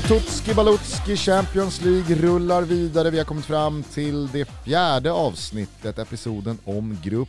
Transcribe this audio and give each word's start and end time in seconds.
Tutski 0.00 0.54
Balutski 0.54 1.16
Champions 1.16 1.84
League 1.84 2.16
rullar 2.16 2.62
vidare. 2.62 3.10
Vi 3.10 3.18
har 3.18 3.24
kommit 3.24 3.44
fram 3.44 3.82
till 3.82 4.26
det 4.26 4.44
fjärde 4.44 5.12
avsnittet, 5.12 5.98
episoden 5.98 6.58
om 6.64 6.98
Grupp 7.02 7.28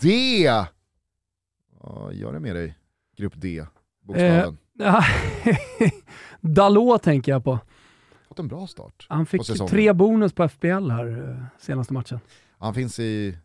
D. 0.00 0.50
Vad 1.80 2.14
gör 2.14 2.32
det 2.32 2.40
med 2.40 2.56
dig, 2.56 2.78
Grupp 3.16 3.32
D? 3.36 3.66
Bokstaven. 4.02 4.58
Eh, 4.80 5.04
Dalot 6.40 7.02
tänker 7.02 7.32
jag 7.32 7.44
på. 7.44 7.58
Fått 8.28 8.38
en 8.38 8.48
bra 8.48 8.66
start 8.66 9.06
Han 9.08 9.26
fick 9.26 9.68
tre 9.68 9.92
bonus 9.92 10.32
på 10.32 10.48
FBL 10.48 10.90
här 10.90 11.28
eh, 11.30 11.44
senaste 11.58 11.92
matchen. 11.92 12.20
Han 12.58 12.74
finns 12.74 12.98
i... 12.98 13.38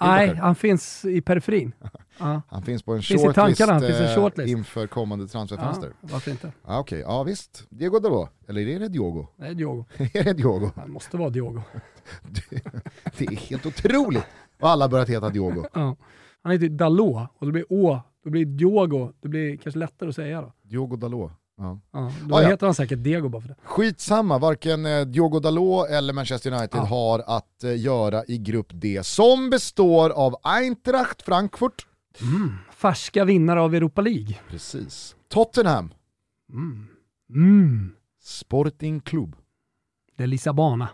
Nej, 0.00 0.34
han 0.34 0.54
finns 0.54 1.04
i 1.04 1.20
periferin. 1.20 1.72
Ja. 2.18 2.42
Han 2.48 2.62
finns 2.62 2.82
på 2.82 2.92
en 2.94 3.02
shortlist, 3.02 3.60
eh, 3.60 4.14
shortlist. 4.14 4.48
inför 4.50 4.86
kommande 4.86 5.24
Ja, 5.24 5.28
transferfönster. 5.28 5.92
varför 6.00 6.30
inte? 6.30 6.52
Ja, 6.66 6.78
Okej, 6.78 7.00
ja 7.00 7.22
visst. 7.22 7.66
Diego 7.70 7.98
Dalot, 7.98 8.28
eller 8.48 8.68
är 8.68 8.80
det 8.80 8.88
Diogo? 8.88 9.26
Det 9.36 9.46
är 9.46 9.54
Diogo. 9.54 9.84
är 9.98 10.24
det 10.24 10.32
Diogo? 10.32 10.70
Han 10.76 10.90
måste 10.90 11.16
vara 11.16 11.30
Diogo. 11.30 11.60
Det 13.18 13.24
är 13.24 13.36
helt 13.36 13.66
otroligt 13.66 14.24
vad 14.60 14.70
alla 14.70 14.88
börjat 14.88 15.08
heta 15.08 15.30
Diogo. 15.30 15.64
Ja. 15.74 15.96
Han 16.42 16.52
heter 16.52 16.68
Dalot 16.68 17.28
och 17.38 17.46
det 17.46 17.52
blir 17.52 17.64
Å, 17.72 18.00
då 18.24 18.30
blir 18.30 18.44
det 18.44 18.52
Diogo. 18.52 19.12
Det 19.20 19.28
blir 19.28 19.56
kanske 19.56 19.78
lättare 19.78 20.08
att 20.08 20.14
säga 20.14 20.40
då. 20.42 20.52
Diogo 20.62 20.96
Dalot. 20.96 21.32
Ja. 21.58 21.80
Ja, 21.92 22.12
då 22.22 22.36
Ah, 22.36 22.42
ja. 22.42 22.48
heter 22.48 22.66
han 22.66 22.74
säkert 22.74 23.02
Diego 23.02 23.28
bara 23.28 23.42
för 23.42 23.48
det. 23.48 23.56
Skitsamma, 23.64 24.38
varken 24.38 24.86
eh, 24.86 25.00
Diogo 25.04 25.40
Dalot 25.40 25.88
eller 25.90 26.12
Manchester 26.12 26.52
United 26.52 26.78
Ja. 26.80 26.84
har 26.84 27.18
att 27.26 27.64
eh, 27.64 27.80
göra 27.80 28.24
i 28.28 28.38
grupp 28.38 28.66
D 28.70 29.00
som 29.02 29.50
består 29.50 30.10
av 30.10 30.36
Eintracht 30.42 31.22
Frankfurt, 31.22 31.86
Färska 32.70 33.24
vinnare 33.24 33.60
av 33.60 33.74
Europa 33.74 34.00
League. 34.00 34.38
precis. 34.48 35.16
Tottenham, 35.28 35.94
Mm. 36.48 36.86
Mm. 37.30 37.96
Sporting 38.20 39.00
Club. 39.00 39.36
Det 40.16 40.26
Lissabona. 40.26 40.88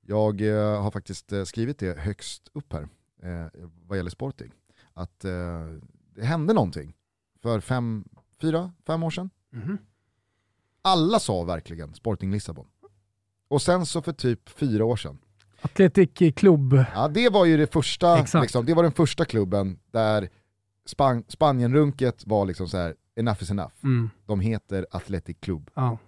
Jag 0.00 0.40
eh, 0.40 0.82
har 0.82 0.90
faktiskt 0.90 1.32
eh, 1.32 1.44
skrivit 1.44 1.78
det 1.78 1.98
högst 1.98 2.48
upp 2.52 2.72
här 2.72 2.88
eh, 3.22 3.46
vad 3.86 3.98
gäller 3.98 4.10
Sporting. 4.10 4.52
Att 4.94 5.24
eh, 5.24 5.66
det 6.14 6.24
hände 6.24 6.54
någonting 6.54 6.94
för 7.42 7.60
fem, 7.60 8.04
fyra, 8.40 8.72
fem 8.86 9.02
år 9.02 9.10
sedan. 9.10 9.30
Mhm. 9.50 9.78
Alla 10.82 11.18
sa 11.18 11.44
verkligen 11.44 11.94
Sporting 11.94 12.32
Lissabon. 12.32 12.66
Och 13.48 13.62
sen 13.62 13.86
så 13.86 14.02
för 14.02 14.12
typ 14.12 14.48
fyra 14.48 14.84
år 14.84 14.96
sedan, 14.96 15.18
Athletic 15.62 16.34
Club. 16.36 16.84
ja 16.94 17.08
det 17.08 17.28
var 17.28 17.44
ju 17.44 17.56
det 17.56 17.72
första, 17.72 18.16
liksom, 18.40 18.66
det 18.66 18.74
var 18.74 18.82
den 18.82 18.92
första 18.92 19.24
klubben 19.24 19.78
där 19.90 20.28
Span 20.86 21.24
Spanienrunket 21.28 22.22
var 22.26 22.46
liksom 22.46 22.68
så 22.68 22.76
här, 22.76 22.94
enough 23.16 23.42
is 23.42 23.50
enough. 23.50 23.72
Mm. 23.84 24.10
De 24.26 24.40
heter 24.40 24.86
Athletic 24.90 25.36
Club. 25.40 25.70
Ja. 25.74 25.98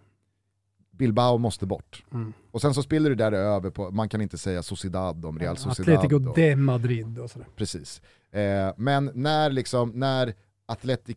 Bilbao 0.90 1.38
måste 1.38 1.66
bort. 1.66 2.04
Mm. 2.12 2.32
Och 2.50 2.60
sen 2.60 2.74
så 2.74 2.82
spiller 2.82 3.10
det 3.10 3.16
där 3.16 3.32
över 3.32 3.70
på, 3.70 3.90
man 3.90 4.08
kan 4.08 4.20
inte 4.20 4.38
säga 4.38 4.62
Sociedad 4.62 5.24
om 5.24 5.38
Real 5.38 5.56
Sociedad. 5.56 5.94
Atletico 5.94 6.28
och- 6.28 6.34
de 6.36 6.56
Madrid 6.56 7.18
och 7.18 7.30
sådär. 7.30 7.48
Precis. 7.56 8.02
Eh, 8.30 8.72
men 8.76 9.10
när, 9.14 9.50
liksom, 9.50 9.90
när 9.94 10.34
Athletic 10.66 11.16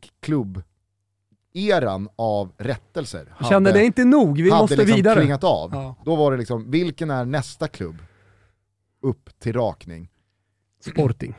Club-eran 1.53 2.09
av 2.15 2.51
rättelser 2.57 3.33
Jag 3.39 3.47
kände 3.49 3.71
det 3.71 3.83
inte 3.85 4.05
nog, 4.05 4.37
vi 4.41 4.49
hade 4.49 4.63
måste 4.63 4.75
liksom 4.75 4.95
vidare. 4.95 5.19
klingat 5.19 5.43
av, 5.43 5.69
Ja. 5.73 5.95
då 6.05 6.15
var 6.15 6.31
det 6.31 6.37
liksom, 6.37 6.71
vilken 6.71 7.09
är 7.09 7.25
nästa 7.25 7.67
klubb 7.67 7.95
upp 9.01 9.39
till 9.39 9.53
rakning? 9.53 10.09
Sporting. 10.79 11.35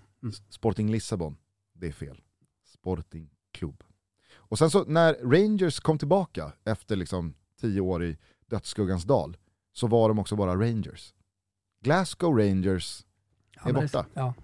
Sporting 0.48 0.90
Lissabon, 0.90 1.36
det 1.72 1.86
är 1.86 1.92
fel. 1.92 2.20
Sporting 2.64 3.30
Club. 3.52 3.82
Och 4.34 4.58
sen 4.58 4.70
så 4.70 4.84
när 4.84 5.14
Rangers 5.14 5.80
kom 5.80 5.98
tillbaka 5.98 6.52
efter 6.64 6.96
liksom 6.96 7.34
tio 7.60 7.80
år 7.80 8.04
i 8.04 8.18
dödsskuggans 8.46 9.04
dal, 9.04 9.36
så 9.72 9.86
var 9.86 10.08
de 10.08 10.18
också 10.18 10.36
bara 10.36 10.54
Rangers. 10.56 11.14
Glasgow 11.80 12.38
Rangers 12.38 13.04
Ja, 13.64 13.68
är 13.68 13.72
borta. 13.72 14.06
Ja. 14.14 14.34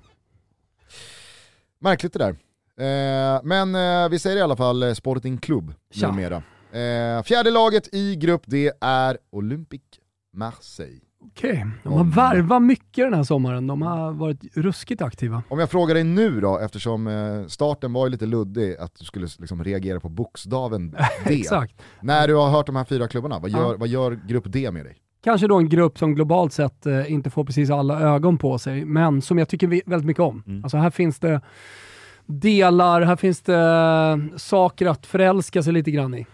Märkligt 1.79 2.13
det 2.13 2.19
där. 2.19 2.37
Eh, 2.77 3.41
men 3.45 3.75
eh, 3.75 4.09
vi 4.09 4.19
säger 4.19 4.37
i 4.37 4.41
alla 4.41 4.57
fall 4.57 4.83
eh, 4.83 4.95
Sporting 4.95 5.39
Club 5.39 5.75
Tja. 5.91 6.11
numera. 6.11 6.43
Eh, 6.81 7.23
fjärde 7.23 7.51
laget 7.51 7.95
i 7.95 8.17
grupp 8.17 8.43
D 8.47 8.73
är 8.81 9.19
Olympique 9.31 10.01
Marseille. 10.33 11.01
Okej, 11.21 11.67
de 11.83 11.93
har 11.93 12.05
värvat 12.05 12.63
mycket 12.63 13.07
den 13.07 13.15
här 13.15 13.23
sommaren. 13.23 13.67
De 13.67 13.83
har 13.83 14.13
varit 14.13 14.57
ruskigt 14.57 15.03
aktiva. 15.03 15.43
Om 15.49 15.59
jag 15.59 15.71
frågar 15.71 15.95
dig 15.95 16.05
nu 16.05 16.41
då, 16.41 16.59
eftersom 16.59 17.07
eh, 17.07 17.47
starten 17.47 17.93
var 17.93 18.07
ju 18.07 18.11
lite 18.11 18.27
luddig, 18.27 18.77
att 18.77 18.95
du 18.99 19.05
skulle 19.05 19.27
liksom 19.39 19.65
reagera 19.65 20.01
på 20.01 20.09
bokstaven 20.09 20.91
D. 21.27 21.35
Exakt. 21.35 21.83
När 22.01 22.29
du 22.29 22.35
har 22.35 22.51
hört 22.51 22.67
de 22.67 22.77
här 22.77 22.85
fyra 22.85 23.09
klubbarna, 23.09 23.39
vad 23.39 23.51
gör, 23.51 23.71
Ja. 23.73 23.75
vad 23.79 23.89
gör 23.89 24.21
grupp 24.29 24.45
D 24.47 24.71
med 24.71 24.85
dig? 24.87 24.97
Kanske 25.25 25.47
då 25.47 25.57
en 25.59 25.69
grupp 25.69 25.99
som 25.99 26.15
globalt 26.15 26.53
sett 26.53 26.87
eh, 26.87 27.13
inte 27.13 27.31
får 27.31 27.45
precis 27.45 27.71
alla 27.71 28.01
ögon 28.01 28.39
på 28.39 28.59
sig, 28.59 28.85
men 28.85 29.23
som 29.23 29.39
jag 29.39 29.49
tycker 29.49 29.67
väldigt 29.67 30.07
mycket 30.07 30.23
om. 30.23 30.43
Mm. 30.47 30.65
Alltså 30.65 30.77
här 30.77 30.91
finns 30.91 31.19
det 31.19 31.41
delar, 32.27 33.01
här 33.03 33.17
finns 33.17 33.41
det 33.43 33.57
eh, 33.57 34.37
saker 34.37 34.87
att 34.87 35.07
förälska 35.07 35.63
sig 35.63 35.73
lite 35.73 35.91
grann 35.91 36.15
i. 36.15 36.27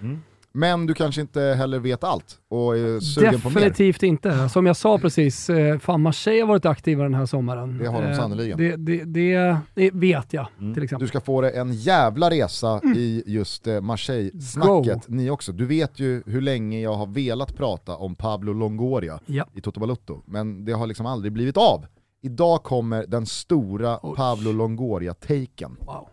Men 0.57 0.87
du 0.87 0.95
kanske 0.95 1.21
inte 1.21 1.41
heller 1.41 1.79
vet 1.79 2.05
allt 2.05 2.39
och 2.49 2.77
är 2.77 3.01
sugen 3.01 3.41
på 3.41 3.49
mer. 3.49 3.55
Definitivt 3.55 4.03
inte. 4.03 4.49
Som 4.49 4.67
jag 4.67 4.77
sa 4.77 4.99
precis, 4.99 5.51
eh, 5.51 5.79
fan 5.79 6.01
Marseille 6.01 6.41
har 6.43 6.49
varit 6.49 6.67
aktiva 6.67 7.03
den 7.03 7.15
här 7.15 7.27
sommaren. 7.27 7.79
Det 7.79 7.87
har 7.87 8.03
de 8.03 8.09
Eh, 8.09 8.17
sannoliken. 8.17 8.59
Det, 8.59 8.77
det, 8.77 9.05
det, 9.05 9.57
det 9.75 9.91
vet 9.95 10.33
jag 10.33 10.47
till 10.75 10.83
exempel. 10.83 11.05
Du 11.05 11.09
ska 11.09 11.21
få 11.21 11.41
dig 11.41 11.57
en 11.57 11.73
jävla 11.73 12.31
resa 12.31 12.81
i 12.97 13.23
just 13.27 13.67
eh, 13.67 13.81
Marseille-snacket, 13.81 15.09
ni 15.09 15.31
också. 15.31 15.53
Du 15.53 15.67
vet 15.67 15.99
ju 16.01 16.23
hur 16.27 16.41
länge 16.41 16.81
jag 16.81 16.95
har 16.95 17.07
velat 17.07 17.57
prata 17.57 17.97
om 17.97 18.15
Pablo 18.15 18.53
Longoria 18.53 19.21
Ja. 19.27 19.45
i 19.55 19.61
Toto 19.61 19.81
Balutto, 19.81 20.23
men 20.27 20.65
det 20.65 20.73
har 20.73 20.87
liksom 20.87 21.07
aldrig 21.07 21.33
blivit 21.33 21.57
av. 21.57 21.87
Idag 22.23 22.63
kommer 22.63 23.07
den 23.07 23.27
stora 23.27 23.97
Pablo 23.97 24.53
Longoria-taken. 24.53 25.77
Wow. 25.81 26.09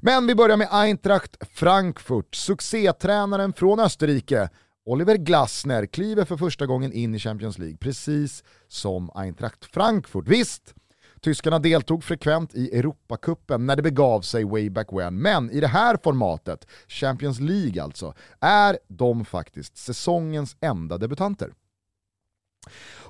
Men 0.00 0.26
vi 0.26 0.34
börjar 0.34 0.56
med 0.56 0.68
Eintracht 0.70 1.36
Frankfurt. 1.50 2.34
Succétränaren 2.34 3.52
från 3.52 3.80
Österrike, 3.80 4.48
Oliver 4.84 5.16
Glasner, 5.16 5.86
kliver 5.86 6.24
för 6.24 6.36
första 6.36 6.66
gången 6.66 6.92
in 6.92 7.14
i 7.14 7.18
Champions 7.18 7.58
League, 7.58 7.76
precis 7.76 8.44
som 8.68 9.10
Eintracht 9.14 9.64
Frankfurt. 9.64 10.28
Visst, 10.28 10.74
tyskarna 11.20 11.58
deltog 11.58 12.04
frekvent 12.04 12.54
i 12.54 12.78
Europacupen 12.78 13.66
när 13.66 13.76
det 13.76 13.82
begav 13.82 14.20
sig 14.20 14.44
way 14.44 14.70
back 14.70 14.92
when, 14.92 15.22
men 15.22 15.50
i 15.50 15.60
det 15.60 15.66
här 15.66 15.98
formatet, 16.04 16.66
Champions 16.88 17.40
League 17.40 17.82
alltså, 17.82 18.14
är 18.40 18.78
de 18.88 19.24
faktiskt 19.24 19.76
säsongens 19.76 20.56
enda 20.60 20.98
debutanter. 20.98 21.52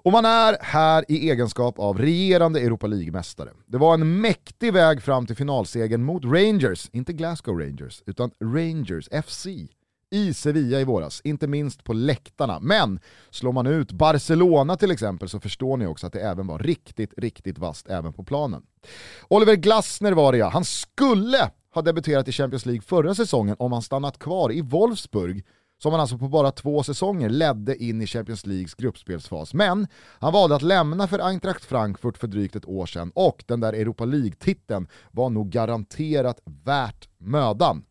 Och 0.02 0.12
man 0.12 0.24
är 0.24 0.56
här 0.60 1.04
i 1.08 1.30
egenskap 1.30 1.78
av 1.78 1.98
regerande 1.98 2.60
Europa 2.60 2.86
League-mästare. 2.86 3.50
Det 3.66 3.78
var 3.78 3.94
en 3.94 4.20
mäktig 4.20 4.72
väg 4.72 5.02
fram 5.02 5.26
till 5.26 5.36
finalsegern 5.36 6.02
mot 6.02 6.24
Rangers, 6.24 6.88
inte 6.92 7.12
Glasgow 7.12 7.58
Rangers, 7.58 8.02
utan 8.06 8.30
Rangers 8.44 9.08
FC 9.24 9.46
i 10.10 10.34
Sevilla 10.34 10.80
i 10.80 10.84
våras, 10.84 11.20
inte 11.24 11.46
minst 11.46 11.84
på 11.84 11.92
läktarna. 11.92 12.60
Men 12.60 13.00
slår 13.30 13.52
man 13.52 13.66
ut 13.66 13.92
Barcelona 13.92 14.76
till 14.76 14.90
exempel 14.90 15.28
så 15.28 15.40
förstår 15.40 15.76
ni 15.76 15.86
också 15.86 16.06
att 16.06 16.12
det 16.12 16.20
även 16.20 16.46
var 16.46 16.58
riktigt, 16.58 17.14
riktigt 17.16 17.58
vasst 17.58 17.88
även 17.88 18.12
på 18.12 18.24
planen. 18.24 18.62
Oliver 19.28 19.54
Glasner 19.54 20.12
var 20.12 20.32
det 20.32 20.38
ja, 20.38 20.48
han 20.48 20.64
skulle 20.64 21.50
ha 21.74 21.82
debuterat 21.82 22.28
i 22.28 22.32
Champions 22.32 22.66
League 22.66 22.82
förra 22.82 23.14
säsongen 23.14 23.56
om 23.58 23.72
han 23.72 23.82
stannat 23.82 24.18
kvar 24.18 24.52
i 24.52 24.60
Wolfsburg 24.60 25.44
som 25.82 25.92
han 25.92 26.00
alltså 26.00 26.18
på 26.18 26.28
bara 26.28 26.50
två 26.50 26.82
säsonger 26.82 27.28
ledde 27.28 27.84
in 27.84 28.02
i 28.02 28.06
Champions 28.06 28.46
Leagues 28.46 28.74
gruppspelsfas. 28.74 29.54
Men 29.54 29.86
han 30.18 30.32
valde 30.32 30.56
att 30.56 30.62
lämna 30.62 31.08
för 31.08 31.18
Eintracht 31.18 31.64
Frankfurt 31.64 32.18
för 32.18 32.26
drygt 32.26 32.56
ett 32.56 32.68
år 32.68 32.86
sedan 32.86 33.12
och 33.14 33.44
den 33.46 33.60
där 33.60 33.72
Europa 33.72 34.04
League-titeln 34.04 34.88
var 35.10 35.30
nog 35.30 35.50
garanterat 35.50 36.40
värt 36.44 37.08
mödan. 37.18 37.84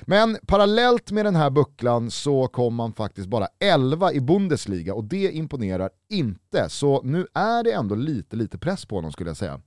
Men 0.00 0.38
parallellt 0.46 1.10
med 1.10 1.24
den 1.24 1.36
här 1.36 1.50
bucklan 1.50 2.10
så 2.10 2.48
kom 2.48 2.74
man 2.74 2.92
faktiskt 2.92 3.28
bara 3.28 3.48
11 3.58 4.12
i 4.12 4.20
Bundesliga 4.20 4.94
och 4.94 5.04
det 5.04 5.30
imponerar 5.32 5.90
inte. 6.08 6.68
Så 6.68 7.02
nu 7.02 7.26
är 7.34 7.64
det 7.64 7.72
ändå 7.72 7.94
lite, 7.94 8.36
lite 8.36 8.58
press 8.58 8.86
på 8.86 8.94
honom 8.96 9.12
skulle 9.12 9.30
jag 9.30 9.36
säga. 9.36 9.60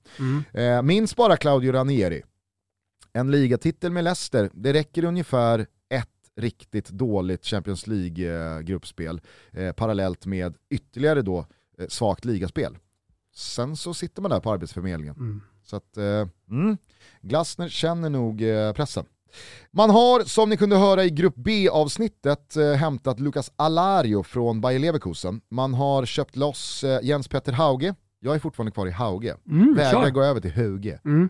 Eh, 0.54 0.82
minns 0.82 1.16
bara 1.16 1.38
Claudio 1.38 1.72
Ranieri. 1.72 2.24
En 3.14 3.32
ligatitel 3.32 3.92
med 3.92 4.04
Leicester, 4.04 4.50
det 4.54 4.74
räcker 4.74 5.04
ungefär 5.04 5.68
riktigt 6.36 6.90
dåligt 6.90 7.46
Champions 7.46 7.88
League-gruppspel 7.88 9.22
eh, 9.52 9.72
parallellt 9.72 10.26
med 10.26 10.56
ytterligare 10.70 11.22
då 11.22 11.46
eh, 11.80 11.88
svagt 11.88 12.26
ligaspel. 12.26 12.78
Sen 13.36 13.76
så 13.78 13.94
sitter 13.94 14.22
man 14.22 14.32
där 14.32 14.40
på 14.40 14.52
Arbetsförmedlingen. 14.52 15.42
Så 15.64 15.76
att, 15.76 15.98
eh, 15.98 16.28
mm, 16.50 16.78
Glasner 17.22 17.70
känner 17.70 18.10
nog 18.10 18.42
eh, 18.42 18.74
pressen. 18.74 19.06
Man 19.72 19.90
har, 19.90 20.24
som 20.24 20.50
ni 20.50 20.58
kunde 20.58 20.78
höra 20.78 21.04
i 21.04 21.10
Grupp 21.10 21.36
B-avsnittet, 21.36 22.56
eh, 22.56 22.72
hämtat 22.72 23.20
Lucas 23.20 23.52
Alario 23.56 24.24
från 24.24 24.62
Bayer 24.62 24.80
Leverkusen. 24.80 25.42
Man 25.50 25.74
har 25.74 26.06
köpt 26.06 26.36
loss 26.36 26.84
eh, 26.84 27.00
Jens 27.04 27.28
Petter 27.28 27.52
Hauge. 27.52 27.96
Jag 28.20 28.36
är 28.36 28.40
fortfarande 28.40 28.72
kvar 28.72 28.88
i 28.88 28.92
Hauge. 28.92 29.36
Mm, 29.50 29.76
Vägrar 29.76 30.10
gå 30.10 30.24
över 30.24 30.42
till 30.42 30.52
Hauge. 30.52 31.00
Mm. 31.06 31.30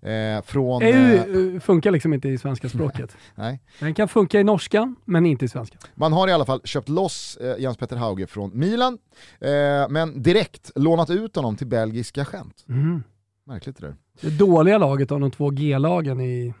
Eh, 0.00 0.42
från... 0.42 0.82
EU 0.82 1.60
funkar 1.60 1.90
liksom 1.90 2.14
inte 2.14 2.28
i 2.28 2.38
svenska 2.38 2.68
språket. 2.68 3.16
Nej. 3.34 3.60
Den 3.80 3.94
kan 3.94 4.08
funka 4.08 4.40
i 4.40 4.44
norska, 4.44 4.94
men 5.04 5.26
inte 5.26 5.44
i 5.44 5.48
svenska. 5.48 5.78
Man 5.94 6.12
har 6.12 6.28
i 6.28 6.32
alla 6.32 6.44
fall 6.44 6.60
köpt 6.64 6.88
loss 6.88 7.36
eh, 7.36 7.58
Jens 7.58 7.76
Petter 7.76 7.96
Hauge 7.96 8.26
från 8.26 8.58
Milan, 8.58 8.98
eh, 9.40 9.50
men 9.88 10.22
direkt 10.22 10.70
lånat 10.74 11.10
ut 11.10 11.36
honom 11.36 11.56
till 11.56 11.66
belgiska 11.66 12.26
Gent. 12.32 12.64
Mm. 12.68 13.02
Märkligt 13.44 13.76
det 13.76 13.86
där. 13.86 13.96
Det 14.20 14.38
dåliga 14.38 14.78
laget 14.78 15.12
av 15.12 15.20
de 15.20 15.30
två 15.30 15.50
G-lagen 15.50 16.20
i, 16.20 16.54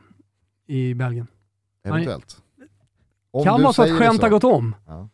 i 0.66 0.94
Belgien. 0.94 1.26
Eventuellt. 1.84 2.36
Om 3.30 3.44
kan 3.44 3.62
vara 3.62 3.72
så 3.72 3.82
att 3.82 3.98
skämt 3.98 4.22
har 4.22 4.28
gått 4.28 4.44
om. 4.44 4.76
Ja. 4.86 5.08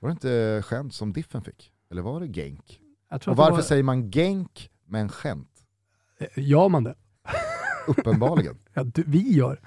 Var 0.00 0.08
det 0.08 0.12
inte 0.12 0.62
skämt 0.66 0.94
som 0.94 1.12
Diffen 1.12 1.42
fick? 1.42 1.72
Eller 1.90 2.02
var 2.02 2.20
det 2.20 2.26
Genk? 2.26 2.80
Och 3.10 3.36
varför 3.36 3.52
var, 3.52 3.62
säger 3.62 3.82
man 3.82 4.10
Genk 4.10 4.70
men 4.86 5.08
skämt? 5.08 5.64
Gör 6.34 6.68
man 6.68 6.84
det? 6.84 6.94
Uppenbarligen. 7.86 8.58
Ja, 8.74 8.84
du, 8.84 9.04
vi 9.06 9.32
gör. 9.32 9.60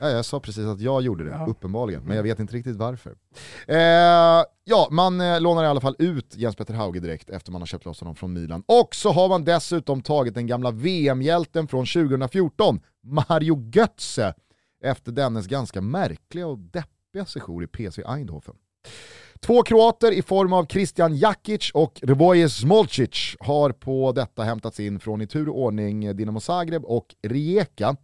Ja, 0.00 0.10
jag 0.10 0.24
sa 0.24 0.40
precis 0.40 0.64
att 0.66 0.80
jag 0.80 1.02
gjorde 1.02 1.24
det, 1.24 1.30
Ja. 1.30 1.46
uppenbarligen, 1.48 2.02
men 2.04 2.16
jag 2.16 2.22
vet 2.22 2.38
inte 2.38 2.54
riktigt 2.56 2.76
varför. 2.76 3.14
Eh, 3.66 4.44
ja, 4.64 4.88
man 4.90 5.20
eh, 5.20 5.40
lånar 5.40 5.64
i 5.64 5.66
alla 5.66 5.80
fall 5.80 5.96
ut 5.98 6.36
Jens 6.36 6.56
Petter 6.56 6.74
Hauge 6.74 7.00
direkt 7.00 7.30
efter 7.30 7.52
man 7.52 7.60
har 7.62 7.66
köpt 7.66 7.84
loss 7.84 8.00
honom 8.00 8.14
från 8.16 8.32
Milan. 8.32 8.62
Och 8.66 8.94
så 8.94 9.12
har 9.12 9.28
man 9.28 9.44
dessutom 9.44 10.02
tagit 10.02 10.34
den 10.34 10.46
gamla 10.46 10.70
VM-hjälten 10.70 11.68
från 11.68 11.86
2014, 11.86 12.80
Mario 13.02 13.70
Götze, 13.74 14.34
efter 14.84 15.12
dennes 15.12 15.46
ganska 15.46 15.80
märkliga 15.80 16.46
och 16.46 16.58
deppiga 16.58 17.24
sejour 17.26 17.64
i 17.64 17.66
PSV 17.66 18.02
Eindhoven. 18.06 18.54
Två 19.40 19.62
kroater 19.62 20.12
i 20.12 20.22
form 20.22 20.52
av 20.52 20.66
Christian 20.66 21.16
Jakic 21.16 21.70
och 21.74 22.00
Rvoje 22.02 22.48
Smolcic 22.48 23.36
har 23.40 23.72
på 23.72 24.12
detta 24.12 24.42
hämtats 24.42 24.80
in 24.80 25.00
från 25.00 25.20
i 25.20 25.26
tur 25.26 25.48
och 25.48 25.58
ordning 25.60 26.16
Dinamo 26.16 26.40
Zagreb 26.40 26.84
och 26.84 27.06
Rijeka. 27.22 27.96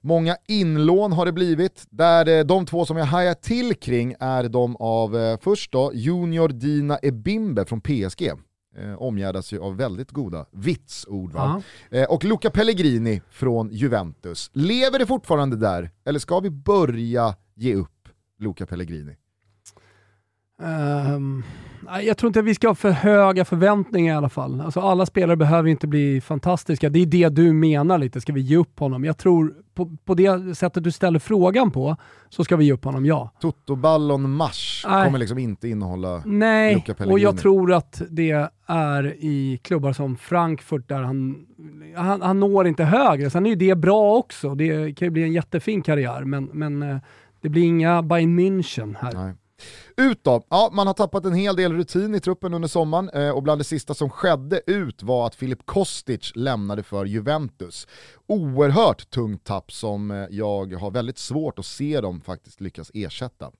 Många 0.00 0.36
inlån 0.48 1.12
har 1.12 1.26
det 1.26 1.32
blivit, 1.32 1.86
där 1.90 2.28
eh, 2.28 2.44
de 2.44 2.66
två 2.66 2.86
som 2.86 2.96
jag 2.96 3.04
hajar 3.04 3.34
till 3.34 3.74
kring 3.74 4.14
är 4.20 4.48
de 4.48 4.76
av 4.76 5.16
eh, 5.16 5.38
först 5.40 5.72
då 5.72 5.90
Junior 5.94 6.48
Dina 6.48 6.98
Ebimbe 7.02 7.64
från 7.64 7.80
PSG. 7.80 8.32
Eh, 8.76 8.94
omgärdas 9.02 9.52
ju 9.52 9.60
av 9.60 9.76
väldigt 9.76 10.10
goda 10.10 10.46
vitsord. 10.50 11.32
Va? 11.32 11.62
Eh, 11.90 12.04
och 12.04 12.24
Luca 12.24 12.50
Pellegrini 12.50 13.22
från 13.30 13.70
Juventus. 13.70 14.50
Lever 14.52 14.98
det 14.98 15.06
fortfarande 15.06 15.56
där, 15.56 15.90
eller 16.04 16.18
ska 16.18 16.40
vi 16.40 16.50
börja 16.50 17.34
ge 17.54 17.74
upp 17.74 18.08
Luca 18.38 18.66
Pellegrini? 18.66 19.16
Nej, 21.92 22.06
jag 22.06 22.16
tror 22.16 22.28
inte 22.28 22.40
att 22.40 22.46
vi 22.46 22.54
ska 22.54 22.68
ha 22.68 22.74
för 22.74 22.90
höga 22.90 23.44
förväntningar 23.44 24.14
i 24.14 24.16
alla 24.16 24.28
fall. 24.28 24.60
Alltså, 24.60 24.80
alla 24.80 25.06
spelare 25.06 25.36
behöver 25.36 25.68
inte 25.68 25.86
bli 25.86 26.20
fantastiska. 26.20 26.88
Det 26.88 26.98
är 26.98 27.06
det 27.06 27.28
du 27.28 27.52
menar 27.52 27.98
lite, 27.98 28.20
ska 28.20 28.32
vi 28.32 28.40
ge 28.40 28.56
upp 28.56 28.78
honom? 28.78 29.04
Jag 29.04 29.18
tror 29.18 29.54
på, 29.74 29.96
på 30.04 30.14
det 30.14 30.58
sättet 30.58 30.84
du 30.84 30.92
ställer 30.92 31.18
frågan 31.18 31.70
på 31.70 31.96
så 32.28 32.44
ska 32.44 32.56
vi 32.56 32.64
ge 32.64 32.72
upp 32.72 32.84
honom, 32.84 33.06
ja. 33.06 33.30
Toto 33.40 33.76
Ballon 33.76 34.30
Mars 34.30 34.86
Nej. 34.88 35.04
kommer 35.04 35.18
liksom 35.18 35.38
inte 35.38 35.68
innehålla... 35.68 36.22
Nej, 36.24 36.74
Luca 36.74 36.94
Pellegrini. 36.94 37.14
och 37.14 37.18
jag 37.18 37.38
tror 37.38 37.72
att 37.72 38.02
det 38.10 38.48
är 38.66 39.14
i 39.18 39.60
klubbar 39.62 39.92
som 39.92 40.16
Frankfurt 40.16 40.88
där 40.88 41.02
han, 41.02 41.46
han, 41.96 42.22
han 42.22 42.40
når 42.40 42.66
inte 42.66 42.84
högre. 42.84 43.30
Sen 43.30 43.46
är 43.46 43.50
ju 43.50 43.56
det 43.56 43.74
bra 43.74 44.16
också. 44.16 44.54
Det 44.54 44.94
kan 44.96 45.06
ju 45.06 45.10
bli 45.10 45.22
en 45.22 45.32
jättefin 45.32 45.82
karriär, 45.82 46.24
men, 46.24 46.44
men 46.44 46.82
eh, 46.82 46.98
det 47.40 47.48
blir 47.48 47.62
inga 47.62 48.02
Bayern 48.02 48.38
München 48.40 48.96
här. 49.00 49.12
Nej. 49.12 49.34
Ut 50.00 50.24
då, 50.24 50.42
ja 50.48 50.70
man 50.72 50.86
har 50.86 50.94
tappat 50.94 51.24
en 51.24 51.34
hel 51.34 51.56
del 51.56 51.72
rutin 51.72 52.14
i 52.14 52.20
truppen 52.20 52.54
under 52.54 52.68
sommaren 52.68 53.10
eh, 53.10 53.30
och 53.30 53.42
bland 53.42 53.60
det 53.60 53.64
sista 53.64 53.94
som 53.94 54.10
skedde 54.10 54.60
ut 54.66 55.02
var 55.02 55.26
att 55.26 55.34
Filip 55.34 55.66
Kostic 55.66 56.32
lämnade 56.34 56.82
för 56.82 57.04
Juventus. 57.04 57.86
Oerhört 58.26 59.10
tungt 59.10 59.44
tapp 59.44 59.72
som 59.72 60.10
eh, 60.10 60.26
jag 60.30 60.74
har 60.74 60.90
väldigt 60.90 61.18
svårt 61.18 61.58
att 61.58 61.66
se 61.66 62.00
dem 62.00 62.20
faktiskt 62.20 62.60
lyckas 62.60 62.90
ersätta. 62.94 63.50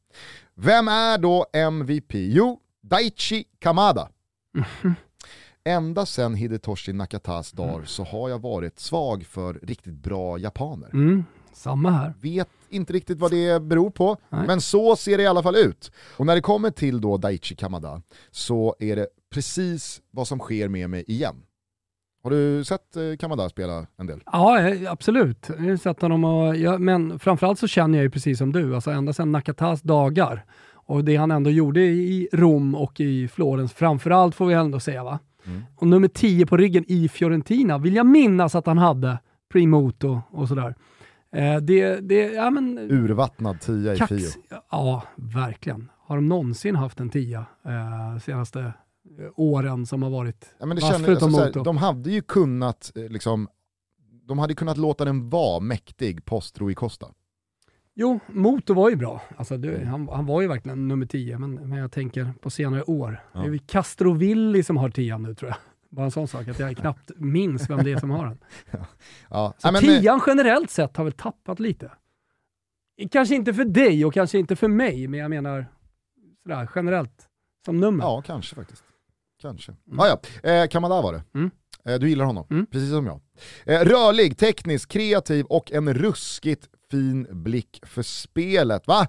Vem 0.54 0.88
är 0.88 1.18
då 1.18 1.46
MVP? 1.52 2.12
Jo, 2.12 2.60
Daichi 2.80 3.44
Kamada. 3.58 4.08
Ända 5.64 6.06
sedan 6.06 6.34
Hidetoshi 6.34 6.92
Nakatas 6.92 7.52
dagar 7.52 7.84
så 7.84 8.04
har 8.04 8.28
jag 8.28 8.42
varit 8.42 8.78
svag 8.78 9.26
för 9.26 9.60
riktigt 9.62 9.94
bra 9.94 10.38
japaner. 10.38 10.90
Mm, 10.92 11.24
samma 11.52 11.90
här. 11.90 12.14
Vet 12.20 12.48
inte 12.68 12.92
riktigt 12.92 13.18
vad 13.18 13.30
det 13.30 13.62
beror 13.62 13.90
på, 13.90 14.16
Nej. 14.28 14.46
men 14.46 14.60
så 14.60 14.96
ser 14.96 15.16
det 15.16 15.22
i 15.22 15.26
alla 15.26 15.42
fall 15.42 15.56
ut. 15.56 15.92
Och 16.16 16.26
när 16.26 16.34
det 16.34 16.40
kommer 16.40 16.70
till 16.70 17.00
då 17.00 17.16
Daichi 17.16 17.54
Kamada 17.54 18.02
så 18.30 18.76
är 18.78 18.96
det 18.96 19.06
precis 19.30 20.00
vad 20.10 20.28
som 20.28 20.38
sker 20.38 20.68
med 20.68 20.90
mig 20.90 21.04
igen. 21.08 21.42
Har 22.22 22.30
du 22.30 22.64
sett 22.64 22.96
eh, 22.96 23.16
Kamada 23.18 23.48
spela 23.48 23.86
en 23.96 24.06
del? 24.06 24.20
Ja, 24.26 24.60
eh, 24.60 24.92
absolut. 24.92 25.50
Jag 25.58 25.64
har 25.64 25.76
sett 25.76 26.02
honom 26.02 26.24
och, 26.24 26.56
ja, 26.56 26.78
men 26.78 27.18
framförallt 27.18 27.58
så 27.58 27.66
känner 27.66 27.98
jag 27.98 28.02
ju 28.02 28.10
precis 28.10 28.38
som 28.38 28.52
du, 28.52 28.74
alltså 28.74 28.90
ända 28.90 29.12
sedan 29.12 29.32
Nakatas 29.32 29.82
dagar 29.82 30.44
och 30.72 31.04
det 31.04 31.16
han 31.16 31.30
ändå 31.30 31.50
gjorde 31.50 31.80
i 31.80 32.28
Rom 32.32 32.74
och 32.74 33.00
i 33.00 33.28
Florens, 33.28 33.72
framförallt 33.72 34.34
får 34.34 34.46
vi 34.46 34.54
ändå 34.54 34.80
säga 34.80 35.04
va. 35.04 35.18
Mm. 35.46 35.62
Och 35.76 35.86
nummer 35.86 36.08
10 36.08 36.46
på 36.46 36.56
ryggen 36.56 36.84
i 36.88 37.08
Fiorentina 37.08 37.78
vill 37.78 37.94
jag 37.94 38.06
minnas 38.06 38.54
att 38.54 38.66
han 38.66 38.78
hade, 38.78 39.18
Primoto 39.52 40.20
och 40.30 40.48
sådär. 40.48 40.74
Eh, 41.32 41.56
det, 41.56 42.00
det, 42.00 42.32
ja 42.32 42.50
men... 42.50 42.78
Urvattnad 42.78 43.60
tia 43.60 43.94
i 43.94 43.96
kax- 43.96 44.08
Fio. 44.08 44.28
Ja, 44.70 45.02
verkligen. 45.16 45.90
Har 45.98 46.16
de 46.16 46.28
någonsin 46.28 46.76
haft 46.76 47.00
en 47.00 47.10
tia 47.10 47.46
eh, 47.64 48.18
senaste 48.20 48.60
eh, 48.60 48.72
åren 49.36 49.86
som 49.86 50.02
har 50.02 50.10
varit 50.10 50.54
Ja, 50.58 50.66
men 50.66 50.76
det 50.76 50.80
känner, 50.82 51.10
alltså, 51.10 51.30
såhär, 51.30 51.64
de 51.64 51.76
hade 51.76 52.10
ju 52.10 52.22
kunnat, 52.22 52.92
eh, 52.96 53.02
liksom, 53.08 53.48
de 54.26 54.38
hade 54.38 54.54
kunnat 54.54 54.76
låta 54.78 55.04
den 55.04 55.30
vara 55.30 55.60
mäktig 55.60 56.24
post 56.24 56.60
Rui 56.60 56.74
Costa. 56.74 57.06
Jo, 57.94 58.20
Moto 58.26 58.74
var 58.74 58.90
ju 58.90 58.96
bra. 58.96 59.22
Alltså, 59.36 59.56
det, 59.56 59.84
han, 59.86 60.08
han 60.08 60.26
var 60.26 60.42
ju 60.42 60.48
verkligen 60.48 60.88
nummer 60.88 61.06
10, 61.06 61.38
men, 61.38 61.54
men 61.54 61.78
jag 61.78 61.92
tänker 61.92 62.32
på 62.40 62.50
senare 62.50 62.82
år. 62.82 63.20
Ja. 63.32 63.40
Det 63.40 63.46
är 63.46 63.52
ju 63.52 63.58
Castrovilli 63.58 64.62
som 64.62 64.76
har 64.76 64.90
10 64.90 65.18
nu 65.18 65.34
tror 65.34 65.48
jag. 65.50 65.58
Bara 65.90 66.04
en 66.04 66.10
sån 66.10 66.28
sak, 66.28 66.48
att 66.48 66.58
jag 66.58 66.76
knappt 66.76 67.10
minns 67.16 67.70
vem 67.70 67.84
det 67.84 67.92
är 67.92 67.98
som 67.98 68.10
har 68.10 68.26
den. 68.26 68.38
Ja. 69.30 69.54
Så 69.58 69.66
Ja, 69.68 69.72
men, 69.72 69.74
eh, 69.74 69.80
tian 70.00 70.20
generellt 70.26 70.70
sett 70.70 70.96
har 70.96 71.04
väl 71.04 71.12
tappat 71.12 71.60
lite. 71.60 71.92
Kanske 73.10 73.34
inte 73.34 73.54
för 73.54 73.64
dig 73.64 74.04
och 74.04 74.14
kanske 74.14 74.38
inte 74.38 74.56
för 74.56 74.68
mig, 74.68 75.08
men 75.08 75.20
jag 75.20 75.30
menar 75.30 75.66
sådär, 76.42 76.70
generellt 76.74 77.28
som 77.64 77.80
nummer. 77.80 78.04
Ja, 78.04 78.22
kanske 78.26 78.54
faktiskt. 78.56 78.84
Kanske. 79.42 79.72
Mm. 79.86 80.00
Ah, 80.00 80.06
ja. 80.42 80.50
eh, 80.50 80.68
Kamada 80.68 81.02
var 81.02 81.12
det. 81.12 81.22
Mm. 81.34 81.50
Eh, 81.84 81.98
du 81.98 82.08
gillar 82.08 82.24
honom, 82.24 82.46
Mm. 82.50 82.66
precis 82.66 82.90
som 82.90 83.06
jag. 83.06 83.20
Eh, 83.64 83.80
rörlig, 83.84 84.38
teknisk, 84.38 84.88
kreativ 84.90 85.44
och 85.44 85.72
en 85.72 85.94
ruskigt 85.94 86.68
fin 86.90 87.26
blick 87.30 87.80
för 87.86 88.02
spelet. 88.02 88.86
Va? 88.86 89.08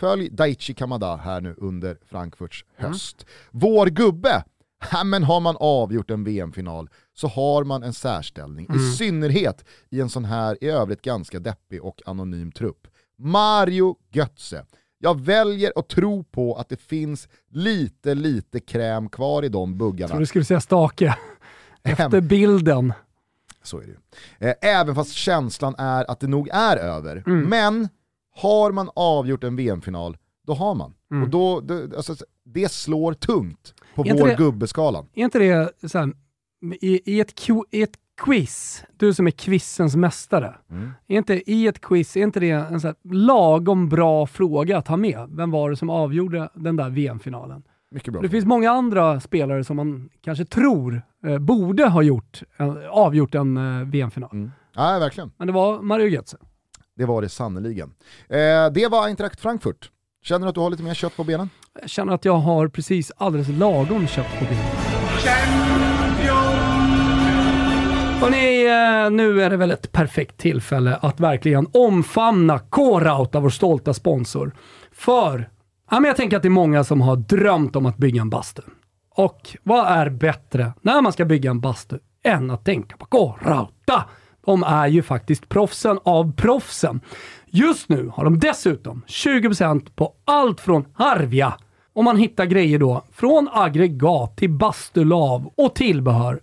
Följ 0.00 0.28
Daichi 0.30 0.74
Kamada 0.74 1.16
här 1.16 1.40
nu 1.40 1.54
under 1.58 1.98
Frankfurts 2.06 2.64
höst. 2.76 3.26
Vår 3.50 3.86
gubbe, 3.86 4.44
ja, 4.92 5.04
men 5.04 5.24
har 5.24 5.40
man 5.40 5.56
avgjort 5.60 6.10
en 6.10 6.24
VM-final 6.24 6.90
så 7.14 7.28
har 7.28 7.64
man 7.64 7.82
en 7.82 7.92
särställning, 7.92 8.64
i 8.66 8.72
Mm. 8.72 8.92
synnerhet 8.92 9.64
i 9.90 10.00
en 10.00 10.08
sån 10.10 10.24
här 10.24 10.64
i 10.64 10.68
övrigt 10.68 11.02
ganska 11.02 11.38
deppig 11.40 11.84
och 11.84 12.02
anonym 12.06 12.52
trupp. 12.52 12.86
Mario 13.18 13.96
Götze. 14.12 14.64
Jag 14.98 15.20
väljer 15.20 15.72
att 15.76 15.88
tro 15.88 16.24
på 16.24 16.54
att 16.56 16.68
det 16.68 16.80
finns 16.80 17.28
lite, 17.50 18.14
lite 18.14 18.60
kräm 18.60 19.08
kvar 19.08 19.42
i 19.44 19.48
de 19.48 19.70
Jag 19.70 19.78
buggarna. 19.78 20.08
tror 20.08 20.20
du 20.20 20.26
skulle 20.26 20.44
säga 20.44 20.60
stake. 20.60 21.14
Efter 21.82 22.20
bilden. 22.20 22.92
Så 23.62 23.78
är 23.78 23.82
det 23.82 23.86
ju. 23.88 24.48
Eh, 24.48 24.54
Även 24.62 24.94
fast 24.94 25.12
känslan 25.12 25.74
är 25.78 26.10
att 26.10 26.20
det 26.20 26.26
nog 26.26 26.48
är 26.52 26.76
över. 26.76 27.22
Mm. 27.26 27.42
Men 27.48 27.88
har 28.36 28.72
man 28.72 28.90
avgjort 28.94 29.44
en 29.44 29.56
VM-final, 29.56 30.16
då 30.46 30.54
har 30.54 30.74
man. 30.74 30.94
Mm. 31.10 31.22
Och 31.22 31.28
då, 31.28 31.60
det, 31.60 31.96
alltså, 31.96 32.16
det 32.54 32.72
slår 32.72 33.12
tungt 33.12 33.74
på 33.94 34.02
vår 34.02 34.26
det- 34.28 34.34
gubbeskalan. 34.38 35.06
Är 35.14 35.24
inte 35.24 35.38
det 35.38 35.88
så 35.90 35.98
här, 35.98 36.12
i, 36.80 37.12
i, 37.16 37.20
ett, 37.20 37.34
i 37.70 37.82
ett 37.82 37.94
quiz, 38.24 38.84
du 38.96 39.14
som 39.14 39.26
är 39.26 39.30
quizens 39.30 39.96
mästare, 39.96 40.54
Mm. 40.70 40.90
är 41.08 41.16
inte 41.16 41.50
i 41.50 41.66
ett 41.66 41.80
quiz, 41.80 42.16
är 42.16 42.22
inte 42.22 42.40
det 42.40 42.50
en 42.50 42.80
så 42.80 42.94
lagom 43.04 43.88
bra 43.88 44.26
fråga 44.26 44.78
att 44.78 44.88
ha 44.88 44.96
med? 44.96 45.28
Vem 45.30 45.50
var 45.50 45.70
det 45.70 45.76
som 45.76 45.90
avgjorde 45.90 46.48
den 46.54 46.76
där 46.76 46.90
VM-finalen? 46.90 47.62
Mycket 47.90 48.12
bra. 48.12 48.22
Det 48.22 48.28
finns 48.28 48.44
många 48.44 48.70
andra 48.70 49.20
spelare 49.20 49.64
som 49.64 49.76
man 49.76 50.08
kanske 50.20 50.44
tror 50.44 51.02
eh, 51.26 51.38
borde 51.38 51.88
ha 51.88 52.02
gjort, 52.02 52.42
eh, 52.58 52.74
avgjort 52.90 53.34
en 53.34 53.56
eh, 53.56 53.86
VM-final. 53.86 54.30
Mm. 54.32 54.50
Ja, 54.74 54.98
verkligen. 54.98 55.30
Men 55.36 55.46
det 55.46 55.52
var 55.52 55.82
Mario 55.82 56.06
Götze. 56.06 56.36
Det 56.96 57.04
var 57.04 57.22
det 57.22 57.28
sannoliken. 57.28 57.94
Eh, 58.28 58.36
det 58.74 58.88
var 58.90 59.06
Eintracht 59.06 59.40
Frankfurt. 59.40 59.90
Känner 60.22 60.46
du 60.46 60.48
att 60.48 60.54
du 60.54 60.60
har 60.60 60.70
lite 60.70 60.82
mer 60.82 60.94
kött 60.94 61.16
på 61.16 61.24
benen? 61.24 61.50
Jag 61.80 61.90
känner 61.90 62.14
att 62.14 62.24
jag 62.24 62.36
har 62.36 62.68
precis 62.68 63.12
alldeles 63.16 63.48
lagom 63.48 64.06
kött 64.06 64.38
på 64.38 64.44
benen. 64.44 64.64
Hörrni, 68.20 68.66
eh, 68.66 69.10
nu 69.10 69.42
är 69.42 69.50
det 69.50 69.56
väl 69.56 69.70
ett 69.70 69.92
perfekt 69.92 70.36
tillfälle 70.36 70.96
att 70.96 71.20
verkligen 71.20 71.66
omfamna 71.72 72.58
K-Rauta, 72.58 73.40
vår 73.40 73.50
stolta 73.50 73.94
sponsor. 73.94 74.52
För 74.92 75.48
ja, 75.90 76.00
men 76.00 76.08
jag 76.08 76.16
tänker 76.16 76.36
att 76.36 76.42
det 76.42 76.48
är 76.48 76.50
många 76.50 76.84
som 76.84 77.00
har 77.00 77.16
drömt 77.16 77.76
om 77.76 77.86
att 77.86 77.96
bygga 77.96 78.20
en 78.20 78.30
bastu. 78.30 78.62
Och 79.14 79.56
vad 79.62 79.86
är 79.86 80.10
bättre 80.10 80.72
när 80.82 81.02
man 81.02 81.12
ska 81.12 81.24
bygga 81.24 81.50
en 81.50 81.60
bastu 81.60 81.98
än 82.24 82.50
att 82.50 82.64
tänka 82.64 82.96
på 82.96 83.06
K-Rauta? 83.06 84.04
De 84.46 84.62
är 84.62 84.86
ju 84.86 85.02
faktiskt 85.02 85.48
proffsen 85.48 85.98
av 86.04 86.32
proffsen. 86.32 87.00
Just 87.50 87.88
nu 87.88 88.10
har 88.14 88.24
de 88.24 88.38
dessutom 88.38 89.02
20% 89.06 89.88
på 89.94 90.12
allt 90.24 90.60
från 90.60 90.84
Harvia 90.92 91.54
och 91.92 92.04
man 92.04 92.16
hittar 92.16 92.46
grejer 92.46 92.78
då 92.78 93.04
från 93.12 93.48
aggregat 93.52 94.36
till 94.36 94.50
bastulav 94.50 95.52
och 95.56 95.74
tillbehör. 95.74 96.40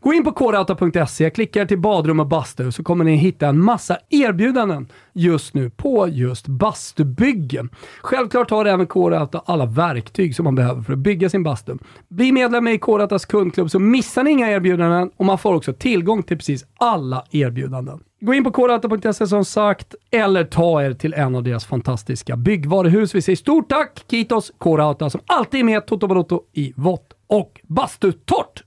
Gå 0.00 0.14
in 0.14 0.24
på 0.24 0.32
kodauta.se, 0.32 1.30
klicka 1.30 1.66
till 1.66 1.78
badrum 1.78 2.20
och 2.20 2.26
bastu 2.26 2.72
så 2.72 2.82
kommer 2.82 3.04
ni 3.04 3.16
hitta 3.16 3.46
en 3.46 3.60
massa 3.60 3.98
erbjudanden 4.10 4.88
just 5.12 5.54
nu 5.54 5.70
på 5.70 6.08
just 6.08 6.46
bastubyggen. 6.48 7.70
Självklart 8.00 8.50
har 8.50 8.64
även 8.64 8.86
Kodauta 8.86 9.42
alla 9.46 9.66
verktyg 9.66 10.36
som 10.36 10.44
man 10.44 10.54
behöver 10.54 10.82
för 10.82 10.92
att 10.92 10.98
bygga 10.98 11.30
sin 11.30 11.42
bastu. 11.42 11.76
Bli 12.08 12.32
medlem 12.32 12.68
i 12.68 12.78
Kodautas 12.78 13.24
kundklubb 13.24 13.70
så 13.70 13.78
missar 13.78 14.24
ni 14.24 14.30
inga 14.30 14.50
erbjudanden 14.50 15.10
och 15.16 15.24
man 15.24 15.38
får 15.38 15.54
också 15.54 15.72
tillgång 15.72 16.22
till 16.22 16.36
precis 16.36 16.64
alla 16.78 17.24
erbjudanden. 17.30 18.00
Gå 18.26 18.34
in 18.34 18.44
på 18.44 18.50
kodauta.se 18.50 19.26
som 19.26 19.44
sagt, 19.44 19.94
eller 20.10 20.44
ta 20.44 20.82
er 20.82 20.92
till 20.92 21.14
en 21.14 21.34
av 21.34 21.42
deras 21.42 21.66
fantastiska 21.66 22.36
byggvaruhus. 22.36 23.14
Vi 23.14 23.22
säger 23.22 23.36
stort 23.36 23.68
tack 23.68 24.04
Kitos 24.10 24.52
Kodauta 24.58 25.10
som 25.10 25.20
alltid 25.26 25.60
är 25.60 25.64
med 25.64 25.86
Toto 25.86 26.06
Balotto 26.06 26.42
i 26.52 26.72
vått 26.76 27.12
och 27.26 27.60
bastutort. 27.62 28.62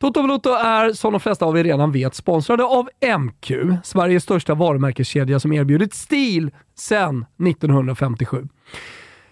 Toto 0.00 0.22
Balotto 0.22 0.50
är, 0.50 0.92
som 0.92 1.12
de 1.12 1.20
flesta 1.20 1.44
av 1.44 1.58
er 1.58 1.64
redan 1.64 1.92
vet, 1.92 2.14
sponsrade 2.14 2.64
av 2.64 2.88
MQ, 3.18 3.52
Sveriges 3.84 4.22
största 4.22 4.54
varumärkeskedja 4.54 5.40
som 5.40 5.52
erbjudit 5.52 5.94
stil 5.94 6.50
sedan 6.74 7.26
1957. 7.48 8.48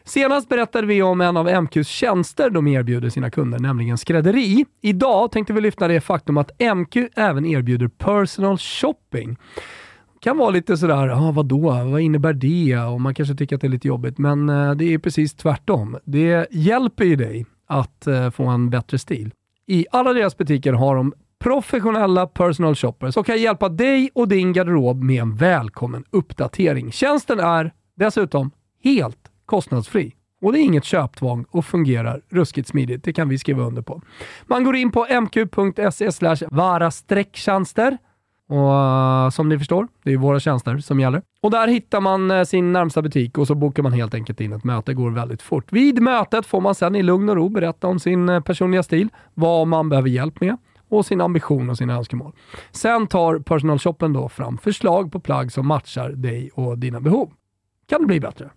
Senast 0.05 0.49
berättade 0.49 0.87
vi 0.87 1.03
om 1.03 1.21
en 1.21 1.37
av 1.37 1.63
MQs 1.63 1.89
tjänster 1.89 2.51
de 2.51 2.67
erbjuder 2.67 3.09
sina 3.09 3.31
kunder, 3.31 3.59
nämligen 3.59 3.99
skrädderi. 3.99 4.65
Idag 4.81 5.33
tänkte 5.33 5.53
vi 5.53 5.61
lyfta 5.61 5.89
det 5.89 6.01
faktum 6.01 6.37
att 6.37 6.51
MQ 6.75 6.97
även 7.17 7.47
erbjuder 7.47 7.89
personal 7.89 8.59
shopping. 8.59 9.37
kan 10.21 10.39
vara 10.39 10.51
lite 10.51 10.77
sådär, 10.77 11.09
ah, 11.09 11.33
vadå, 11.33 11.61
vad 11.61 12.01
innebär 12.01 12.33
det? 12.33 12.79
Och 12.79 13.01
man 13.01 13.15
kanske 13.15 13.35
tycker 13.35 13.57
att 13.57 13.61
det 13.61 13.67
är 13.67 13.71
lite 13.71 13.89
jobbigt, 13.89 14.19
men 14.19 14.49
eh, 14.49 14.75
det 14.75 14.95
är 14.95 14.99
precis 14.99 15.35
tvärtom. 15.35 15.97
Det 16.05 16.47
hjälper 16.51 17.05
ju 17.05 17.17
dig 17.17 17.47
att 17.67 18.07
eh, 18.07 18.31
få 18.31 18.47
en 18.47 18.71
bättre 18.71 18.99
stil. 18.99 19.31
I 19.67 19.87
alla 19.91 20.13
deras 20.13 20.37
butiker 20.37 20.73
har 20.73 20.97
de 20.97 21.13
professionella 21.39 22.27
personal 22.27 22.75
shoppers 22.75 23.15
som 23.15 23.25
kan 23.25 23.41
hjälpa 23.41 23.69
dig 23.69 24.11
och 24.15 24.29
din 24.29 24.53
garderob 24.53 25.03
med 25.03 25.23
en 25.23 25.37
välkommen 25.37 26.05
uppdatering. 26.11 26.93
Tjänsten 26.93 27.41
är 27.41 27.73
dessutom 27.95 28.51
helt 28.85 29.32
kostnadsfri. 29.47 30.15
Och 30.41 30.53
det 30.53 30.59
är 30.59 30.63
inget 30.63 30.85
köptvång 30.85 31.45
och 31.51 31.65
fungerar 31.65 32.23
ruskigt 32.29 32.69
smidigt. 32.69 33.05
Det 33.05 33.13
kan 33.13 33.29
vi 33.29 33.39
skriva 33.39 33.63
under 33.63 33.83
på. 33.83 34.03
Man 34.47 34.65
går 34.65 34.77
in 34.77 34.93
på 34.93 35.07
mq.se 35.11 36.11
vara-tjänster 36.51 37.99
och 38.49 39.25
uh, 39.25 39.31
som 39.31 39.49
ni 39.49 39.59
förstår, 39.59 39.89
det 40.05 40.13
är 40.13 40.17
våra 40.17 40.41
tjänster 40.41 40.79
som 40.79 41.01
gäller. 41.01 41.23
Och 41.41 41.51
där 41.51 41.69
hittar 41.69 42.01
man 42.01 42.31
uh, 42.31 42.45
sin 42.45 42.73
närmsta 42.73 43.03
butik 43.03 43.39
och 43.39 43.47
så 43.47 43.55
bokar 43.55 43.83
man 43.83 43.93
helt 43.93 44.15
enkelt 44.15 44.41
in 44.41 44.53
ett 44.53 44.65
möte. 44.65 44.91
Det 44.91 44.95
går 44.95 45.11
väldigt 45.11 45.43
fort. 45.43 45.73
Vid 45.73 46.03
mötet 46.03 46.47
får 46.47 46.61
man 46.61 46.75
sedan 46.75 46.97
i 46.97 47.03
lugn 47.03 47.29
och 47.29 47.37
ro 47.37 47.49
berätta 47.49 47.87
om 47.87 47.99
sin 47.99 48.29
uh, 48.29 48.41
personliga 48.41 48.83
stil, 48.83 49.09
vad 49.35 49.69
man 49.69 49.89
behöver 49.89 50.09
hjälp 50.09 50.41
med 50.41 50.57
och 50.89 51.07
sin 51.07 51.21
ambition 51.21 51.71
och 51.71 51.79
sina 51.79 51.95
önskemål. 51.95 52.33
Sen 52.71 53.07
tar 53.07 53.39
personalshoppen 53.39 54.13
då 54.13 54.29
fram 54.29 54.59
förslag 54.59 55.13
på 55.13 55.21
plagg 55.21 55.53
som 55.53 55.67
matchar 55.67 56.11
dig 56.11 56.51
och 56.55 56.79
dina 56.79 57.01
behov. 57.01 57.31
Kan 57.89 58.01
det 58.01 58.07
bli 58.07 58.21
bättre? 58.21 58.51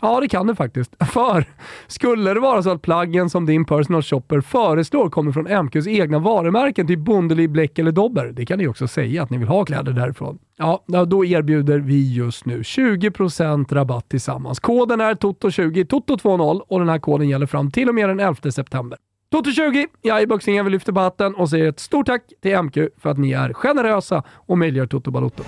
Ja, 0.00 0.20
det 0.20 0.28
kan 0.28 0.46
det 0.46 0.54
faktiskt. 0.54 1.04
För 1.12 1.44
skulle 1.86 2.34
det 2.34 2.40
vara 2.40 2.62
så 2.62 2.70
att 2.70 2.82
plaggen 2.82 3.30
som 3.30 3.46
din 3.46 3.64
personal 3.64 4.02
shopper 4.02 4.40
föreslår 4.40 5.10
kommer 5.10 5.32
från 5.32 5.64
MQs 5.64 5.86
egna 5.86 6.18
varumärken, 6.18 6.86
typ 6.86 6.98
Bondeli, 6.98 7.48
Bleck 7.48 7.78
eller 7.78 7.92
Dobber, 7.92 8.32
det 8.32 8.46
kan 8.46 8.58
ni 8.58 8.66
också 8.66 8.88
säga 8.88 9.22
att 9.22 9.30
ni 9.30 9.38
vill 9.38 9.48
ha 9.48 9.64
kläder 9.64 9.92
därifrån. 9.92 10.38
Ja, 10.58 10.84
då 11.06 11.24
erbjuder 11.24 11.78
vi 11.78 12.14
just 12.14 12.44
nu 12.44 12.62
20% 12.62 13.74
rabatt 13.74 14.08
tillsammans. 14.08 14.60
Koden 14.60 15.00
är 15.00 15.14
TOTO20, 15.14 15.86
TOTO20 15.86 16.60
och 16.68 16.78
den 16.78 16.88
här 16.88 16.98
koden 16.98 17.28
gäller 17.28 17.46
fram 17.46 17.70
till 17.70 17.88
och 17.88 17.94
med 17.94 18.08
den 18.08 18.20
11 18.20 18.50
september. 18.50 18.98
Toto20, 19.34 19.86
jag 20.02 20.22
är 20.22 20.26
boxningen, 20.26 20.64
vi 20.64 20.70
lyfter 20.70 20.92
på 20.92 21.00
hatten 21.00 21.34
och 21.34 21.50
säger 21.50 21.68
ett 21.68 21.80
stort 21.80 22.06
tack 22.06 22.22
till 22.42 22.62
MQ 22.62 22.78
för 22.98 23.10
att 23.10 23.18
ni 23.18 23.32
är 23.32 23.52
generösa 23.52 24.22
och 24.28 24.58
möjliggör 24.58 24.86
Toto 24.86 25.10
Balotto. 25.10 25.42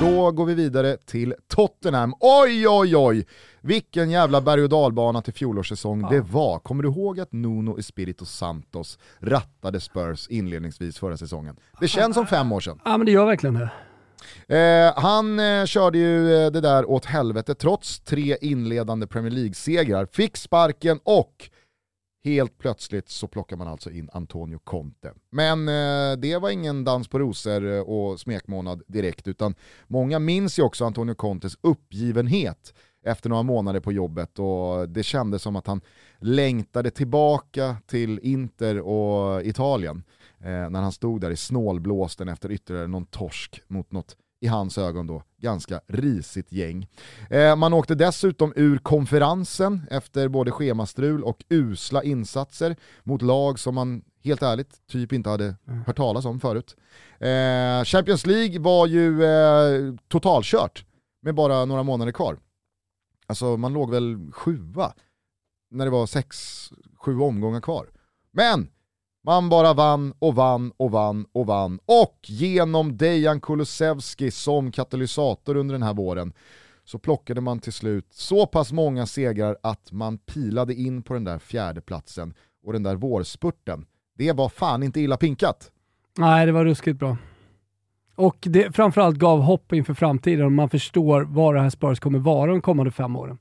Då 0.00 0.30
går 0.30 0.46
vi 0.46 0.54
vidare 0.54 0.96
till 0.96 1.34
Tottenham. 1.48 2.14
Oj, 2.20 2.68
oj, 2.68 2.96
oj! 2.96 3.26
Vilken 3.60 4.10
jävla 4.10 4.40
berg 4.40 4.62
och 4.62 4.68
dalbana 4.68 5.22
till 5.22 5.32
fjolårssäsong 5.32 6.00
ja. 6.00 6.08
det 6.08 6.20
var. 6.20 6.58
Kommer 6.58 6.82
du 6.82 6.88
ihåg 6.88 7.20
att 7.20 7.32
Nuno 7.32 7.78
Espirito 7.78 8.24
Santos 8.24 8.98
rattade 9.18 9.80
Spurs 9.80 10.28
inledningsvis 10.28 10.98
förra 10.98 11.16
säsongen? 11.16 11.56
Det 11.80 11.88
känns 11.88 12.14
som 12.14 12.26
fem 12.26 12.52
år 12.52 12.60
sedan. 12.60 12.80
Ja 12.84 12.96
men 12.96 13.06
det 13.06 13.12
gör 13.12 13.26
verkligen 13.26 13.54
det. 13.54 13.70
Eh, 14.56 14.92
han 14.96 15.40
eh, 15.40 15.64
körde 15.64 15.98
ju 15.98 16.34
eh, 16.34 16.50
det 16.50 16.60
där 16.60 16.90
åt 16.90 17.04
helvete 17.04 17.54
trots 17.54 18.00
tre 18.00 18.36
inledande 18.40 19.06
Premier 19.06 19.32
League-segrar, 19.32 20.06
fick 20.12 20.36
sparken 20.36 21.00
och 21.04 21.50
Helt 22.26 22.58
plötsligt 22.58 23.08
så 23.08 23.26
plockar 23.26 23.56
man 23.56 23.68
alltså 23.68 23.90
in 23.90 24.10
Antonio 24.12 24.58
Conte. 24.58 25.12
Men 25.30 25.68
eh, 25.68 26.18
det 26.18 26.38
var 26.38 26.50
ingen 26.50 26.84
dans 26.84 27.08
på 27.08 27.18
rosor 27.18 27.66
eh, 27.66 27.80
och 27.80 28.20
smekmånad 28.20 28.82
direkt, 28.86 29.28
utan 29.28 29.54
många 29.86 30.18
minns 30.18 30.58
ju 30.58 30.62
också 30.62 30.84
Antonio 30.84 31.14
Contes 31.14 31.56
uppgivenhet 31.60 32.74
efter 33.04 33.28
några 33.28 33.42
månader 33.42 33.80
på 33.80 33.92
jobbet 33.92 34.38
och 34.38 34.88
det 34.88 35.02
kändes 35.02 35.42
som 35.42 35.56
att 35.56 35.66
han 35.66 35.80
längtade 36.18 36.90
tillbaka 36.90 37.76
till 37.86 38.20
Inter 38.22 38.80
och 38.80 39.42
Italien 39.42 40.04
eh, 40.38 40.70
när 40.70 40.80
han 40.80 40.92
stod 40.92 41.20
där 41.20 41.30
i 41.30 41.36
snålblåsten 41.36 42.28
efter 42.28 42.52
ytterligare 42.52 42.86
någon 42.86 43.06
torsk 43.06 43.62
mot 43.68 43.92
något 43.92 44.16
i 44.46 44.48
hans 44.48 44.78
ögon 44.78 45.06
då, 45.06 45.22
ganska 45.40 45.80
risigt 45.86 46.52
gäng. 46.52 46.88
Eh, 47.30 47.56
man 47.56 47.72
åkte 47.72 47.94
dessutom 47.94 48.52
ur 48.56 48.78
konferensen 48.78 49.86
efter 49.90 50.28
både 50.28 50.50
schemastrul 50.50 51.24
och 51.24 51.44
usla 51.48 52.02
insatser 52.02 52.76
mot 53.02 53.22
lag 53.22 53.58
som 53.58 53.74
man 53.74 54.02
helt 54.24 54.42
ärligt 54.42 54.86
typ 54.86 55.12
inte 55.12 55.30
hade 55.30 55.56
mm. 55.68 55.84
hört 55.86 55.96
talas 55.96 56.24
om 56.24 56.40
förut. 56.40 56.76
Eh, 57.18 57.84
Champions 57.84 58.26
League 58.26 58.60
var 58.60 58.86
ju 58.86 59.24
eh, 59.24 59.94
totalkört 60.08 60.84
med 61.22 61.34
bara 61.34 61.64
några 61.64 61.82
månader 61.82 62.12
kvar. 62.12 62.38
Alltså 63.26 63.56
man 63.56 63.72
låg 63.72 63.90
väl 63.90 64.32
sjua 64.32 64.92
när 65.70 65.84
det 65.84 65.90
var 65.90 66.06
sex, 66.06 66.36
sju 66.94 67.18
omgångar 67.20 67.60
kvar. 67.60 67.86
Men 68.32 68.68
man 69.26 69.48
bara 69.48 69.74
vann 69.74 70.14
och 70.18 70.34
vann 70.34 70.72
och 70.76 70.90
vann 70.90 71.26
och 71.32 71.46
vann. 71.46 71.78
Och 71.86 72.18
genom 72.22 72.96
Dejan 72.96 73.40
Kulusevski 73.40 74.30
som 74.30 74.72
katalysator 74.72 75.56
under 75.56 75.72
den 75.72 75.82
här 75.82 75.94
våren 75.94 76.32
så 76.84 76.98
plockade 76.98 77.40
man 77.40 77.58
till 77.58 77.72
slut 77.72 78.06
så 78.10 78.46
pass 78.46 78.72
många 78.72 79.06
segrar 79.06 79.56
att 79.62 79.92
man 79.92 80.18
pilade 80.18 80.74
in 80.74 81.02
på 81.02 81.14
den 81.14 81.24
där 81.24 81.38
fjärde 81.38 81.80
platsen 81.80 82.34
och 82.66 82.72
den 82.72 82.82
där 82.82 82.96
vårspurten. 82.96 83.86
Det 84.18 84.32
var 84.32 84.48
fan 84.48 84.82
inte 84.82 85.00
illa 85.00 85.16
pinkat. 85.16 85.70
Nej, 86.18 86.46
det 86.46 86.52
var 86.52 86.64
ruskigt 86.64 86.98
bra. 86.98 87.16
Och 88.14 88.36
det 88.40 88.76
framförallt 88.76 89.16
gav 89.16 89.40
hopp 89.40 89.72
inför 89.72 89.94
framtiden 89.94 90.46
om 90.46 90.54
man 90.54 90.68
förstår 90.68 91.22
vad 91.22 91.54
det 91.54 91.60
här 91.60 91.70
Spurs 91.70 92.00
kommer 92.00 92.18
vara 92.18 92.50
de 92.50 92.60
kommande 92.60 92.92
fem 92.92 93.16
åren. 93.16 93.38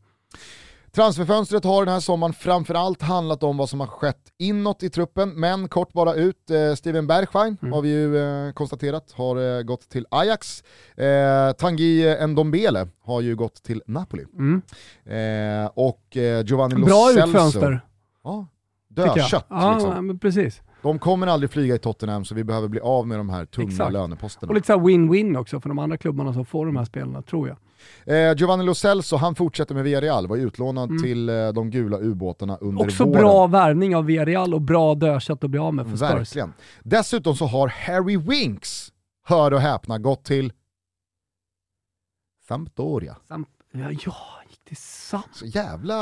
Transferfönstret 0.96 1.64
har 1.64 1.86
den 1.86 1.94
här 1.94 2.00
sommaren 2.00 2.34
framförallt 2.34 3.02
handlat 3.02 3.44
om 3.44 3.58
vad 3.58 3.70
som 3.70 3.80
har 3.80 3.88
skett 3.88 4.32
inåt 4.38 4.84
i 4.84 4.90
truppen, 4.90 5.30
men 5.30 5.68
kort 5.68 5.94
bara 5.94 6.14
ut, 6.14 6.50
eh, 6.50 6.76
Steven 6.76 7.08
Bergwijn 7.08 7.58
mm. 7.62 7.74
har 7.74 7.82
vi 7.82 7.90
ju 7.90 8.18
eh, 8.18 8.52
konstaterat 8.52 9.12
har 9.12 9.58
eh, 9.58 9.64
gått 9.64 9.90
till 9.90 10.06
Ajax. 10.12 10.64
Eh, 10.98 11.52
Tanguy 11.52 12.28
Ndombele 12.28 12.88
har 13.04 13.22
ju 13.22 13.36
gått 13.36 13.64
till 13.64 13.84
Napoli. 13.88 14.26
Mm. 14.34 14.62
Eh, 15.06 15.72
och 15.74 16.18
eh, 16.18 16.46
Giovanni 16.46 16.76
Lo 16.76 16.86
Bra 16.86 17.10
Celso. 17.14 17.30
utfönster. 17.30 17.82
Ja, 18.24 18.48
dödkött. 18.88 19.46
Ja, 19.50 19.74
liksom. 19.74 20.20
precis. 20.20 20.62
De 20.82 21.00
kommer 21.00 21.28
aldrig 21.28 21.50
flyga 21.50 21.76
i 21.76 21.80
Tottenham 21.80 22.26
så 22.26 22.36
vi 22.36 22.44
behöver 22.44 22.68
bli 22.68 22.80
av 22.80 23.08
med 23.08 23.20
de 23.20 23.30
här 23.30 23.46
tunga 23.46 23.68
Exakt. 23.68 23.94
löneposterna. 23.94 24.50
Och 24.50 24.56
lite 24.56 24.74
win-win 24.74 25.38
också 25.38 25.60
för 25.60 25.70
de 25.70 25.80
andra 25.80 25.98
klubbarna 25.98 26.34
som 26.34 26.46
får 26.46 26.66
de 26.66 26.76
här 26.76 26.86
spelarna, 26.86 27.22
tror 27.22 27.48
jag. 27.48 27.58
Eh, 28.06 28.36
Giovanni 28.38 28.64
Lo 28.64 28.74
Celso, 28.74 29.16
han 29.16 29.36
fortsätter 29.36 29.76
med 29.76 29.84
Villarreal, 29.84 30.28
var 30.28 30.38
utlånad 30.38 30.90
mm. 30.90 31.04
till 31.04 31.30
eh, 31.30 31.48
de 31.48 31.70
gula 31.70 31.98
ubåtarna 31.98 32.58
under 32.62 32.84
Också 32.86 33.06
våren. 33.06 33.22
bra 33.22 33.48
värvning 33.48 33.96
av 33.96 34.06
Villarreal 34.06 34.54
och 34.54 34.62
bra 34.62 34.96
dödkött 34.96 35.44
att 35.44 35.50
bli 35.50 35.60
av 35.60 35.74
med 35.74 35.90
för 35.90 35.98
Spurs. 35.98 36.10
Verkligen. 36.10 36.54
Dessutom 36.84 37.36
så 37.36 37.46
har 37.46 37.68
Harry 37.68 38.18
Winks, 38.18 38.94
hör 39.24 39.54
och 39.54 39.62
häpna, 39.62 39.98
gått 39.98 40.24
till 40.24 40.54
Sampdoria. 42.48 43.16
Samp 43.28 43.48
ja, 43.72 43.80
ja, 43.80 43.90
gick 44.50 44.64
till 44.64 44.78
Samp... 44.78 45.26
Så 45.32 45.46
jävla... 45.46 45.96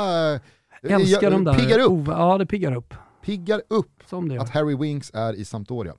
Älskar 0.82 1.30
de 1.30 1.44
där. 1.44 1.54
Piggar 1.54 1.78
upp. 1.78 2.06
Ja, 2.06 2.38
det 2.38 2.46
piggar 2.46 2.74
upp. 2.74 2.94
Piggar 3.24 3.62
upp 3.68 4.02
att 4.40 4.50
Harry 4.50 4.76
Winks 4.76 5.10
är 5.14 5.32
i 5.32 5.44
Sampdoria. 5.44 5.94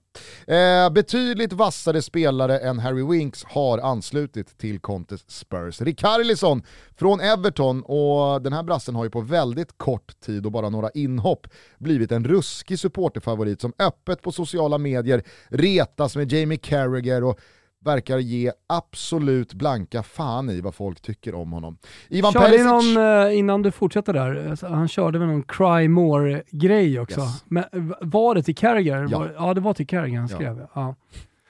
Eh, 0.48 0.90
betydligt 0.90 1.54
vassare 1.54 2.02
spelare 2.02 2.60
än 2.60 2.80
Harry 2.80 3.04
Winks 3.04 3.44
har 3.44 3.78
anslutit 3.78 4.58
till 4.58 4.80
Contes 4.80 5.30
Spurs. 5.32 5.82
Rikarlison 5.82 6.64
från 6.96 7.20
Everton 7.20 7.84
och 7.84 8.42
den 8.42 8.54
här 8.54 8.64
brassen 8.64 8.96
har 8.96 9.04
ju 9.04 9.10
på 9.10 9.22
väldigt 9.22 9.78
kort 9.78 10.20
tid 10.20 10.46
och 10.46 10.52
bara 10.52 10.70
några 10.70 10.90
inhopp 10.90 11.48
blivit 11.78 12.12
en 12.12 12.26
ruskig 12.26 12.80
supporterfavorit 12.80 13.62
som 13.62 13.74
öppet 13.80 14.22
på 14.22 14.32
sociala 14.32 14.78
medier 14.78 15.24
retas 15.48 16.16
med 16.16 16.32
Jamie 16.32 16.58
Carragher 16.58 17.24
och 17.24 17.40
verkar 17.86 18.18
ge 18.18 18.52
absolut 18.68 19.54
blanka 19.54 20.04
fan 20.04 20.50
i 20.50 20.62
vad 20.62 20.76
folk 20.76 21.02
tycker 21.02 21.36
om 21.36 21.52
honom. 21.52 21.78
Ivan 22.10 22.34
körde 22.34 22.46
Perisic... 22.46 22.66
någon, 22.96 23.26
eh, 23.28 23.38
innan 23.38 23.62
du 23.62 23.72
fortsätter 23.72 24.14
där, 24.14 24.50
alltså, 24.50 24.68
han 24.68 24.88
körde 24.88 25.20
väl 25.20 25.28
någon 25.28 25.44
cry 25.44 25.88
more-grej 25.88 27.00
också. 27.00 27.20
Yes. 27.20 27.44
Men 27.46 27.64
v- 27.72 27.94
var 28.02 28.36
det 28.36 28.44
till 28.44 28.56
Carragher? 28.56 29.08
Ja. 29.12 29.28
Ja, 29.38 29.54
det 29.54 29.62
var 29.62 29.74
till 29.74 29.88
Carragher 29.88 30.18
han 30.18 30.28
Ja. 30.32 30.36
skrev. 30.36 30.66
Ja. 30.74 30.96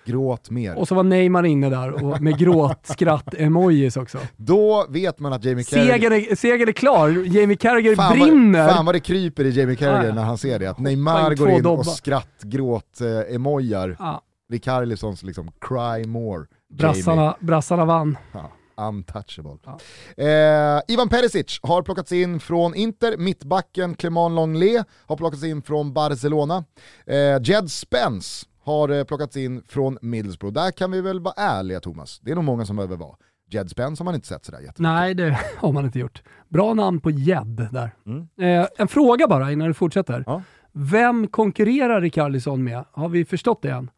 Gråt 0.08 0.50
mer. 0.50 0.76
Och 0.78 0.88
så 0.88 0.96
var 0.96 1.04
Neymar 1.04 1.46
inne 1.46 1.70
där 1.70 2.06
och 2.06 2.22
med 2.22 2.38
gråtskratt-emojis 2.38 3.98
också. 3.98 4.18
Då 4.38 4.86
vet 4.90 5.20
man 5.20 5.34
att 5.34 5.44
Jamie 5.46 5.64
Carragher... 5.64 6.36
Segern 6.36 6.68
är, 6.70 6.72
klar, 6.72 7.10
Jamie 7.10 7.58
Carragher 7.58 7.96
Fan 7.96 8.20
brinner. 8.20 8.66
Vad, 8.66 8.76
fan 8.76 8.86
vad 8.86 8.96
det 8.96 9.00
kryper 9.00 9.46
i 9.46 9.50
Jamie 9.50 9.76
Carragher 9.76 10.02
Ja, 10.04 10.10
ja. 10.10 10.16
när 10.16 10.24
han 10.24 10.38
ser 10.38 10.60
det. 10.60 10.68
Att 10.70 10.80
Neymar 10.80 11.36
går 11.36 11.50
in 11.50 11.66
och 11.66 11.86
skrattgråt-emojar. 11.86 13.96
Ja, 14.00 14.22
Rikarlisons 14.52 15.24
liksom 15.24 15.52
cry 15.62 16.08
more. 16.08 16.46
brassarna, 16.70 17.36
brassarna 17.40 17.86
vann. 17.86 18.18
Ja, 18.32 18.52
untouchable. 18.88 19.58
Ja. 19.66 19.80
Eh, 20.24 20.82
Ivan 20.88 21.10
Perisic 21.10 21.60
har 21.64 21.82
plockats 21.82 22.12
in 22.12 22.40
från 22.40 22.76
Inter, 22.76 23.18
mittbacken 23.18 23.96
Clement 23.96 24.36
Longley 24.36 24.84
har 25.06 25.18
plockats 25.18 25.44
in 25.44 25.62
från 25.62 25.94
Barcelona. 25.94 26.64
Eh, 27.06 27.42
Jed 27.44 27.72
Spence 27.72 28.46
har 28.64 28.90
eh, 28.90 29.04
plockats 29.04 29.38
in 29.38 29.62
från 29.68 29.98
Middlesbrough. 30.02 30.54
Där 30.54 30.72
kan 30.72 30.92
vi 30.92 31.02
väl 31.02 31.20
vara 31.20 31.34
ärliga 31.38 31.80
Thomas, 31.80 32.20
det 32.20 32.32
är 32.32 32.36
nog 32.36 32.44
många 32.44 32.66
som 32.66 32.76
behöver 32.76 32.98
vara. 32.98 33.16
Jed 33.50 33.70
Spence 33.70 34.02
har 34.02 34.06
man 34.06 34.16
inte 34.16 34.28
sett 34.28 34.46
sådär 34.46 34.60
jättemycket. 34.60 34.80
Nej, 34.80 35.14
det 35.14 35.40
har 35.58 35.72
man 35.72 35.86
inte 35.86 36.00
gjort. 36.00 36.24
Bra 36.50 36.74
namn 36.74 37.00
på 37.00 37.12
gädd 37.12 37.68
där. 37.72 37.92
Mm. 38.06 38.28
Eh, 38.62 38.68
en 38.78 38.88
fråga 38.88 39.28
bara 39.28 39.52
innan 39.52 39.68
du 39.68 39.74
fortsätter. 39.74 40.24
Ja. 40.28 40.42
Vem 40.72 41.28
konkurrerar 41.28 42.02
Rikarlison 42.02 42.64
med? 42.64 42.86
Har 42.92 43.10
vi 43.10 43.26
förstått 43.26 43.62
det 43.62 43.72
än? 43.72 43.90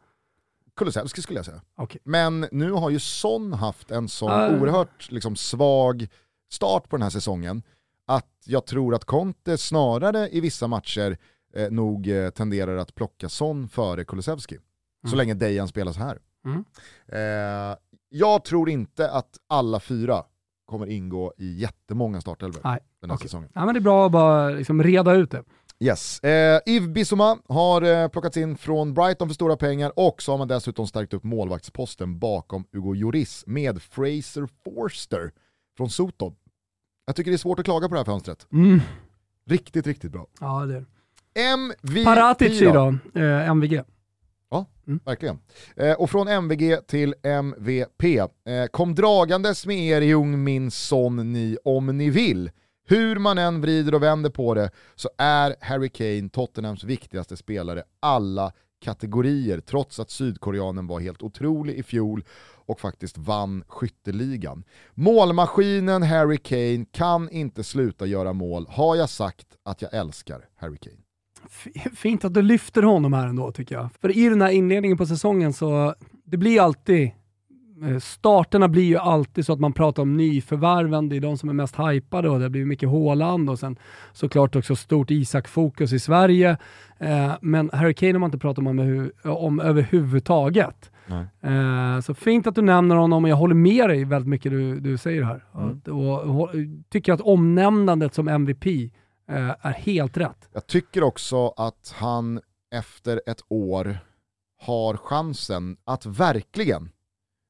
Kulusevski 0.77 1.21
skulle 1.21 1.39
jag 1.39 1.45
säga. 1.45 1.61
Okej. 1.77 2.01
Men 2.03 2.47
nu 2.51 2.71
har 2.71 2.89
ju 2.89 2.99
Son 2.99 3.53
haft 3.53 3.91
en 3.91 4.07
sån 4.07 4.31
Ah. 4.31 4.49
oerhört 4.49 5.11
liksom, 5.11 5.35
svag 5.35 6.07
start 6.51 6.89
på 6.89 6.95
den 6.97 7.03
här 7.03 7.09
säsongen 7.09 7.63
att 8.07 8.27
jag 8.45 8.65
tror 8.65 8.95
att 8.95 9.05
Conte 9.05 9.57
snarare 9.57 10.29
i 10.29 10.39
vissa 10.41 10.67
matcher 10.67 11.17
eh, 11.55 11.71
nog 11.71 12.07
eh, 12.07 12.29
tenderar 12.29 12.77
att 12.77 12.95
plocka 12.95 13.29
Son 13.29 13.69
före 13.69 14.05
Kulusevski. 14.05 14.55
Så 14.55 15.07
Mm. 15.07 15.17
länge 15.17 15.33
Dejan 15.33 15.67
spelar 15.67 15.91
så 15.91 15.99
här. 15.99 16.19
Mm. 16.45 16.65
Eh, 17.07 17.77
jag 18.09 18.43
tror 18.45 18.69
inte 18.69 19.11
att 19.11 19.37
alla 19.49 19.79
fyra 19.79 20.23
kommer 20.65 20.85
ingå 20.87 21.33
i 21.37 21.53
jättemånga 21.59 22.21
startelvor 22.21 22.61
den 22.61 23.09
här 23.09 23.17
okej. 23.17 23.27
säsongen. 23.27 23.49
Ja, 23.53 23.65
men 23.65 23.73
det 23.73 23.79
är 23.79 23.81
bra 23.81 24.05
att 24.05 24.11
bara 24.11 24.49
liksom 24.49 24.83
reda 24.83 25.13
ut 25.13 25.31
det. 25.31 25.43
Yes. 25.79 26.19
Eh, 26.23 26.59
Yves 26.65 26.89
Bissouma 26.89 27.37
har 27.47 27.81
eh, 27.81 28.07
plockats 28.07 28.37
in 28.37 28.57
från 28.57 28.93
Brighton 28.93 29.27
för 29.29 29.33
stora 29.35 29.57
pengar 29.57 29.91
och 29.95 30.21
så 30.21 30.31
har 30.31 30.37
man 30.37 30.47
dessutom 30.47 30.87
stärkt 30.87 31.13
upp 31.13 31.23
målvaktsposten 31.23 32.19
bakom 32.19 32.65
Hugo 32.71 32.93
Lloris 32.93 33.43
med 33.47 33.81
Fraser 33.81 34.47
Forster 34.63 35.31
från 35.77 35.89
Soton. 35.89 36.35
Jag 37.05 37.15
tycker 37.15 37.31
det 37.31 37.35
är 37.35 37.37
svårt 37.37 37.59
att 37.59 37.65
klaga 37.65 37.87
på 37.87 37.93
det 37.93 37.99
här 37.99 38.05
fönstret. 38.05 38.47
Mm. 38.51 38.79
Riktigt, 39.49 39.87
riktigt 39.87 40.11
bra. 40.11 40.27
Ja, 40.39 40.65
det 40.65 40.75
är. 40.75 40.85
MVP 41.53 42.05
Paratic 42.05 42.59
då? 42.59 42.97
eh, 43.15 43.49
MVG. 43.49 43.83
Verkligen. 45.05 45.39
Eh, 45.75 45.91
och 45.93 46.09
från 46.09 46.27
MVG 46.27 46.77
till 46.87 47.15
MVP. 47.23 48.03
Eh, 48.03 48.27
kom 48.71 48.95
dragandes 48.95 49.65
med 49.65 49.77
er 49.77 50.01
Jung 50.01 50.43
Min 50.43 50.71
Son 50.71 51.33
ni 51.33 51.57
om 51.63 51.97
ni 51.97 52.09
vill. 52.09 52.51
Hur 52.89 53.19
man 53.19 53.37
än 53.37 53.61
vrider 53.61 53.95
och 53.95 54.03
vänder 54.03 54.29
på 54.29 54.53
det 54.53 54.71
så 54.95 55.09
är 55.17 55.55
Harry 55.61 55.89
Kane 55.89 56.29
Tottenhams 56.29 56.83
viktigaste 56.83 57.37
spelare 57.37 57.83
alla 57.99 58.51
kategorier 58.81 59.59
trots 59.59 59.99
att 59.99 60.09
sydkoreanen 60.09 60.87
var 60.87 60.99
helt 60.99 61.23
otrolig 61.23 61.75
i 61.75 61.83
fjol 61.83 62.23
och 62.65 62.79
faktiskt 62.79 63.17
vann 63.17 63.63
skytteligan. 63.67 64.63
Målmaskinen 64.93 66.03
Harry 66.03 66.37
Kane 66.37 66.85
kan 66.91 67.29
inte 67.29 67.63
sluta 67.63 68.05
göra 68.05 68.33
mål. 68.33 68.67
Har 68.69 68.95
jag 68.95 69.09
sagt 69.09 69.47
att 69.63 69.81
jag 69.81 69.93
älskar 69.93 70.45
Harry 70.55 70.77
Kane? 70.77 70.97
Fint 71.95 72.25
att 72.25 72.33
du 72.33 72.41
lyfter 72.41 72.83
honom 72.83 73.13
här 73.13 73.27
ändå 73.27 73.51
tycker 73.51 73.75
jag. 73.75 73.89
För 74.01 74.17
i 74.17 74.29
den 74.29 74.41
här 74.41 74.49
inledningen 74.49 74.97
på 74.97 75.05
säsongen 75.05 75.53
så, 75.53 75.95
det 76.23 76.37
blir 76.37 76.61
alltid, 76.61 77.11
starterna 78.01 78.67
blir 78.67 78.83
ju 78.83 78.97
alltid 78.97 79.45
så 79.45 79.53
att 79.53 79.59
man 79.59 79.73
pratar 79.73 80.01
om 80.03 80.17
nyförvärven, 80.17 81.09
det 81.09 81.15
är 81.15 81.21
de 81.21 81.37
som 81.37 81.49
är 81.49 81.53
mest 81.53 81.75
hypade 81.79 82.29
och 82.29 82.39
det 82.39 82.49
blir 82.49 82.65
mycket 82.65 82.89
Haaland 82.89 83.49
och 83.49 83.59
sen 83.59 83.77
såklart 84.13 84.55
också 84.55 84.75
stort 84.75 85.11
Isak-fokus 85.11 85.93
i 85.93 85.99
Sverige. 85.99 86.57
Eh, 86.99 87.31
men 87.41 87.69
Harry 87.73 87.93
Kane 87.93 88.11
har 88.13 88.19
man 88.19 88.27
inte 88.27 88.37
pratat 88.37 88.67
om, 88.67 89.09
om 89.23 89.59
överhuvudtaget. 89.59 90.91
Eh, 91.41 91.99
så 92.01 92.13
fint 92.13 92.47
att 92.47 92.55
du 92.55 92.61
nämner 92.61 92.95
honom 92.95 93.23
och 93.23 93.29
jag 93.29 93.35
håller 93.35 93.55
med 93.55 93.89
dig 93.89 94.03
väldigt 94.05 94.29
mycket 94.29 94.51
du, 94.51 94.79
du 94.79 94.97
säger 94.97 95.23
här. 95.23 95.43
Mm. 95.55 95.69
Att- 95.69 95.87
Och, 95.87 96.41
och, 96.41 96.49
tycker 96.89 97.13
att 97.13 97.21
omnämnandet 97.21 98.13
som 98.13 98.27
MVP 98.27 98.65
eh, 99.29 99.49
är 99.61 99.71
helt 99.73 100.17
rätt. 100.17 100.49
Jag 100.53 100.67
tycker 100.67 101.03
också 101.03 101.47
att 101.47 101.95
han 101.97 102.39
efter 102.75 103.21
ett 103.25 103.41
år 103.49 103.97
har 104.61 104.97
chansen 104.97 105.77
att 105.85 106.05
verkligen 106.05 106.89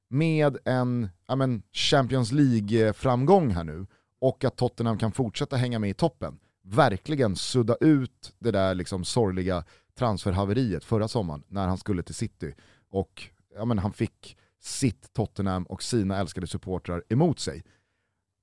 med 0.09 0.57
en 0.65 1.09
ja 1.27 1.35
men, 1.35 1.63
Champions 1.73 2.31
League-framgång 2.31 3.49
här 3.49 3.63
nu 3.63 3.85
och 4.21 4.43
att 4.43 4.57
Tottenham 4.57 4.97
kan 4.97 5.11
fortsätta 5.11 5.55
hänga 5.55 5.79
med 5.79 5.89
i 5.89 5.93
toppen, 5.93 6.39
verkligen 6.63 7.35
sudda 7.35 7.75
ut 7.75 8.33
det 8.39 8.51
där 8.51 8.75
liksom 8.75 9.05
sorgliga 9.05 9.63
transferhaveriet 9.97 10.83
förra 10.83 11.07
sommaren 11.07 11.43
när 11.47 11.67
han 11.67 11.77
skulle 11.77 12.03
till 12.03 12.15
City 12.15 12.53
och 12.89 13.29
ja 13.55 13.65
men, 13.65 13.79
han 13.79 13.93
fick 13.93 14.37
sitt 14.61 15.13
Tottenham 15.13 15.63
och 15.63 15.83
sina 15.83 16.17
älskade 16.17 16.47
supportrar 16.47 17.03
emot 17.09 17.39
sig. 17.39 17.63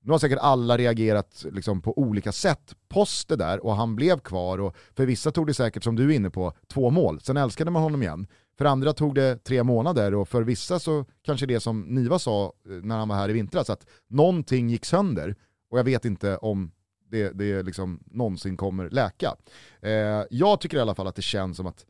Nu 0.01 0.11
har 0.11 0.19
säkert 0.19 0.39
alla 0.41 0.77
reagerat 0.77 1.45
liksom 1.51 1.81
på 1.81 1.97
olika 1.99 2.31
sätt 2.31 2.75
post 2.87 3.27
det 3.27 3.35
där 3.35 3.65
och 3.65 3.75
han 3.75 3.95
blev 3.95 4.19
kvar 4.19 4.57
och 4.57 4.75
för 4.95 5.05
vissa 5.05 5.31
tog 5.31 5.47
det 5.47 5.53
säkert, 5.53 5.83
som 5.83 5.95
du 5.95 6.11
är 6.11 6.15
inne 6.15 6.29
på, 6.29 6.53
två 6.67 6.89
mål. 6.89 7.21
Sen 7.21 7.37
älskade 7.37 7.71
man 7.71 7.83
honom 7.83 8.01
igen. 8.01 8.27
För 8.57 8.65
andra 8.65 8.93
tog 8.93 9.15
det 9.15 9.37
tre 9.43 9.63
månader 9.63 10.13
och 10.13 10.29
för 10.29 10.43
vissa 10.43 10.79
så 10.79 11.05
kanske 11.21 11.45
det 11.45 11.59
som 11.59 11.81
Niva 11.81 12.19
sa 12.19 12.53
eh, 12.69 12.71
när 12.71 12.97
han 12.97 13.07
var 13.07 13.15
här 13.15 13.29
i 13.29 13.33
vintras, 13.33 13.69
att 13.69 13.87
någonting 14.07 14.69
gick 14.69 14.85
sönder 14.85 15.35
och 15.69 15.79
jag 15.79 15.83
vet 15.83 16.05
inte 16.05 16.37
om 16.37 16.71
det, 17.09 17.29
det 17.29 17.63
liksom 17.63 18.03
någonsin 18.05 18.57
kommer 18.57 18.89
läka. 18.89 19.35
Eh, 19.81 20.23
jag 20.29 20.61
tycker 20.61 20.77
i 20.77 20.79
alla 20.79 20.95
fall 20.95 21.07
att 21.07 21.15
det 21.15 21.21
känns 21.21 21.57
som 21.57 21.67
att 21.67 21.85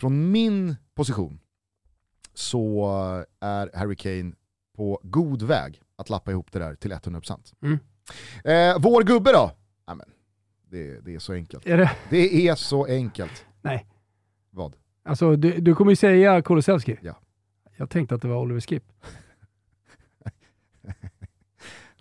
från 0.00 0.30
min 0.30 0.76
position 0.94 1.40
så 2.34 2.86
är 3.40 3.70
Harry 3.74 3.96
Kane 3.96 4.32
på 4.76 5.00
god 5.02 5.42
väg 5.42 5.82
att 5.96 6.10
lappa 6.10 6.30
ihop 6.30 6.52
det 6.52 6.58
där 6.58 6.74
till 6.74 6.92
100%. 6.92 7.54
Mm. 7.62 7.78
Eh, 8.44 8.82
vår 8.82 9.02
gubbe 9.02 9.32
då? 9.32 9.50
Ja, 9.86 9.94
men, 9.94 10.06
det, 10.70 11.00
det 11.00 11.14
är 11.14 11.18
så 11.18 11.32
enkelt. 11.32 11.66
Är 11.66 11.76
det, 11.76 11.90
Det 12.10 12.48
är 12.48 12.54
så 12.54 12.86
enkelt. 12.86 13.46
Nej. 13.62 13.86
Vad? 14.50 14.76
Alltså, 15.06 15.36
du, 15.36 15.60
du 15.60 15.74
kommer 15.74 15.92
ju 15.92 15.96
säga 15.96 16.42
Kulusevski. 16.42 16.96
Ja. 17.02 17.20
Jag 17.76 17.90
tänkte 17.90 18.14
att 18.14 18.22
det 18.22 18.28
var 18.28 18.36
Oliver 18.36 18.60
Skip. 18.60 18.84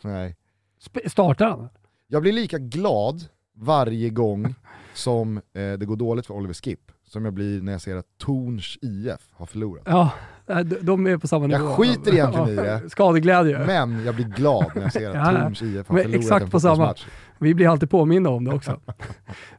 Nej. 0.02 0.36
Sp- 0.82 1.10
startar 1.10 1.50
han? 1.50 1.70
Jag 2.08 2.22
blir 2.22 2.32
lika 2.32 2.58
glad 2.58 3.24
varje 3.56 4.10
gång 4.10 4.56
som 4.94 5.38
eh, 5.38 5.42
det 5.54 5.86
går 5.86 5.96
dåligt 5.96 6.26
för 6.26 6.34
Oliver 6.34 6.54
Skip 6.54 6.92
som 7.08 7.26
jag 7.26 7.34
blir 7.34 7.62
när 7.62 7.72
jag 7.72 7.82
ser 7.82 7.96
att 7.96 8.06
Torns 8.18 8.78
IF 8.82 9.30
har 9.32 9.46
förlorat. 9.46 9.84
Ja, 9.86 10.12
de, 10.46 10.64
de 10.64 11.08
är 11.08 11.18
på 11.18 11.28
samma 11.28 11.48
Jag 11.48 11.62
nivå. 11.62 11.74
skiter 11.74 12.14
egentligen 12.14 12.50
i 12.50 12.56
det. 12.56 12.90
Skadeglädje. 12.90 13.66
Men 13.66 14.06
jag 14.06 14.16
blir 14.16 14.26
glad 14.26 14.72
när 14.76 14.82
jag 14.82 14.94
ser 14.94 15.10
att 15.10 15.36
Torns 15.44 15.62
IF 15.62 15.88
har 15.88 15.98
förlorat 15.98 16.16
exakt 16.16 16.44
en 16.46 16.50
på 16.52 16.60
samma. 16.60 16.76
fotbollsmatch. 16.76 17.06
Vi 17.40 17.54
blir 17.54 17.68
alltid 17.68 17.90
påminna 17.90 18.30
om 18.30 18.46
det 18.46 18.54
också. 18.54 18.80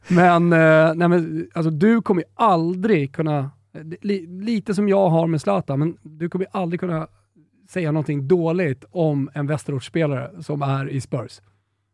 men, 0.07 0.53
eh, 0.53 0.93
nej, 0.95 1.07
men 1.07 1.49
alltså, 1.53 1.69
du 1.69 2.01
kommer 2.01 2.21
ju 2.21 2.27
aldrig 2.35 3.15
kunna, 3.15 3.51
li, 4.01 4.27
lite 4.27 4.73
som 4.75 4.89
jag 4.89 5.09
har 5.09 5.27
med 5.27 5.41
Zlatan, 5.41 5.79
men 5.79 5.97
du 6.01 6.29
kommer 6.29 6.47
aldrig 6.51 6.79
kunna 6.79 7.07
säga 7.69 7.91
någonting 7.91 8.27
dåligt 8.27 8.85
om 8.91 9.29
en 9.33 9.47
Västerortsspelare 9.47 10.43
som 10.43 10.61
är 10.61 10.89
i 10.89 11.01
Spurs. 11.01 11.41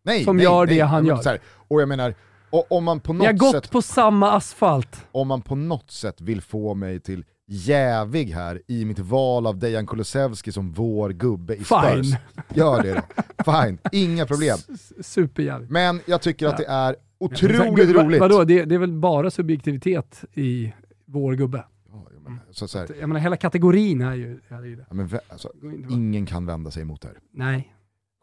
Nej, 0.06 0.24
Som 0.24 0.38
nej, 0.38 0.44
gör 0.44 0.66
nej. 0.66 0.76
det 0.76 0.82
han 0.82 1.06
gör. 1.06 1.22
här, 1.26 1.40
och 1.68 1.82
jag 1.82 1.88
menar, 1.90 2.14
och 2.50 2.72
om 2.72 2.84
man 2.84 3.00
på 3.00 3.14
Ni 3.14 3.26
har 3.26 3.34
något 3.34 3.40
gått 3.40 3.52
sätt 3.52 3.72
på 3.72 3.82
samma 3.82 4.32
asfalt. 4.32 5.06
om 5.12 5.28
man 5.28 5.42
på 5.42 5.56
något 5.56 5.92
sätt 5.92 6.22
vill 6.22 6.42
få 6.42 6.74
mig 6.74 7.00
till 7.00 7.26
jävig 7.48 8.26
här 8.32 8.62
i 8.68 8.86
mitt 8.86 9.00
val 9.00 9.48
av 9.48 9.58
Dejan 9.60 9.88
Kulusevski 9.88 10.52
som 10.52 10.72
vår 10.72 11.10
gubbe 11.10 11.56
i 11.56 11.64
Fine. 11.64 12.04
Spurs. 12.04 12.20
Gör 12.54 12.84
det 12.84 12.94
då. 12.94 13.52
Fine, 13.52 13.78
inga 13.92 14.26
problem. 14.26 14.58
Superjävligt. 15.04 15.72
Men 15.72 16.00
jag 16.06 16.22
tycker 16.22 16.48
att 16.48 16.58
det 16.58 16.66
är 16.68 16.96
Otroligt 17.24 17.96
Men, 17.96 18.06
roligt. 18.06 18.20
Vadå, 18.20 18.44
det, 18.44 18.66
det 18.66 18.76
är 18.76 18.80
väl 18.80 18.94
bara 18.94 19.32
subjektivitet 19.32 20.24
i 20.34 20.74
vår 21.06 21.34
gubbe? 21.34 21.66
Ja, 21.92 22.06
menar, 22.24 22.40
så, 22.52 22.68
så 22.68 22.80
här, 22.80 22.88
Jag 23.00 23.10
menar 23.10 23.20
hela 23.22 23.38
kategorin 23.38 24.02
är 24.02 24.14
ju, 24.16 24.40
är 24.48 24.64
ju 24.64 24.76
det. 24.76 24.86
ja, 24.90 24.96
men, 24.96 25.10
alltså, 25.30 25.52
ingen 25.90 26.26
kan 26.26 26.46
vända 26.46 26.72
sig 26.72 26.82
emot 26.82 27.02
det 27.02 27.08
här. 27.08 27.18
Nej. 27.34 27.74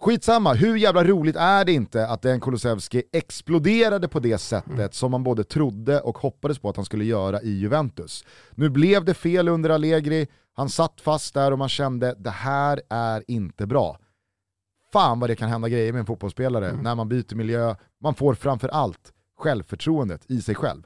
Skitsamma, 0.01 0.53
hur 0.55 0.77
jävla 0.77 1.05
roligt 1.05 1.37
är 1.37 1.65
det 1.65 1.73
inte 1.73 2.07
att 2.07 2.23
den 2.23 2.41
Kulusevski 2.41 3.03
exploderade 3.13 4.09
på 4.09 4.21
det 4.21 4.39
sättet 4.39 4.95
som 4.95 5.11
man 5.11 5.23
både 5.25 5.45
trodde 5.45 6.01
och 6.01 6.19
hoppades 6.19 6.59
på 6.59 6.69
att 6.69 6.77
han 6.77 6.85
skulle 6.85 7.05
göra 7.05 7.43
i 7.43 7.51
Juventus. 7.51 8.25
Nu 8.55 8.71
blev 8.71 9.05
det 9.05 9.15
fel 9.15 9.49
under 9.49 9.71
Allegri, 9.71 10.27
han 10.53 10.69
satt 10.69 11.01
fast 11.01 11.35
där 11.35 11.53
och 11.53 11.59
man 11.59 11.69
kände 11.69 12.15
det 12.19 12.31
här 12.31 12.81
är 12.89 13.25
inte 13.29 13.67
bra. 13.67 13.99
Fan 14.93 15.21
vad 15.21 15.31
det 15.31 15.37
kan 15.37 15.49
hända 15.49 15.69
grejer 15.69 15.93
med 15.93 16.01
en 16.01 16.07
fotbollsspelare 16.07 16.73
när 16.83 16.95
man 16.95 17.09
byter 17.09 17.35
miljö, 17.35 17.75
man 18.01 18.15
får 18.15 18.35
framför 18.35 18.69
allt 18.69 19.13
självförtroendet 19.39 20.31
i 20.31 20.43
sig 20.43 20.55
själv. 20.55 20.83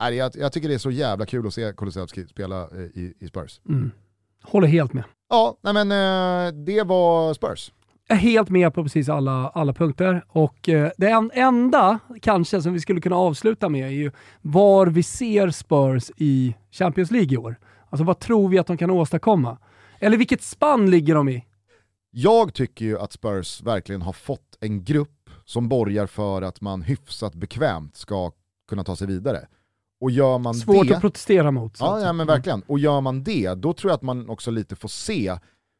Nej, 0.00 0.14
Jag, 0.16 0.32
jag 0.34 0.52
tycker 0.52 0.68
det 0.68 0.74
är 0.74 0.78
så 0.78 0.90
jävla 0.90 1.26
kul 1.26 1.46
att 1.46 1.54
se 1.54 1.72
Kulusevski 1.72 2.26
spela 2.26 2.62
eh, 2.62 2.78
i, 2.78 3.14
i 3.18 3.28
Spurs. 3.28 3.60
Mm. 3.68 3.90
Håller 4.42 4.68
helt 4.68 4.92
med. 4.92 5.04
Ja, 5.30 5.56
nej 5.62 5.74
men 5.74 5.92
eh, 5.92 6.52
det 6.52 6.82
var 6.82 7.34
Spurs. 7.34 7.72
Jag 8.08 8.16
är 8.16 8.20
helt 8.22 8.48
med 8.48 8.74
på 8.74 8.82
precis 8.82 9.08
alla, 9.08 9.48
alla 9.48 9.72
punkter. 9.72 10.24
Och 10.28 10.68
eh, 10.68 10.90
det 10.96 11.10
en, 11.10 11.30
enda 11.34 11.98
kanske 12.22 12.62
som 12.62 12.72
vi 12.72 12.80
skulle 12.80 13.00
kunna 13.00 13.16
avsluta 13.16 13.68
med 13.68 13.86
är 13.86 13.92
ju 13.92 14.10
var 14.42 14.86
vi 14.86 15.02
ser 15.02 15.50
Spurs 15.50 16.10
i 16.16 16.54
Champions 16.70 17.10
League 17.10 17.32
i 17.32 17.36
år. 17.36 17.56
Alltså 17.90 18.04
vad 18.04 18.18
tror 18.18 18.48
vi 18.48 18.58
att 18.58 18.66
de 18.66 18.76
kan 18.76 18.90
åstadkomma? 18.90 19.58
Eller 19.98 20.16
vilket 20.16 20.42
spann 20.42 20.90
ligger 20.90 21.14
de 21.14 21.28
i? 21.28 21.44
Jag 22.20 22.54
tycker 22.54 22.84
ju 22.84 22.98
att 22.98 23.12
Spurs 23.12 23.62
verkligen 23.62 24.02
har 24.02 24.12
fått 24.12 24.56
en 24.60 24.84
grupp 24.84 25.30
som 25.44 25.68
borgar 25.68 26.06
för 26.06 26.42
att 26.42 26.60
man 26.60 26.82
hyfsat 26.82 27.34
bekvämt 27.34 27.96
ska 27.96 28.32
kunna 28.68 28.84
ta 28.84 28.96
sig 28.96 29.06
vidare. 29.06 29.46
Och 30.00 30.10
gör 30.10 30.38
man 30.38 30.54
Svårt 30.54 30.88
det, 30.88 30.94
att 30.94 31.00
protestera 31.00 31.50
mot. 31.50 31.76
ja, 31.80 32.00
ja 32.00 32.12
men 32.12 32.26
verkligen, 32.26 32.62
och 32.62 32.78
gör 32.78 33.00
man 33.00 33.22
det, 33.22 33.54
då 33.54 33.72
tror 33.72 33.90
jag 33.90 33.96
att 33.96 34.02
man 34.02 34.28
också 34.28 34.50
lite 34.50 34.76
får 34.76 34.88
se 34.88 35.38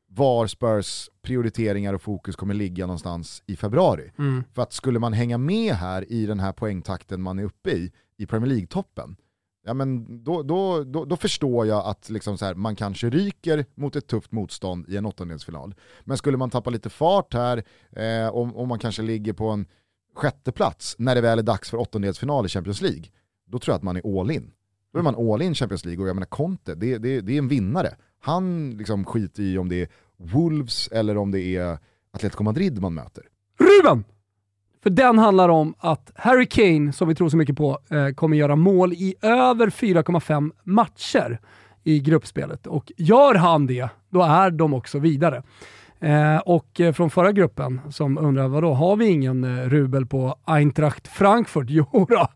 var 0.09 0.47
Spurs 0.47 1.11
prioriteringar 1.23 1.95
och 1.95 2.03
fokus 2.03 2.37
kommer 2.37 2.55
ligga 2.55 2.87
någonstans 2.87 3.43
i 3.47 3.57
februari. 3.57 4.13
Mm. 4.19 4.45
För 4.53 4.63
att 4.63 4.73
skulle 4.73 4.99
man 4.99 5.13
hänga 5.13 5.39
med 5.39 5.75
här 5.75 6.13
i 6.13 6.27
den 6.27 6.41
här 6.41 6.53
poängtakten 6.53 7.23
man 7.23 7.39
är 7.39 7.45
uppe 7.45 7.71
i, 7.71 7.93
i 8.17 8.27
Premier 8.27 8.49
League-toppen, 8.49 9.17
ja 9.69 9.75
men 9.75 10.25
då, 10.25 10.43
då, 10.43 10.85
då, 10.85 11.05
då 11.05 11.17
förstår 11.17 11.67
jag 11.67 11.87
att 11.87 12.11
liksom 12.11 12.39
så 12.39 12.45
här, 12.45 12.55
man 12.55 12.77
kanske 12.77 13.11
ryker 13.11 13.65
mot 13.75 13.97
ett 13.97 14.07
tufft 14.07 14.33
motstånd 14.33 14.89
i 14.89 14.97
en 14.97 15.07
åttondelsfinal. 15.07 15.75
Men 16.05 16.17
skulle 16.17 16.37
man 16.37 16.51
tappa 16.51 16.71
lite 16.71 16.91
fart 16.91 17.35
här, 17.35 17.65
eh, 17.93 18.29
om, 18.29 18.57
om 18.57 18.69
man 18.69 18.79
kanske 18.79 19.03
ligger 19.03 19.33
på 19.33 19.49
en 19.49 19.67
sjätte 20.15 20.53
plats 20.53 20.95
när 20.99 21.15
det 21.15 21.21
väl 21.21 21.39
är 21.39 21.43
dags 21.43 21.71
för 21.71 21.77
åttondelsfinal 21.77 22.47
i 22.47 22.49
Champions 22.49 22.81
League, 22.81 23.05
då 23.47 23.59
tror 23.59 23.73
jag 23.73 23.77
att 23.77 23.83
man 23.83 23.97
är 23.97 24.21
all 24.21 24.31
in. 24.31 24.51
Då 24.93 24.99
är 24.99 25.03
man 25.03 25.33
all 25.33 25.43
in 25.43 25.55
Champions 25.55 25.85
League 25.85 26.03
och 26.03 26.09
jag 26.09 26.17
menar 26.17 26.27
Conte, 26.27 26.75
det, 26.75 26.99
det, 26.99 27.21
det 27.21 27.33
är 27.33 27.39
en 27.39 27.49
vinnare. 27.49 27.95
Han 28.21 28.71
liksom 28.71 29.05
skiter 29.05 29.43
i 29.43 29.59
om 29.59 29.69
det 29.69 29.83
är 29.83 29.89
Wolves 30.17 30.89
eller 30.89 31.17
om 31.17 31.31
det 31.31 31.41
är 31.41 31.79
Atletico 32.11 32.43
Madrid 32.43 32.81
man 32.81 32.95
möter. 32.95 33.25
Ruben! 33.59 34.05
För 34.83 34.91
den 34.91 35.19
handlar 35.19 35.49
om 35.49 35.75
att 35.79 36.13
Harry 36.15 36.47
Kane, 36.47 36.93
som 36.93 37.09
vi 37.09 37.15
tror 37.15 37.29
så 37.29 37.37
mycket 37.37 37.57
på, 37.57 37.79
eh, 37.91 38.09
kommer 38.15 38.37
göra 38.37 38.57
mål 38.57 38.93
i 38.93 39.15
över 39.23 39.71
4,5 39.71 40.53
matcher 40.65 41.39
i 41.85 41.99
gruppspelet. 41.99 42.67
Och 42.67 42.93
gör 42.97 43.35
han 43.35 43.67
det, 43.67 43.89
då 44.11 44.23
är 44.23 44.51
de 44.51 44.75
också 44.75 44.99
vidare. 44.99 45.43
Eh, 46.01 46.37
och 46.37 46.81
eh, 46.81 46.93
från 46.93 47.11
förra 47.11 47.33
gruppen 47.33 47.81
som 47.91 48.19
undrar, 48.19 48.49
vadå, 48.49 48.75
har 48.75 48.97
vi 48.97 49.07
ingen 49.07 49.45
eh, 49.45 49.69
rubel 49.69 50.07
på 50.07 50.37
Eintracht 50.45 51.09
Frankfurt? 51.09 51.67
Jo 51.71 52.07
då. 52.09 52.29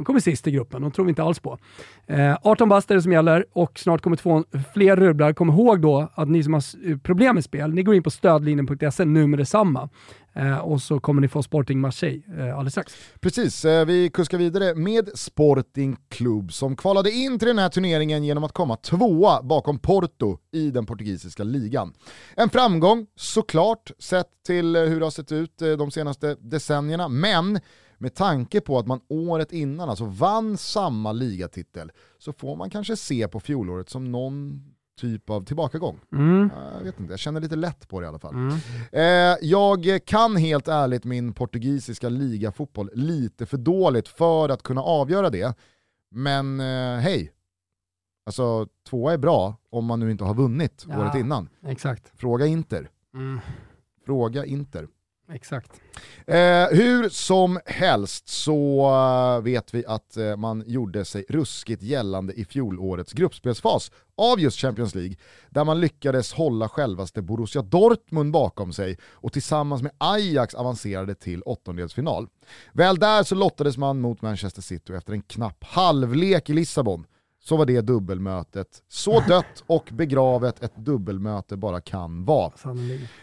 De 0.00 0.04
kommer 0.04 0.20
sist 0.20 0.46
i 0.46 0.50
gruppen, 0.50 0.82
de 0.82 0.90
tror 0.90 1.04
vi 1.04 1.08
inte 1.08 1.22
alls 1.22 1.40
på. 1.40 1.58
Eh, 2.06 2.36
18 2.42 2.68
bast 2.68 2.90
är 2.90 2.94
det 2.94 3.02
som 3.02 3.12
gäller 3.12 3.44
och 3.52 3.78
snart 3.78 4.02
kommer 4.02 4.16
två 4.16 4.44
fler 4.74 4.96
rublar. 4.96 5.32
Kom 5.32 5.48
ihåg 5.48 5.80
då 5.80 6.08
att 6.14 6.28
ni 6.28 6.42
som 6.42 6.54
har 6.54 6.98
problem 6.98 7.34
med 7.34 7.44
spel, 7.44 7.74
ni 7.74 7.82
går 7.82 7.94
in 7.94 8.02
på 8.02 8.10
stödlinjen.se 8.10 9.04
nu 9.04 9.26
med 9.26 9.38
detsamma. 9.38 9.88
Eh, 10.32 10.58
och 10.58 10.82
så 10.82 11.00
kommer 11.00 11.20
ni 11.20 11.28
få 11.28 11.42
Sporting 11.42 11.80
Marseille 11.80 12.22
eh, 12.38 12.54
alldeles 12.54 12.72
strax. 12.72 12.94
Precis, 13.20 13.64
eh, 13.64 13.86
vi 13.86 14.10
kuskar 14.10 14.38
vidare 14.38 14.74
med 14.74 15.10
Sporting 15.14 15.96
Club 16.08 16.52
som 16.52 16.76
kvalade 16.76 17.10
in 17.10 17.38
till 17.38 17.48
den 17.48 17.58
här 17.58 17.68
turneringen 17.68 18.24
genom 18.24 18.44
att 18.44 18.52
komma 18.52 18.76
tvåa 18.76 19.42
bakom 19.42 19.78
Porto 19.78 20.38
i 20.52 20.70
den 20.70 20.86
portugisiska 20.86 21.44
ligan. 21.44 21.92
En 22.36 22.50
framgång 22.50 23.06
såklart 23.16 23.90
sett 23.98 24.26
till 24.46 24.76
eh, 24.76 24.82
hur 24.82 25.00
det 25.00 25.06
har 25.06 25.10
sett 25.10 25.32
ut 25.32 25.62
eh, 25.62 25.70
de 25.70 25.90
senaste 25.90 26.36
decennierna, 26.40 27.08
men 27.08 27.60
med 28.00 28.14
tanke 28.14 28.60
på 28.60 28.78
att 28.78 28.86
man 28.86 29.00
året 29.08 29.52
innan 29.52 29.88
alltså 29.88 30.04
vann 30.04 30.56
samma 30.56 31.12
ligatitel 31.12 31.92
så 32.18 32.32
får 32.32 32.56
man 32.56 32.70
kanske 32.70 32.96
se 32.96 33.28
på 33.28 33.40
fjolåret 33.40 33.88
som 33.88 34.12
någon 34.12 34.64
typ 35.00 35.30
av 35.30 35.44
tillbakagång. 35.44 35.98
Mm. 36.12 36.50
Jag 36.78 36.84
vet 36.84 37.00
inte, 37.00 37.12
jag 37.12 37.18
känner 37.20 37.40
lite 37.40 37.56
lätt 37.56 37.88
på 37.88 38.00
det 38.00 38.04
i 38.04 38.08
alla 38.08 38.18
fall. 38.18 38.34
Mm. 38.34 38.56
Eh, 38.92 39.38
jag 39.42 40.00
kan 40.04 40.36
helt 40.36 40.68
ärligt 40.68 41.04
min 41.04 41.32
portugisiska 41.32 42.08
ligafotboll 42.08 42.90
lite 42.94 43.46
för 43.46 43.56
dåligt 43.56 44.08
för 44.08 44.48
att 44.48 44.62
kunna 44.62 44.82
avgöra 44.82 45.30
det. 45.30 45.54
Men 46.10 46.60
eh, 46.60 46.98
hej, 47.00 47.32
alltså 48.26 48.66
tvåa 48.88 49.12
är 49.12 49.18
bra 49.18 49.56
om 49.70 49.84
man 49.84 50.00
nu 50.00 50.10
inte 50.10 50.24
har 50.24 50.34
vunnit 50.34 50.84
Ja. 50.88 51.00
året 51.00 51.14
innan. 51.14 51.48
Exakt. 51.66 52.12
Fråga 52.16 52.46
Inter. 52.46 52.90
Mm. 53.14 53.40
Fråga 54.06 54.44
Inter. 54.44 54.88
Exakt. 55.32 55.80
Eh, 56.26 56.66
hur 56.70 57.08
som 57.08 57.60
helst 57.66 58.28
så 58.28 58.90
eh, 59.36 59.44
vet 59.44 59.74
vi 59.74 59.86
att 59.86 60.16
eh, 60.16 60.36
man 60.36 60.64
gjorde 60.66 61.04
sig 61.04 61.24
ruskigt 61.28 61.82
gällande 61.82 62.32
i 62.32 62.44
fjolårets 62.44 63.12
gruppspelsfas 63.12 63.90
av 64.16 64.40
just 64.40 64.58
Champions 64.58 64.94
League, 64.94 65.16
där 65.50 65.64
man 65.64 65.80
lyckades 65.80 66.32
hålla 66.32 66.68
självaste 66.68 67.22
Borussia 67.22 67.62
Dortmund 67.62 68.32
bakom 68.32 68.72
sig 68.72 68.98
och 69.10 69.32
tillsammans 69.32 69.82
med 69.82 69.92
Ajax 69.98 70.54
avancerade 70.54 71.14
till 71.14 71.42
åttondelsfinal. 71.42 72.28
Väl 72.72 72.98
där 72.98 73.22
så 73.22 73.34
lottades 73.34 73.76
man 73.76 74.00
mot 74.00 74.22
Manchester 74.22 74.62
City 74.62 74.92
efter 74.92 75.12
en 75.12 75.22
knapp 75.22 75.64
halvlek 75.64 76.50
i 76.50 76.52
Lissabon 76.52 77.06
så 77.42 77.56
var 77.56 77.66
det 77.66 77.80
dubbelmötet 77.80 78.82
så 78.88 79.20
dött 79.28 79.64
och 79.66 79.88
begravet 79.92 80.62
ett 80.62 80.76
dubbelmöte 80.76 81.56
bara 81.56 81.80
kan 81.80 82.24
vara. 82.24 82.52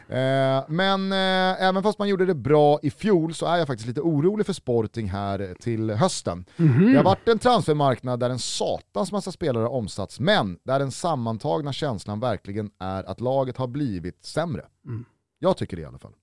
Eh, 0.09 0.63
men 0.67 1.11
eh, 1.11 1.63
även 1.63 1.83
fast 1.83 1.99
man 1.99 2.09
gjorde 2.09 2.25
det 2.25 2.35
bra 2.35 2.79
i 2.83 2.91
fjol 2.91 3.33
så 3.33 3.45
är 3.45 3.57
jag 3.57 3.67
faktiskt 3.67 3.87
lite 3.87 4.01
orolig 4.01 4.45
för 4.45 4.53
Sporting 4.53 5.09
här 5.09 5.55
till 5.59 5.91
hösten. 5.91 6.45
Mhm. 6.55 6.91
Det 6.91 6.97
har 6.97 7.03
varit 7.03 7.27
en 7.27 7.39
transfermarknad 7.39 8.19
där 8.19 8.29
en 8.29 8.39
satans 8.39 9.11
massa 9.11 9.31
spelare 9.31 9.67
omsatts, 9.67 10.19
men 10.19 10.57
där 10.63 10.79
den 10.79 10.91
sammantagna 10.91 11.73
känslan 11.73 12.19
verkligen 12.19 12.69
är 12.79 13.03
att 13.03 13.21
laget 13.21 13.57
har 13.57 13.67
blivit 13.67 14.25
sämre. 14.25 14.65
Mm. 14.85 15.05
Jag 15.39 15.57
tycker 15.57 15.77
det 15.77 15.83
i 15.83 15.85
alla 15.85 15.99
fall. 15.99 16.13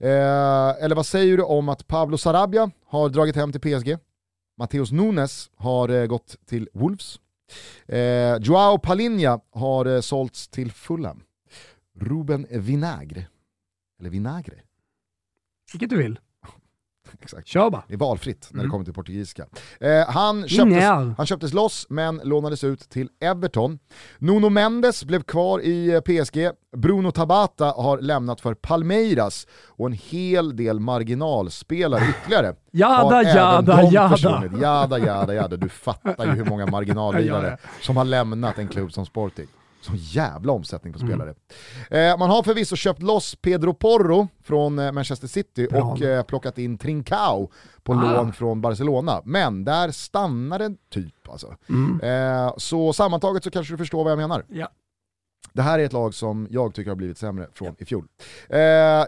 Eh, 0.00 0.84
eller 0.84 0.94
vad 0.94 1.06
säger 1.06 1.36
du 1.36 1.42
om 1.42 1.68
att 1.68 1.86
Pablo 1.86 2.18
Sarabia 2.18 2.70
har 2.86 3.08
dragit 3.08 3.36
hem 3.36 3.52
till 3.52 3.60
PSG? 3.60 3.96
Mateus 4.58 4.92
Nunes 4.92 5.50
har 5.56 5.88
eh, 5.88 6.06
gått 6.06 6.36
till 6.46 6.68
Wolves. 6.72 7.20
Eh, 7.86 8.36
Joao 8.40 8.78
Palinha 8.78 9.40
har 9.50 9.86
eh, 9.86 10.00
sålts 10.00 10.48
till 10.48 10.72
Fulham. 10.72 11.22
Ruben 12.00 12.46
Vinagre, 12.50 13.26
eller 14.00 14.10
Vinagre, 14.10 14.54
Vilket 15.72 15.90
du 15.90 15.96
vill. 15.96 16.18
exakt. 17.22 17.46
Kör 17.48 17.70
bara. 17.70 17.82
Det 17.88 17.94
är 17.94 17.98
valfritt 17.98 18.48
när 18.50 18.58
det 18.58 18.62
Mm. 18.64 18.70
kommer 18.70 18.84
till 18.84 18.94
portugisiska. 18.94 19.46
Eh, 19.80 20.08
han, 20.08 20.48
köptes, 20.48 20.84
han 21.16 21.26
köptes 21.26 21.52
loss 21.52 21.86
men 21.88 22.20
lånades 22.24 22.64
ut 22.64 22.80
till 22.90 23.08
Everton. 23.20 23.78
Nuno 24.18 24.48
Mendes 24.48 25.04
blev 25.04 25.22
kvar 25.22 25.60
i 25.60 25.90
eh, 25.94 26.00
PSG. 26.00 26.50
Bruno 26.76 27.10
Tabata 27.10 27.64
har 27.64 27.98
lämnat 27.98 28.40
för 28.40 28.54
Palmeiras 28.54 29.46
och 29.66 29.86
en 29.86 29.92
hel 29.92 30.56
del 30.56 30.80
marginalspelare 30.80 32.02
ytterligare. 32.20 32.54
Jada, 32.72 33.22
jada, 33.22 33.82
jada. 33.82 34.08
försvunnit. 34.08 34.62
Jada, 34.62 34.98
jada, 34.98 35.34
jada. 35.34 35.56
Du 35.56 35.68
fattar 35.68 36.26
ju 36.26 36.30
hur 36.32 36.44
många 36.44 36.66
ja. 37.26 37.56
som 37.80 37.96
har 37.96 38.04
lämnat 38.04 38.58
en 38.58 38.68
klubb 38.68 38.92
som 38.92 39.06
Sporting. 39.06 39.46
Sån 39.88 39.96
jävla 39.96 40.52
omsättning 40.52 40.92
på 40.92 40.98
Mm. 40.98 41.08
spelare. 41.10 41.34
Eh, 42.10 42.18
man 42.18 42.30
har 42.30 42.42
förvisso 42.42 42.76
köpt 42.76 43.02
loss 43.02 43.34
Pedro 43.34 43.74
Porro 43.74 44.28
från 44.42 44.78
eh, 44.78 44.92
Manchester 44.92 45.28
City 45.28 45.66
Bra. 45.70 45.82
och 45.82 46.02
eh, 46.02 46.22
plockat 46.22 46.58
in 46.58 46.78
Trincao 46.78 47.50
på 47.82 47.92
Ah. 47.92 48.12
lån 48.16 48.32
från 48.32 48.60
Barcelona. 48.60 49.22
Men 49.24 49.64
där 49.64 49.90
stannar 49.90 50.58
det 50.58 50.74
typ 50.90 51.28
alltså. 51.28 51.54
Mm. 51.68 52.00
Eh, 52.46 52.52
så 52.56 52.92
sammantaget 52.92 53.44
så 53.44 53.50
kanske 53.50 53.72
du 53.74 53.78
förstår 53.78 54.04
vad 54.04 54.10
jag 54.12 54.18
menar. 54.18 54.44
Ja. 54.48 54.68
Det 55.52 55.62
här 55.62 55.78
är 55.78 55.84
ett 55.84 55.92
lag 55.92 56.14
som 56.14 56.46
jag 56.50 56.74
tycker 56.74 56.90
har 56.90 56.96
blivit 56.96 57.18
sämre 57.18 57.48
från 57.52 57.74
i 57.78 57.84
fjol. 57.84 58.06
Eh, 58.48 58.58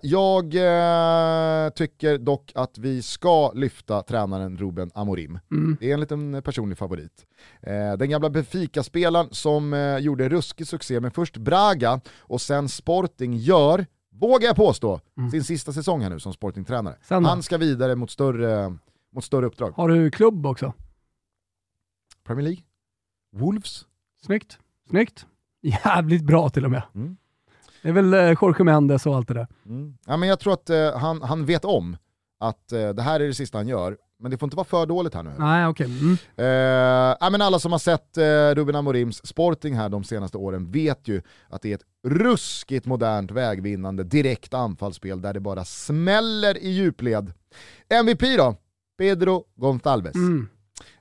jag 0.02 0.44
eh, 0.54 1.70
tycker 1.70 2.18
dock 2.18 2.52
att 2.54 2.78
vi 2.78 3.02
ska 3.02 3.52
lyfta 3.52 4.02
tränaren 4.02 4.56
Ruben 4.56 4.90
Amorim. 4.94 5.38
Mm. 5.50 5.76
Det 5.80 5.90
är 5.90 5.94
en 5.94 6.00
liten 6.00 6.42
personlig 6.42 6.78
favorit. 6.78 7.26
Eh, 7.62 7.92
den 7.98 8.10
gamla 8.10 8.30
Benfica-spelaren 8.30 9.28
som 9.30 9.72
eh, 9.74 9.98
gjorde 9.98 10.28
ruskig 10.28 10.66
succé 10.66 11.00
med 11.00 11.14
först 11.14 11.36
Braga 11.36 12.00
och 12.18 12.40
sen 12.40 12.68
Sporting 12.68 13.34
gör, 13.36 13.86
vågar 14.12 14.46
jag 14.46 14.56
påstå, 14.56 15.00
Mm. 15.18 15.30
sin 15.30 15.44
sista 15.44 15.72
säsong 15.72 16.00
här 16.02 16.10
nu 16.10 16.18
som 16.20 16.32
Sporting-tränare. 16.32 16.96
Han 17.08 17.42
ska 17.42 17.58
vidare 17.58 17.96
mot 17.96 18.10
större, 18.10 18.76
mot 19.14 19.24
större 19.24 19.46
uppdrag. 19.46 19.70
Har 19.76 19.88
du 19.88 20.10
klubb 20.10 20.46
också? 20.46 20.72
Premier 22.24 22.42
League? 22.44 22.62
Wolves? 23.32 23.84
Snyggt. 24.22 24.58
Snyggt. 24.90 25.26
Jävligt 25.62 26.24
bra 26.24 26.50
till 26.50 26.64
och 26.64 26.70
med. 26.70 26.82
Mm. 26.94 27.16
Det 27.82 27.88
är 27.88 27.92
väl 27.92 28.14
eh, 28.14 28.20
Jorge 28.42 28.64
Mendes 28.64 29.06
och 29.06 29.16
allt 29.16 29.28
det 29.28 29.34
där. 29.34 29.46
Mm. 29.66 29.94
Ja, 30.06 30.16
men 30.16 30.28
jag 30.28 30.40
tror 30.40 30.52
att 30.52 30.70
eh, 30.70 30.98
han, 30.98 31.22
han 31.22 31.44
vet 31.46 31.64
om 31.64 31.96
att 32.40 32.72
eh, 32.72 32.88
det 32.88 33.02
här 33.02 33.20
är 33.20 33.26
det 33.26 33.34
sista 33.34 33.58
han 33.58 33.68
gör, 33.68 33.96
men 34.18 34.30
det 34.30 34.38
får 34.38 34.46
inte 34.46 34.56
vara 34.56 34.64
för 34.64 34.86
dåligt 34.86 35.14
här 35.14 35.22
nu. 35.22 35.30
Nej, 35.38 35.66
okej. 35.66 35.86
Mm. 35.86 36.16
Eh, 36.36 37.16
ja, 37.20 37.30
men 37.30 37.42
alla 37.42 37.58
som 37.58 37.72
har 37.72 37.78
sett 37.78 38.16
eh, 38.16 38.54
Ruben 38.54 38.76
Amorims 38.76 39.26
Sporting 39.26 39.74
här 39.74 39.88
de 39.88 40.04
senaste 40.04 40.38
åren 40.38 40.70
vet 40.70 41.08
ju 41.08 41.22
att 41.48 41.62
det 41.62 41.70
är 41.70 41.74
ett 41.74 41.84
ruskigt 42.08 42.86
modernt 42.86 43.30
vägvinnande 43.30 44.04
direkt 44.04 44.54
anfallsspel 44.54 45.22
där 45.22 45.34
det 45.34 45.40
bara 45.40 45.64
smäller 45.64 46.58
i 46.58 46.68
djupled. 46.68 47.32
MVP 47.88 48.22
då? 48.38 48.56
Pedro 48.98 49.44
Gonçalves. 49.56 50.14
Mm. 50.14 50.48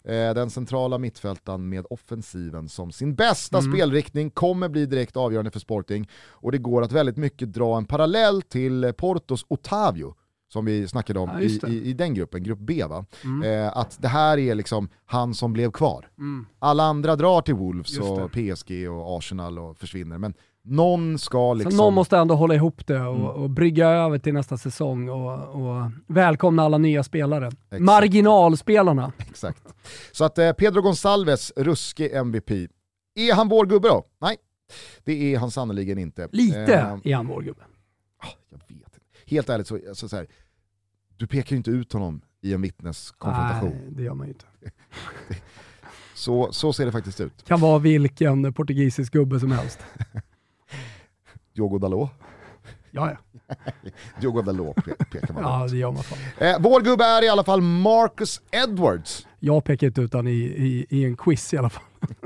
Eh, 0.10 0.34
den 0.34 0.50
centrala 0.50 0.98
mittfältaren 0.98 1.70
med 1.70 1.86
offensiven 1.90 2.70
som 2.70 2.92
sin 2.92 3.16
bästa 3.16 3.58
Mm. 3.58 3.72
spelriktning 3.72 4.30
kommer 4.30 4.70
bli 4.70 4.86
direkt 4.86 5.18
avgörande 5.18 5.52
för 5.52 5.60
Sporting 5.60 6.10
och 6.30 6.52
det 6.52 6.58
går 6.58 6.82
att 6.82 6.92
väldigt 6.92 7.18
mycket 7.18 7.54
dra 7.54 7.78
en 7.78 7.86
parallell 7.86 8.42
till 8.42 8.94
Portos 8.98 9.46
Otavio 9.48 10.16
som 10.54 10.66
vi 10.66 10.88
snackade 10.88 11.20
om 11.20 11.30
Ja, 11.34 11.42
i, 11.42 11.60
i, 11.68 11.90
i 11.90 11.94
den 11.94 12.14
gruppen, 12.14 12.44
grupp 12.44 12.60
B 12.60 12.84
va? 12.90 13.06
Mm. 13.24 13.66
Eh, 13.66 13.78
att 13.78 13.98
det 14.02 14.08
här 14.08 14.38
är 14.38 14.56
liksom 14.56 14.90
han 15.06 15.34
som 15.34 15.54
blev 15.54 15.72
kvar. 15.72 16.10
Mm. 16.18 16.46
Alla 16.60 16.84
andra 16.84 17.16
drar 17.16 17.42
till 17.42 17.54
Wolves 17.56 18.00
och 18.00 18.32
PSG 18.32 18.90
och 18.90 19.18
Arsenal 19.18 19.60
och 19.60 19.78
försvinner, 19.78 20.18
men 20.18 20.34
någon 20.70 21.20
ska 21.20 21.54
liksom... 21.54 21.72
Så 21.72 21.78
någon 21.78 21.94
måste 21.94 22.18
ändå 22.18 22.36
hålla 22.36 22.56
ihop 22.56 22.88
det 22.88 23.00
och, 23.02 23.16
Mm. 23.16 23.28
och 23.28 23.50
brygga 23.50 23.88
över 23.90 24.18
till 24.20 24.34
nästa 24.34 24.58
säsong 24.58 25.10
och, 25.10 25.34
och 25.48 25.92
välkomna 26.08 26.64
alla 26.64 26.78
nya 26.78 27.04
spelare. 27.04 27.48
Exakt. 27.48 27.82
Marginalspelarna. 27.82 29.12
Exakt. 29.18 29.64
Så 30.12 30.24
att 30.26 30.38
eh, 30.38 30.52
Pedro 30.52 30.82
Gonçalves, 30.82 31.52
ruskig 31.56 32.14
MVP. 32.14 32.52
Är 33.16 33.34
han 33.34 33.48
vår 33.50 33.66
gubbe 33.66 33.88
då? 33.88 34.04
Nej, 34.22 34.38
det 35.04 35.34
är 35.34 35.40
han 35.40 35.52
sannerligen 35.52 35.98
inte. 35.98 36.28
Lite 36.32 36.74
Eh, 36.76 36.98
är 37.04 37.16
han 37.16 37.28
vår 37.28 37.42
gubbe. 37.42 37.62
ah, 38.24 38.28
jag 38.50 38.58
vet 38.58 38.70
inte. 38.72 39.00
Helt 39.28 39.50
ärligt, 39.50 39.68
så, 39.68 39.80
alltså, 39.90 40.10
så 40.10 40.16
här, 40.16 40.28
du 41.18 41.28
pekar 41.28 41.52
ju 41.52 41.58
inte 41.58 41.72
ut 41.72 41.94
honom 41.94 42.22
i 42.42 42.54
en 42.54 42.62
vittneskonfrontation. 42.62 43.70
Nej, 43.70 43.88
det 43.92 44.04
gör 44.04 44.14
man 44.14 44.28
ju 44.28 44.34
inte. 44.34 44.46
Så, 46.16 46.52
så 46.52 46.74
ser 46.74 46.86
det 46.86 46.92
faktiskt 46.92 47.22
ut. 47.22 47.46
Kan 47.46 47.60
vara 47.60 47.80
vilken 47.80 48.54
portugisisk 48.54 49.14
gubbe 49.14 49.40
som 49.40 49.52
helst. 49.52 49.80
Diogo 51.60 51.78
Dalot. 51.78 52.10
Ja, 52.92 53.12
ja. 53.12 53.56
Diogo 54.22 54.42
Dalot 54.42 54.76
pe- 54.76 55.06
pekar 55.12 55.34
man 55.34 55.44
ja 55.44 55.68
det 55.68 55.78
gör 55.78 55.92
man. 55.92 56.04
Eh, 56.38 56.58
vår 56.60 56.82
gubbe 56.82 57.04
är 57.06 57.24
i 57.24 57.30
alla 57.30 57.44
fall 57.44 57.62
Marcus 57.62 58.42
Edwards. 58.52 59.28
Jag 59.40 59.64
pekar 59.64 59.88
inte 59.88 60.02
ut 60.02 60.16
i, 60.16 60.18
i, 60.30 60.86
i 60.90 61.06
en 61.06 61.18
quiz 61.18 61.54
i 61.54 61.58
alla 61.58 61.70
fall. 61.70 61.84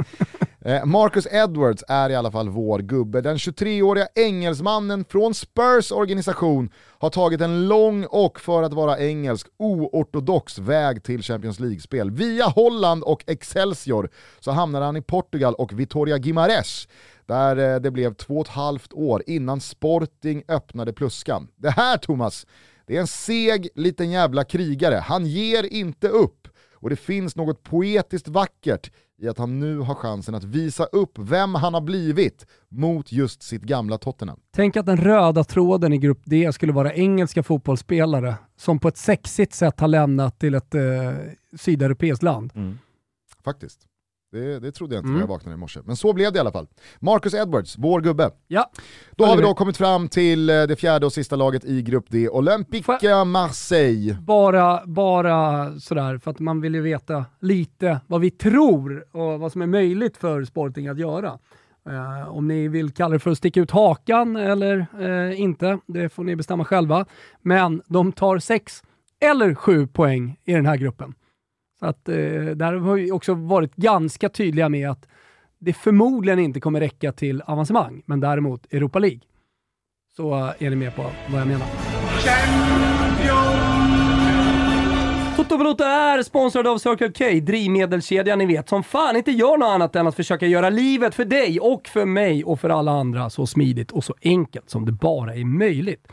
Eh, 0.65 0.85
Marcus 0.85 1.27
Edwards 1.31 1.83
är 1.87 2.09
i 2.09 2.15
alla 2.15 2.31
fall 2.31 2.49
vår 2.49 2.79
gubbe. 2.79 3.21
Den 3.21 3.37
23-åriga 3.37 4.07
engelsmannen 4.15 5.05
från 5.09 5.33
Spurs 5.33 5.91
organisation 5.91 6.69
har 6.99 7.09
tagit 7.09 7.41
en 7.41 7.67
lång 7.67 8.05
och, 8.05 8.39
för 8.39 8.63
att 8.63 8.73
vara 8.73 8.99
engelsk, 8.99 9.47
oortodox 9.57 10.59
väg 10.59 11.03
till 11.03 11.21
Champions 11.23 11.59
League-spel. 11.59 12.11
Via 12.11 12.45
Holland 12.45 13.03
och 13.03 13.23
Excelsior 13.27 14.09
så 14.39 14.51
hamnade 14.51 14.85
han 14.85 14.97
i 14.97 15.01
Portugal 15.01 15.53
och 15.53 15.79
Vitoria 15.79 16.17
Guimarães 16.17 16.87
där 17.25 17.75
eh, 17.75 17.79
det 17.81 17.91
blev 17.91 18.13
två 18.13 18.35
och 18.35 18.45
ett 18.45 18.53
halvt 18.53 18.93
år 18.93 19.23
innan 19.27 19.61
Sporting 19.61 20.43
öppnade 20.47 20.93
pluskan. 20.93 21.47
Det 21.55 21.69
här 21.69 21.97
Thomas, 21.97 22.47
det 22.87 22.95
är 22.95 22.99
en 22.99 23.07
seg 23.07 23.67
liten 23.75 24.11
jävla 24.11 24.43
krigare. 24.43 24.95
Han 24.95 25.25
ger 25.25 25.73
inte 25.73 26.07
upp. 26.07 26.47
Och 26.73 26.89
det 26.89 26.95
finns 26.95 27.35
något 27.35 27.63
poetiskt 27.63 28.27
vackert 28.27 28.91
i 29.21 29.27
att 29.27 29.37
han 29.37 29.59
nu 29.59 29.77
har 29.77 29.95
chansen 29.95 30.35
att 30.35 30.43
visa 30.43 30.85
upp 30.85 31.19
vem 31.19 31.55
han 31.55 31.73
har 31.73 31.81
blivit 31.81 32.45
mot 32.69 33.11
just 33.11 33.43
sitt 33.43 33.61
gamla 33.61 33.97
Tottenham. 33.97 34.39
Tänk 34.55 34.77
att 34.77 34.85
den 34.85 34.97
röda 34.97 35.43
tråden 35.43 35.93
i 35.93 35.97
grupp 35.97 36.21
D 36.25 36.53
skulle 36.53 36.73
vara 36.73 36.93
engelska 36.93 37.43
fotbollsspelare 37.43 38.35
som 38.57 38.79
på 38.79 38.87
ett 38.87 38.97
sexigt 38.97 39.53
sätt 39.53 39.79
har 39.79 39.87
lämnat 39.87 40.39
till 40.39 40.55
ett 40.55 40.75
eh, 40.75 40.81
sydeuropeiskt 41.57 42.23
land. 42.23 42.51
Faktiskt. 43.43 43.79
Det, 44.33 44.59
det 44.59 44.71
trodde 44.71 44.95
jag 44.95 44.99
inte 44.99 45.07
Mm. 45.07 45.13
när 45.15 45.21
jag 45.23 45.27
vaknade 45.27 45.55
i 45.55 45.57
morse. 45.57 45.79
Men 45.85 45.95
så 45.95 46.13
blev 46.13 46.31
det 46.33 46.37
i 46.37 46.39
alla 46.39 46.51
fall. 46.51 46.67
Marcus 46.99 47.33
Edwards, 47.33 47.75
vår 47.77 48.01
gubbe. 48.01 48.31
Ja, 48.47 48.71
Då 49.15 49.25
har 49.25 49.35
vi 49.37 49.41
då 49.41 49.53
kommit 49.53 49.77
fram 49.77 50.07
till 50.09 50.49
eh, 50.49 50.63
det 50.63 50.75
fjärde 50.75 51.05
och 51.05 51.13
sista 51.13 51.35
laget 51.35 51.65
i 51.65 51.81
grupp 51.81 52.05
D, 52.09 52.29
Olympique 52.29 53.23
Marseille. 53.25 54.13
bara, 54.21 54.85
bara 54.85 55.71
sådär 55.79 56.17
för 56.17 56.31
att 56.31 56.39
man 56.39 56.61
vill 56.61 56.75
ju 56.75 56.81
veta 56.81 57.25
lite 57.39 57.99
vad 58.07 58.21
vi 58.21 58.31
tror 58.31 59.05
och 59.11 59.39
vad 59.39 59.51
som 59.51 59.61
är 59.61 59.67
möjligt 59.67 60.17
för 60.17 60.43
Sporting 60.43 60.87
att 60.87 60.99
göra. 60.99 61.39
Eh, 61.89 62.29
om 62.29 62.47
ni 62.47 62.67
vill 62.67 62.91
kalla 62.91 63.13
det 63.13 63.19
för 63.19 63.31
att 63.31 63.37
sticka 63.37 63.59
ut 63.59 63.71
hakan 63.71 64.35
eller 64.35 64.85
eh, 64.99 65.39
inte, 65.41 65.79
det 65.85 66.09
får 66.09 66.23
ni 66.23 66.35
bestämma 66.35 66.65
själva. 66.65 67.05
Men 67.41 67.81
de 67.87 68.11
tar 68.11 68.39
sex 68.39 68.83
eller 69.19 69.55
sju 69.55 69.87
poäng 69.87 70.37
i 70.45 70.53
den 70.53 70.65
här 70.65 70.77
gruppen. 70.77 71.13
Att 71.83 72.09
eh, 72.09 72.15
där 72.55 72.73
har 72.73 72.95
vi 72.95 73.11
också 73.11 73.33
varit 73.33 73.75
ganska 73.75 74.29
tydliga 74.29 74.69
med 74.69 74.89
att 74.89 75.07
det 75.59 75.73
förmodligen 75.73 76.39
inte 76.39 76.59
kommer 76.59 76.79
räcka 76.79 77.11
till 77.11 77.41
avancemang, 77.41 78.01
men 78.05 78.19
däremot 78.19 78.73
Europa 78.73 78.99
League. 78.99 79.19
Så 80.15 80.35
eh, 80.35 80.53
är 80.59 80.69
ni 80.69 80.75
med 80.75 80.95
på 80.95 81.05
vad 81.31 81.41
jag 81.41 81.47
menar. 81.47 81.67
Toto 85.35 85.57
Balotto 85.57 85.83
är 85.83 86.23
sponsrad 86.23 86.67
av 86.67 86.77
Circle 86.77 87.11
K, 87.11 87.45
drivmedelskedjan 87.45 88.37
ni 88.37 88.45
vet, 88.45 88.69
som 88.69 88.83
fan 88.83 89.15
inte 89.15 89.31
gör 89.31 89.57
något 89.57 89.67
annat 89.67 89.95
än 89.95 90.07
att 90.07 90.15
försöka 90.15 90.47
göra 90.47 90.69
livet 90.69 91.15
för 91.15 91.25
dig 91.25 91.59
och 91.59 91.87
för 91.87 92.05
mig 92.05 92.43
och 92.43 92.59
för 92.59 92.69
alla 92.69 92.91
andra 92.91 93.29
så 93.29 93.47
smidigt 93.47 93.91
och 93.91 94.03
så 94.03 94.15
enkelt 94.21 94.69
som 94.69 94.85
det 94.85 94.91
bara 94.91 95.35
är 95.35 95.45
möjligt. 95.45 96.07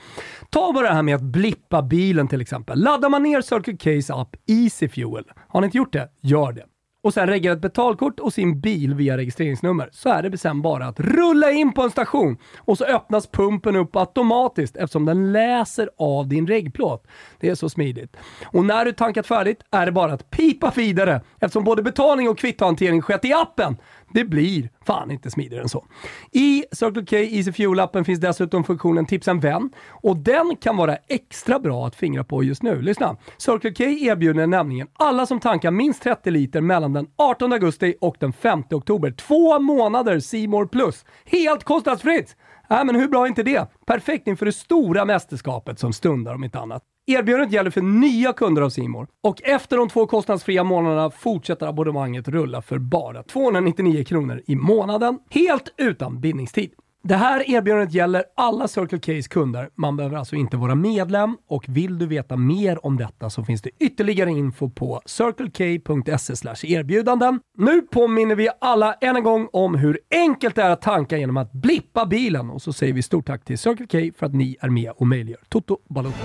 Ta 0.51 0.73
bara 0.73 0.89
det 0.89 0.95
här 0.95 1.03
med 1.03 1.15
att 1.15 1.23
blippa 1.23 1.83
bilen 1.83 2.29
till 2.29 2.41
exempel. 2.41 2.79
Laddar 2.79 3.09
man 3.09 3.23
ner 3.23 3.41
Circle 3.41 3.73
K's 3.73 4.21
app 4.21 4.37
Easy 4.47 4.89
Fuel, 4.89 5.25
har 5.49 5.61
ni 5.61 5.65
inte 5.65 5.79
gjort 5.79 5.93
det? 5.93 6.09
Gör 6.21 6.53
det. 6.53 6.65
Och 7.03 7.15
sen 7.15 7.27
reggar 7.27 7.53
ett 7.53 7.61
betalkort 7.61 8.21
och 8.21 8.33
sin 8.33 8.61
bil 8.61 8.95
via 8.95 9.17
registreringsnummer 9.17 9.89
så 9.93 10.09
är 10.09 10.23
det 10.23 10.39
sen 10.39 10.63
bara 10.63 10.87
att 10.87 11.01
rulla 11.01 11.51
in 11.51 11.73
på 11.73 11.83
en 11.83 11.91
station 11.91 12.39
och 12.59 12.79
så 12.79 12.85
öppnas 12.85 13.27
pumpen 13.27 13.77
upp 13.77 13.97
automatiskt 13.97 14.77
eftersom 14.77 15.05
den 15.05 15.33
läser 15.33 15.91
av 15.99 16.29
din 16.29 16.47
regplåt. 16.47 17.07
Det 17.41 17.49
är 17.49 17.55
så 17.55 17.69
smidigt. 17.69 18.17
Och 18.45 18.65
när 18.65 18.85
du 18.85 18.93
tankat 18.93 19.27
färdigt 19.27 19.63
är 19.71 19.87
det 19.87 19.93
bara 19.93 20.13
att 20.13 20.31
pipa 20.31 20.73
vidare 20.77 21.21
eftersom 21.41 21.65
både 21.65 21.83
betalning 21.83 22.29
och 22.29 22.39
kvittohantering 22.39 23.03
skett 23.03 23.25
i 23.25 23.33
appen. 23.33 23.77
Det 24.13 24.25
blir 24.25 24.71
fan 24.87 25.11
inte 25.11 25.31
smidigare 25.31 25.63
än 25.63 25.69
så. 25.69 25.85
I 26.33 26.65
Circle 26.73 27.07
K 27.07 27.17
Easy 27.17 27.51
Fuel-appen 27.51 28.05
finns 28.05 28.21
dessutom 28.21 28.65
funktionen 28.65 29.07
Tipsa 29.07 29.31
en 29.31 29.41
vän 29.41 29.71
och 29.91 30.17
den 30.17 30.57
kan 30.57 30.77
vara 30.77 30.97
extra 30.97 31.59
bra 31.59 31.87
att 31.87 31.97
fingra 31.97 32.25
på 32.25 32.45
just 32.45 32.63
nu. 32.63 32.83
Lyssna! 32.83 33.17
Circle 33.39 33.75
K 33.75 33.85
erbjuder 33.85 34.47
nämligen 34.47 34.89
alla 34.93 35.27
som 35.27 35.41
tankar 35.41 35.71
minst 35.71 36.03
30 36.03 36.31
liter 36.31 36.61
mellan 36.61 36.93
den 36.93 37.07
18 37.17 37.53
augusti 37.53 37.95
och 38.01 38.17
den 38.19 38.33
5 38.33 38.63
oktober 38.71 39.11
två 39.11 39.59
månader 39.59 40.21
Simor 40.21 40.67
Plus. 40.67 41.05
Helt 41.25 41.65
kostnadsfritt! 41.65 42.37
Äh, 42.71 42.85
men 42.85 42.95
hur 42.95 43.09
bra 43.09 43.25
är 43.25 43.29
inte 43.29 43.43
det? 43.43 43.71
Perfekt 43.87 44.27
inför 44.27 44.47
det 44.47 44.53
stora 44.53 45.05
mästerskapet 45.05 45.79
som 45.79 45.93
stundar 45.93 46.35
om 46.35 46.45
inte 46.45 46.59
annat. 46.59 46.83
Erbjudandet 47.13 47.53
gäller 47.53 47.71
för 47.71 47.81
nya 47.81 48.33
kunder 48.33 48.63
av 48.63 48.71
Simor 48.71 49.09
och 49.23 49.43
efter 49.43 49.77
de 49.77 49.89
två 49.89 50.07
kostnadsfria 50.07 50.65
månaderna 50.65 51.11
fortsätter 51.11 51.67
abonnemanget 51.67 52.29
rulla 52.29 52.63
för 52.63 52.79
bara 52.79 53.23
299 53.23 54.05
kronor 54.05 54.43
i 54.47 54.57
månaden, 54.57 55.19
helt 55.31 55.75
utan 55.77 56.21
bindningstid. 56.21 56.71
Det 57.03 57.15
här 57.15 57.51
erbjudandet 57.51 57.95
gäller 57.95 58.25
alla 58.37 58.69
Circle 58.69 58.99
K's 58.99 59.29
kunder. 59.29 59.71
Man 59.75 59.97
behöver 59.97 60.17
alltså 60.17 60.37
inte 60.37 60.57
vara 60.57 60.75
medlem 60.75 61.37
och 61.49 61.65
vill 61.69 61.99
du 61.99 62.07
veta 62.07 62.37
mer 62.37 62.87
om 62.87 62.97
detta 62.97 63.31
så 63.31 63.45
finns 63.45 63.63
det 63.63 63.71
ytterligare 63.79 64.31
info 64.31 64.71
på 64.71 65.01
circlek.se 65.07 66.73
erbjudanden. 66.73 67.41
Nu 67.59 67.83
påminner 67.83 68.35
vi 68.35 68.49
alla 68.61 68.95
än 68.95 69.17
en 69.17 69.23
gång 69.23 69.49
om 69.53 69.75
hur 69.75 70.01
enkelt 70.11 70.55
det 70.55 70.63
är 70.63 70.71
att 70.71 70.83
tanka 70.83 71.19
genom 71.19 71.37
att 71.37 71.53
blippa 71.53 72.07
bilen 72.07 72.51
och 72.51 72.63
så 72.63 72.73
säger 72.73 72.93
vi 72.93 73.03
stort 73.03 73.27
tack 73.27 73.45
till 73.45 73.59
Circle 73.59 73.87
K 73.87 74.19
för 74.19 74.27
att 74.27 74.35
ni 74.35 74.57
är 74.61 74.69
med 74.69 74.91
och 74.91 75.07
möjliggör 75.07 75.41
Toto 75.49 75.79
Balotto. 75.89 76.19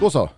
Då 0.00 0.10
så. 0.10 0.30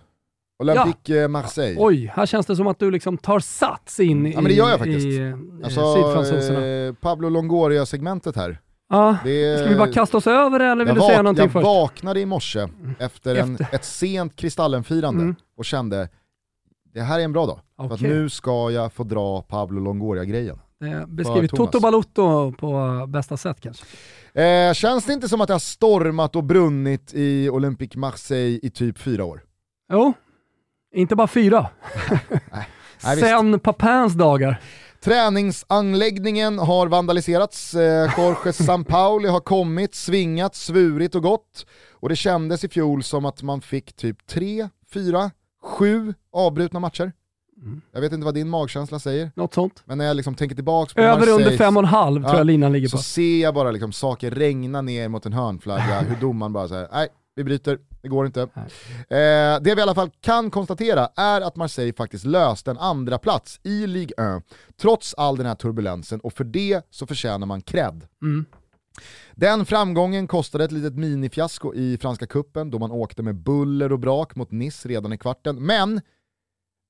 Olympique 0.59 1.21
eh, 1.21 1.27
Marseille. 1.27 1.75
Oj, 1.79 2.11
här 2.15 2.25
känns 2.25 2.45
det 2.45 2.55
som 2.55 2.67
att 2.67 2.79
du 2.79 2.91
liksom 2.91 3.17
tar 3.17 3.39
sats 3.39 3.99
in 3.99 4.25
Ja, 4.25 4.35
men 4.41 4.43
det 4.43 4.53
gör 4.53 4.69
jag 4.69 4.75
i, 4.75 4.79
faktiskt. 4.79 5.05
i 5.05 5.17
eh, 5.19 5.33
Alltså, 5.63 6.61
eh, 6.61 6.93
Pablo 6.93 7.29
Longoria-segmentet 7.29 8.35
här. 8.35 8.59
Ja, 8.89 9.17
Det, 9.23 9.59
ska 9.59 9.69
vi 9.69 9.75
bara 9.75 9.91
kasta 9.91 10.17
oss 10.17 10.27
över 10.27 10.59
det 10.59 10.65
eller 10.65 10.85
vill 10.85 10.95
jag 10.95 11.03
du 11.03 11.07
säga 11.07 11.21
någonting 11.21 11.43
jag 11.43 11.51
först? 11.51 11.65
vaknade 11.65 12.19
i 12.19 12.25
morse 12.25 12.67
efter, 12.99 13.35
En, 13.35 13.51
Efter. 13.55 13.75
ett 13.75 13.85
sent 13.85 14.35
Kristallenfirande 14.35 15.21
Mm. 15.21 15.35
och 15.57 15.65
kände 15.65 16.09
det 16.93 17.01
här 17.01 17.19
är 17.19 17.23
en 17.23 17.33
bra 17.33 17.45
dag. 17.45 17.59
För 17.87 17.93
att 17.95 18.01
nu 18.01 18.29
ska 18.29 18.71
jag 18.71 18.93
få 18.93 19.03
dra 19.03 19.41
Pablo 19.41 19.79
Longoria-grejen. 19.81 20.59
Eh, 20.85 21.05
Beskriv. 21.07 21.47
Toto 21.47 21.79
Balotto 21.79 22.51
på 22.51 23.05
bästa 23.07 23.37
sätt 23.37 23.57
kanske. 23.61 23.85
Eh, 24.41 24.73
känns 24.73 25.05
det 25.05 25.13
inte 25.13 25.29
som 25.29 25.41
att 25.41 25.47
det 25.47 25.53
har 25.53 25.59
stormat 25.59 26.35
och 26.35 26.43
brunnit 26.43 27.11
i 27.13 27.49
Olympique 27.49 27.99
Marseille 27.99 28.59
i 28.63 28.69
typ 28.69 28.97
fyra 28.97 29.25
år? 29.25 29.41
Jo, 29.93 30.13
inte 30.95 31.15
bara 31.15 31.27
fyra. 31.27 31.67
Nej, 33.03 33.15
visst. 33.15 33.19
Sen 33.27 33.59
Papins 33.59 34.13
dagar. 34.13 34.61
Träningsanläggningen 35.03 36.59
har 36.59 36.87
vandaliserats, 36.87 37.73
eh, 37.73 38.11
Jorge 38.17 38.53
Sampaoli 38.53 39.27
har 39.27 39.39
kommit, 39.39 39.95
svingat, 39.95 40.55
svurit 40.55 41.15
och 41.15 41.23
gått. 41.23 41.65
Och 41.93 42.09
det 42.09 42.15
kändes 42.15 42.63
i 42.63 42.69
fjol 42.69 43.03
som 43.03 43.25
att 43.25 43.41
man 43.43 43.61
fick 43.61 43.93
typ 43.93 44.27
tre, 44.27 44.69
fyra, 44.93 45.31
sju 45.63 46.13
avbrutna 46.33 46.79
matcher. 46.79 47.11
Mm. 47.61 47.81
Jag 47.91 48.01
vet 48.01 48.13
inte 48.13 48.25
vad 48.25 48.33
din 48.33 48.49
magkänsla 48.49 48.99
säger, 48.99 49.31
Något 49.35 49.53
sånt. 49.53 49.83
men 49.85 49.97
när 49.97 50.05
jag 50.05 50.15
liksom 50.15 50.35
tänker 50.35 50.55
tillbaka 50.55 50.93
på 50.95 51.01
Över 51.01 51.29
under 51.29 51.57
fem 51.57 51.77
och 51.77 51.83
en 51.83 51.89
halv 51.89 52.21
tror 52.21 52.33
Ja, 52.33 52.37
jag 52.39 52.47
linan 52.47 52.71
ligger 52.71 52.87
så 52.87 52.97
på. 52.97 53.03
ser 53.03 53.41
jag 53.41 53.53
bara 53.53 53.71
liksom 53.71 53.91
saker 53.91 54.31
regna 54.31 54.81
ner 54.81 55.07
mot 55.09 55.25
en 55.25 55.33
hörnflagga, 55.33 55.99
hur 56.01 56.15
domaren 56.15 56.53
bara 56.53 56.67
säger 56.67 56.87
nej, 56.91 57.07
vi 57.35 57.43
bryter, 57.43 57.77
det 58.05 58.09
går 58.09 58.25
inte. 58.25 58.41
Eh, 58.41 59.61
det 59.61 59.75
vi 59.75 59.79
i 59.79 59.81
alla 59.81 59.95
fall 59.95 60.11
kan 60.21 60.51
konstatera 60.51 61.09
är 61.15 61.41
att 61.41 61.55
Marseille 61.55 61.93
faktiskt 61.93 62.25
löste 62.25 62.71
en 62.71 62.77
andra 62.77 63.17
plats 63.17 63.59
i 63.63 63.87
Ligue 63.87 64.37
1, 64.37 64.43
trots 64.81 65.13
all 65.13 65.37
den 65.37 65.45
här 65.45 65.55
turbulensen, 65.55 66.19
och 66.19 66.33
för 66.33 66.43
det 66.43 66.81
så 66.89 67.07
förtjänar 67.07 67.47
man 67.47 67.61
cred. 67.61 68.07
Mm. 68.21 68.45
Den 69.35 69.65
framgången 69.65 70.27
kostade 70.27 70.63
ett 70.63 70.71
litet 70.71 70.95
minifiasko 70.95 71.73
i 71.73 71.97
Franska 71.97 72.27
kuppen 72.27 72.71
då 72.71 72.79
man 72.79 72.91
åkte 72.91 73.23
med 73.23 73.35
buller 73.35 73.91
och 73.91 73.99
brak 73.99 74.35
mot 74.35 74.51
Nice 74.51 74.89
redan 74.89 75.13
i 75.13 75.17
kvarten, 75.17 75.65
men 75.65 76.01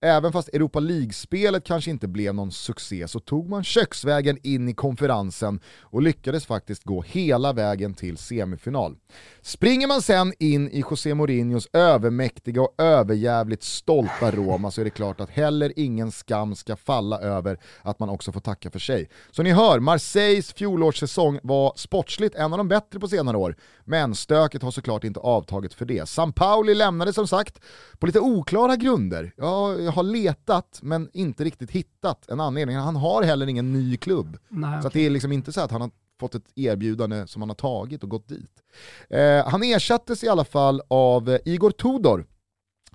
Även 0.01 0.31
fast 0.31 0.49
Europa 0.49 0.79
League-spelet 0.79 1.63
kanske 1.63 1.91
inte 1.91 2.07
blev 2.07 2.35
någon 2.35 2.51
succé 2.51 3.07
så 3.07 3.19
tog 3.19 3.49
man 3.49 3.63
köksvägen 3.63 4.37
in 4.43 4.69
i 4.69 4.73
konferensen 4.73 5.59
och 5.81 6.01
lyckades 6.01 6.45
faktiskt 6.45 6.83
gå 6.83 7.01
hela 7.01 7.53
vägen 7.53 7.93
till 7.93 8.17
semifinal. 8.17 8.95
Springer 9.41 9.87
man 9.87 10.01
sen 10.01 10.33
in 10.39 10.69
i 10.69 10.83
José 10.89 11.13
Mourinhos 11.13 11.67
övermäktiga 11.73 12.61
och 12.61 12.75
överjävligt 12.77 13.63
stolta 13.63 14.31
Roma 14.31 14.71
så 14.71 14.81
är 14.81 14.85
det 14.85 14.89
klart 14.89 15.21
att 15.21 15.29
heller 15.29 15.73
ingen 15.75 16.11
skam 16.11 16.55
ska 16.55 16.75
falla 16.75 17.19
över 17.19 17.59
att 17.81 17.99
man 17.99 18.09
också 18.09 18.31
får 18.31 18.41
tacka 18.41 18.71
för 18.71 18.79
sig. 18.79 19.09
Så 19.31 19.43
ni 19.43 19.51
hör, 19.51 19.79
Marseilles 19.79 20.53
fjolårssäsong 20.53 21.39
var 21.43 21.73
sportsligt 21.75 22.35
en 22.35 22.53
av 22.53 22.57
de 22.57 22.67
bättre 22.67 22.99
på 22.99 23.07
senare 23.07 23.37
år, 23.37 23.55
men 23.85 24.15
stöket 24.15 24.61
har 24.61 24.71
såklart 24.71 25.03
inte 25.03 25.19
avtagit 25.19 25.73
för 25.73 25.85
det. 25.85 26.09
San 26.09 26.33
Pauli 26.33 26.75
lämnade 26.75 27.13
som 27.13 27.27
sagt 27.27 27.59
på 27.99 28.05
lite 28.05 28.19
oklara 28.19 28.75
grunder. 28.75 29.33
Ja, 29.37 29.75
jag 29.75 29.94
har 29.95 30.03
letat 30.03 30.79
men 30.83 31.09
inte 31.13 31.43
riktigt 31.43 31.71
hittat 31.71 32.29
en 32.29 32.39
anledning. 32.39 32.75
Han 32.77 32.95
har 32.95 33.23
heller 33.23 33.47
ingen 33.47 33.73
ny 33.73 33.97
klubb. 33.97 34.37
Nej, 34.49 34.71
Så 34.81 34.87
att 34.87 34.91
okej. 34.91 35.01
det 35.01 35.05
är 35.05 35.09
liksom 35.09 35.31
inte 35.31 35.51
så 35.53 35.61
att 35.61 35.71
han 35.71 35.81
har 35.81 35.91
fått 36.19 36.35
ett 36.35 36.51
erbjudande 36.55 37.27
som 37.27 37.41
han 37.41 37.49
har 37.49 37.55
tagit 37.55 38.03
och 38.03 38.09
gått 38.09 38.27
dit. 38.27 38.63
Eh, 39.09 39.47
han 39.47 39.63
ersattes 39.63 40.23
i 40.23 40.27
alla 40.29 40.45
fall 40.45 40.81
av 40.87 41.29
eh, 41.29 41.39
Igor 41.45 41.71
Tudor. 41.71 42.25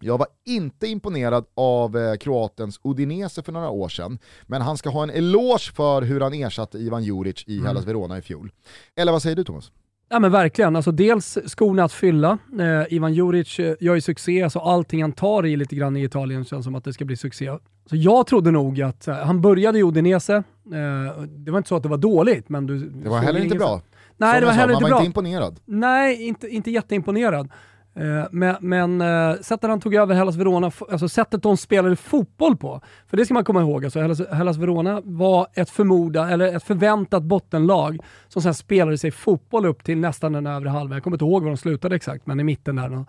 Jag 0.02 0.18
var 0.18 0.26
inte 0.46 0.86
imponerad 0.86 1.44
av 1.54 1.96
eh, 1.98 2.16
kroatens 2.16 2.80
Udinese 2.84 3.42
för 3.42 3.52
några 3.52 3.70
år 3.70 3.88
sedan, 3.88 4.18
men 4.46 4.62
han 4.62 4.76
ska 4.76 4.90
ha 4.90 5.02
en 5.02 5.10
eloge 5.10 5.72
för 5.74 6.02
hur 6.02 6.20
han 6.20 6.34
ersatte 6.34 6.78
Ivan 6.78 7.04
Juric 7.04 7.44
i 7.46 7.54
Mm. 7.54 7.66
Hellas 7.66 7.84
Verona 7.86 8.18
i 8.18 8.22
fjol. 8.22 8.52
Eller 8.96 9.12
vad 9.12 9.22
säger 9.22 9.36
du 9.36 9.44
Thomas? 9.44 9.72
Ja 10.12 10.18
men 10.18 10.32
verkligen, 10.32 10.76
alltså 10.76 10.92
dels 10.92 11.38
skorna 11.46 11.84
att 11.84 11.92
fylla. 11.92 12.38
Eh, 12.60 12.92
Ivan 12.94 13.14
Juric 13.14 13.58
eh, 13.58 13.74
gör 13.80 13.94
ju 13.94 14.00
succé, 14.00 14.50
så 14.50 14.60
allting 14.60 15.02
han 15.02 15.12
tar 15.12 15.46
i 15.46 15.56
lite 15.56 15.76
grann 15.76 15.96
i 15.96 16.04
Italien 16.04 16.44
känns 16.44 16.64
som 16.64 16.74
att 16.74 16.84
det 16.84 16.92
ska 16.92 17.04
bli 17.04 17.16
succé. 17.16 17.50
Så 17.90 17.96
jag 17.96 18.26
trodde 18.26 18.50
nog 18.50 18.82
att, 18.82 19.08
eh, 19.08 19.14
han 19.14 19.40
började 19.40 19.78
i 19.78 19.82
Udinese, 19.82 20.32
eh, 20.36 21.22
det 21.28 21.50
var 21.50 21.58
inte 21.58 21.68
så 21.68 21.76
att 21.76 21.82
det 21.82 21.88
var 21.88 21.96
dåligt, 21.96 22.48
men 22.48 22.66
du... 22.66 22.78
Det 22.78 23.08
var 23.08 23.18
heller 23.18 23.40
inte 23.40 23.56
bra. 23.56 23.80
Nej, 24.16 24.32
Som 24.32 24.40
det 24.40 24.46
var 24.46 24.52
jag 24.52 24.54
sa, 24.54 24.60
heller 24.60 24.72
man 24.74 24.82
inte 24.82 24.82
var 24.82 24.88
bra. 24.90 24.98
inte 24.98 25.06
imponerad. 25.06 25.60
Nej, 25.64 26.26
inte, 26.28 26.48
inte 26.48 26.70
jätteimponerad. 26.70 27.48
Eh, 27.94 28.24
Men, 28.33 28.57
men 28.61 29.00
eh, 29.00 29.35
sättet 29.40 29.70
han 29.70 29.81
tog 29.81 29.94
över 29.94 30.14
Hellas 30.14 30.37
Verona, 30.37 30.70
alltså 30.90 31.09
sättet 31.09 31.42
de 31.42 31.57
spelade 31.57 31.96
fotboll 31.96 32.57
på, 32.57 32.81
för 33.07 33.16
det 33.16 33.24
ska 33.24 33.35
man 33.35 33.44
komma 33.44 33.61
ihåg, 33.61 33.85
alltså 33.85 34.00
Hellas, 34.00 34.20
Hellas 34.33 34.57
Verona 34.57 35.00
var 35.05 35.46
ett 35.55 35.70
förmoda, 35.70 36.31
eller 36.31 36.57
ett 36.57 36.62
förväntat 36.64 37.22
bottenlag 37.22 37.98
som 38.29 38.42
sen 38.42 38.55
spelade 38.55 38.98
sig 38.98 39.11
fotboll 39.11 39.66
upp 39.66 39.85
till 39.85 39.98
nästan 39.98 40.33
den 40.33 40.46
övre 40.46 40.68
halvan. 40.68 40.96
Jag 40.96 41.03
kommer 41.05 41.14
inte 41.14 41.24
ihåg 41.24 41.42
var 41.42 41.50
de 41.50 41.57
slutade 41.57 41.96
exakt, 41.96 42.26
men 42.26 42.40
i 42.40 42.44
mitten 42.44 42.76
där. 42.76 42.88
då. 42.88 43.05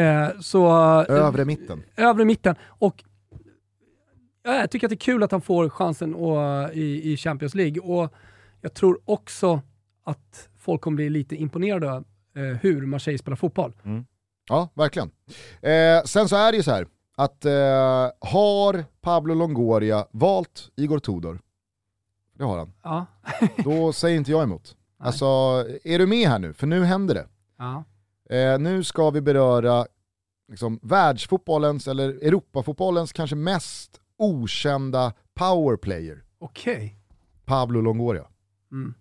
Eh, 0.00 0.28
Så, 0.40 0.68
Övre 1.08 1.44
mitten. 1.44 1.82
övre 1.96 2.24
mitten. 2.24 2.54
Och 2.66 3.04
ja, 4.44 4.54
jag 4.54 4.70
tycker 4.70 4.86
att 4.86 4.90
det 4.90 4.94
är 4.94 5.12
kul 5.12 5.22
att 5.22 5.32
han 5.32 5.40
får 5.40 5.68
chansen 5.68 6.14
att, 6.14 6.72
i, 6.74 7.12
i 7.12 7.16
Champions 7.16 7.54
League. 7.54 7.80
Och 7.82 8.12
jag 8.60 8.74
tror 8.74 8.98
också 9.04 9.60
att 10.04 10.48
folk 10.58 10.80
kommer 10.80 10.96
bli 10.96 11.10
lite 11.10 11.36
imponerade 11.36 12.04
hur 12.60 12.86
Marseille 12.86 13.18
spelar 13.18 13.36
fotboll. 13.36 13.72
Ja, 14.48 14.68
verkligen. 14.74 15.10
Eh, 15.62 16.02
sen 16.04 16.28
så 16.28 16.36
är 16.36 16.52
det 16.52 16.56
ju 16.56 16.62
så 16.62 16.70
här 16.70 16.86
att 17.16 17.44
eh, 17.44 18.10
har 18.30 18.84
Pablo 19.00 19.34
Longoria 19.34 20.06
valt 20.10 20.70
Igor 20.76 20.98
Tudor, 20.98 21.40
det 22.32 22.44
har 22.44 22.58
han, 22.58 22.72
Ja. 22.82 23.06
då 23.64 23.92
säger 23.92 24.16
inte 24.16 24.30
jag 24.30 24.42
emot. 24.42 24.76
Nej. 24.98 25.06
Alltså, 25.06 25.26
är 25.84 25.98
du 25.98 26.06
med 26.06 26.28
här 26.28 26.38
nu? 26.38 26.52
För 26.52 26.66
nu 26.66 26.84
händer 26.84 27.14
det. 27.14 27.26
ja. 27.58 27.84
Eh, 28.36 28.58
nu 28.58 28.84
ska 28.84 29.10
vi 29.10 29.20
beröra 29.20 29.86
liksom, 30.48 30.78
världsfotbollens, 30.82 31.88
eller 31.88 32.08
Europafotbollens 32.08 33.12
kanske 33.12 33.36
mest 33.36 34.00
okända 34.16 35.12
powerplayer, 35.34 36.24
Okej. 36.38 36.96
Pablo 37.44 37.80
Longoria. 37.80 38.26
Mm. 38.72 38.94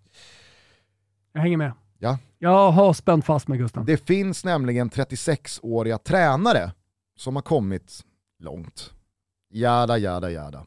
Jag 1.34 1.42
hänger 1.42 1.58
med. 1.58 1.72
Ja. 2.00 2.18
Jag 2.40 2.72
har 2.72 2.94
spänt 2.94 3.26
fast 3.26 3.48
mig 3.48 3.58
Gustav. 3.58 3.86
Det 3.86 3.98
finns 3.98 4.46
nämligen 4.46 4.90
36-åriga 4.90 5.98
tränare 5.98 6.72
som 7.18 7.36
har 7.36 7.44
kommit 7.44 8.04
långt. 8.40 8.94
Jada, 9.50 9.98
jada, 9.98 10.32
jada. 10.32 10.66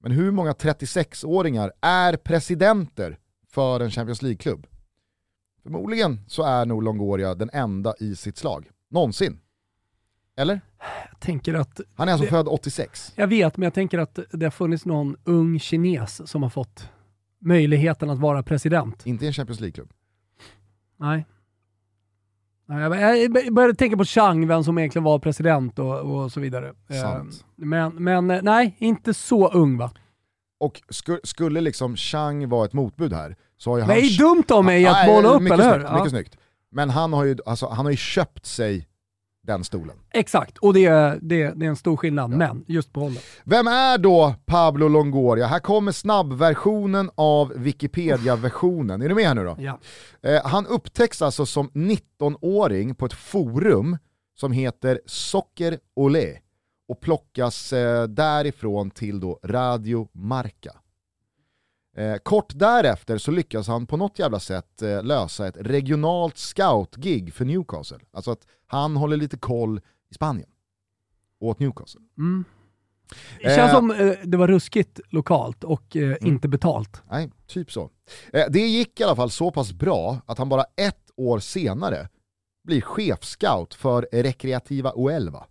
Men 0.00 0.12
hur 0.12 0.30
många 0.30 0.52
36-åringar 0.52 1.72
är 1.80 2.16
presidenter 2.16 3.18
för 3.50 3.80
en 3.80 3.90
Champions 3.90 4.22
League-klubb? 4.22 4.66
Förmodligen 5.62 6.20
så 6.28 6.42
är 6.42 6.66
nog 6.66 6.82
Longoria 6.82 7.34
den 7.34 7.50
enda 7.52 7.94
i 8.00 8.16
sitt 8.16 8.36
slag. 8.38 8.68
Någonsin. 8.90 9.38
Eller? 10.36 10.60
Jag 11.10 11.20
tänker 11.20 11.54
att, 11.54 11.80
Han 11.94 12.08
är 12.08 12.12
alltså 12.12 12.24
Det- 12.24 12.30
född 12.30 12.48
86. 12.48 13.12
jag 13.16 13.26
vet, 13.26 13.56
men 13.56 13.64
jag 13.64 13.74
tänker 13.74 13.98
att 13.98 14.18
det 14.32 14.46
har 14.46 14.50
funnits 14.50 14.84
någon 14.84 15.16
ung 15.24 15.58
kines 15.60 16.30
som 16.30 16.42
har 16.42 16.50
fått 16.50 16.88
möjligheten 17.40 18.10
att 18.10 18.18
vara 18.18 18.42
president. 18.42 19.06
Inte 19.06 19.24
i 19.24 19.28
en 19.28 19.34
Champions 19.34 19.60
League-klubb. 19.60 19.92
Nej. 21.02 21.26
Nej, 22.66 23.22
jag- 23.22 23.54
började 23.54 23.74
tänka 23.74 23.96
på 23.96 24.04
Chang, 24.04 24.46
vem 24.48 24.64
som 24.64 24.78
egentligen 24.78 25.04
var 25.04 25.18
president 25.18 25.78
och, 25.78 25.98
och 26.00 26.32
så 26.32 26.40
vidare. 26.40 26.72
Sant. 27.02 27.32
Eh, 27.34 27.66
Men, 27.66 28.04
men 28.04 28.30
eh, 28.30 28.42
nej, 28.42 28.76
inte 28.78 29.14
så 29.14 29.48
ung 29.48 29.78
va? 29.78 29.90
Och 30.60 30.82
sku, 30.88 31.18
skulle 31.24 31.60
liksom 31.60 31.96
Chang 31.96 32.48
vara 32.48 32.64
ett 32.64 32.72
motbud 32.72 33.12
här, 33.12 33.36
så 33.56 33.70
har 33.70 33.76
ju 33.78 33.82
han... 33.84 33.96
är 33.96 34.18
dumt 34.18 34.44
av 34.50 34.64
mig 34.64 34.86
att 34.86 34.92
Nej, 34.92 35.14
måla 35.14 35.28
upp, 35.28 35.42
eller 35.52 35.78
hur? 35.88 35.94
mycket 35.94 36.10
snyggt. 36.10 36.36
Men 36.70 36.90
han 36.90 37.12
har, 37.12 37.24
ju, 37.24 37.36
alltså, 37.46 37.68
han 37.68 37.84
har 37.86 37.90
ju 37.90 37.96
köpt 37.96 38.46
sig 38.46 38.88
den 39.46 39.64
stolen. 39.64 39.96
Exakt, 40.10 40.58
och 40.58 40.74
det 40.74 40.84
är, 40.84 41.18
det, 41.22 41.42
är- 41.42 41.54
det 41.54 41.66
är 41.66 41.68
en 41.70 41.76
stor 41.76 41.96
skillnad, 41.96 42.30
men 42.30 42.64
just 42.68 42.92
på 42.92 43.00
hållet. 43.00 43.22
Vem 43.44 43.66
är 43.66 43.98
då 43.98 44.34
Pablo 44.46 44.88
Longoria? 44.88 45.46
Här 45.46 45.58
kommer 45.58 45.92
snabbversionen 45.92 47.10
av 47.14 47.52
Wikipedia-versionen. 47.56 49.02
Är 49.02 49.08
du 49.08 49.14
med 49.14 49.24
här 49.26 49.34
nu 49.34 49.44
då? 49.44 49.56
Ja. 49.58 49.78
Eh, 50.22 50.40
han 50.46 50.66
upptäcks 50.66 51.22
alltså 51.22 51.46
som 51.46 51.70
19-åring 51.70 52.94
på 52.94 53.06
ett 53.06 53.12
forum 53.12 53.98
som 54.34 54.52
heter 54.52 55.00
Socker 55.06 55.78
Olé 55.96 56.38
och 56.88 57.00
plockas 57.00 57.72
eh, 57.72 58.04
därifrån 58.04 58.90
till 58.90 59.20
då 59.20 59.38
Radio 59.44 60.08
Marca. 60.12 60.72
Eh, 61.96 62.16
kort 62.16 62.52
därefter 62.54 63.18
så 63.18 63.30
lyckas 63.30 63.68
han 63.68 63.86
på 63.86 63.96
något 63.96 64.18
jävla 64.18 64.40
sätt 64.40 64.82
eh, 64.82 65.02
lösa 65.02 65.46
ett 65.48 65.56
regionalt 65.56 66.38
scout-gig 66.38 67.34
för 67.34 67.44
Newcastle. 67.44 67.98
Alltså 68.12 68.30
att 68.30 68.46
han 68.66 68.96
håller 68.96 69.16
lite 69.16 69.36
koll 69.36 69.80
i 70.10 70.14
Spanien 70.14 70.48
åt 71.40 71.58
Newcastle. 71.58 72.00
Mm. 72.18 72.44
Det 73.42 73.56
känns 73.56 73.72
Eh. 73.72 73.76
som 73.76 73.90
eh, 73.90 74.12
det 74.24 74.36
var 74.36 74.48
ruskigt 74.48 75.00
lokalt 75.10 75.64
och 75.64 75.96
eh, 75.96 76.16
inte 76.20 76.48
betalt. 76.48 77.02
Nej, 77.10 77.30
typ 77.46 77.72
så. 77.72 77.90
Eh, 78.32 78.44
det 78.50 78.60
gick 78.60 79.00
i 79.00 79.04
alla 79.04 79.16
fall 79.16 79.30
så 79.30 79.50
pass 79.50 79.72
bra 79.72 80.18
att 80.26 80.38
han 80.38 80.48
bara 80.48 80.64
ett 80.76 81.10
år 81.16 81.38
senare 81.38 82.08
blir 82.64 82.80
chefscout 82.80 83.74
för 83.74 84.08
Recreativa 84.12 84.92
Uelva. 84.96 85.46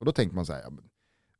Och 0.00 0.06
då 0.06 0.12
tänker 0.12 0.34
man 0.36 0.46
så 0.46 0.52
här, 0.52 0.60
ja, 0.62 0.70
men 0.70 0.84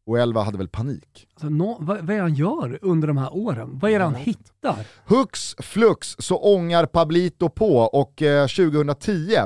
Uelva 0.07 0.43
hade 0.43 0.59
väl 0.59 0.69
panik. 0.69 1.27
Alltså, 1.35 1.49
nå- 1.49 1.77
vad, 1.81 1.99
vad 1.99 2.11
är 2.11 2.15
det 2.15 2.21
han 2.23 2.35
gör 2.35 2.79
under 2.83 3.09
de 3.09 3.17
här 3.17 3.35
åren? 3.37 3.79
Vad 3.83 3.91
är 3.91 3.99
det 3.99 4.05
han 4.05 4.15
hittar? 4.15 4.87
Hux 5.07 5.55
flux 5.59 6.17
så 6.19 6.37
ångar 6.37 6.87
Pablito 6.87 7.49
på 7.49 7.77
och 7.77 8.23
eh, 8.23 8.47
2010, 8.47 9.37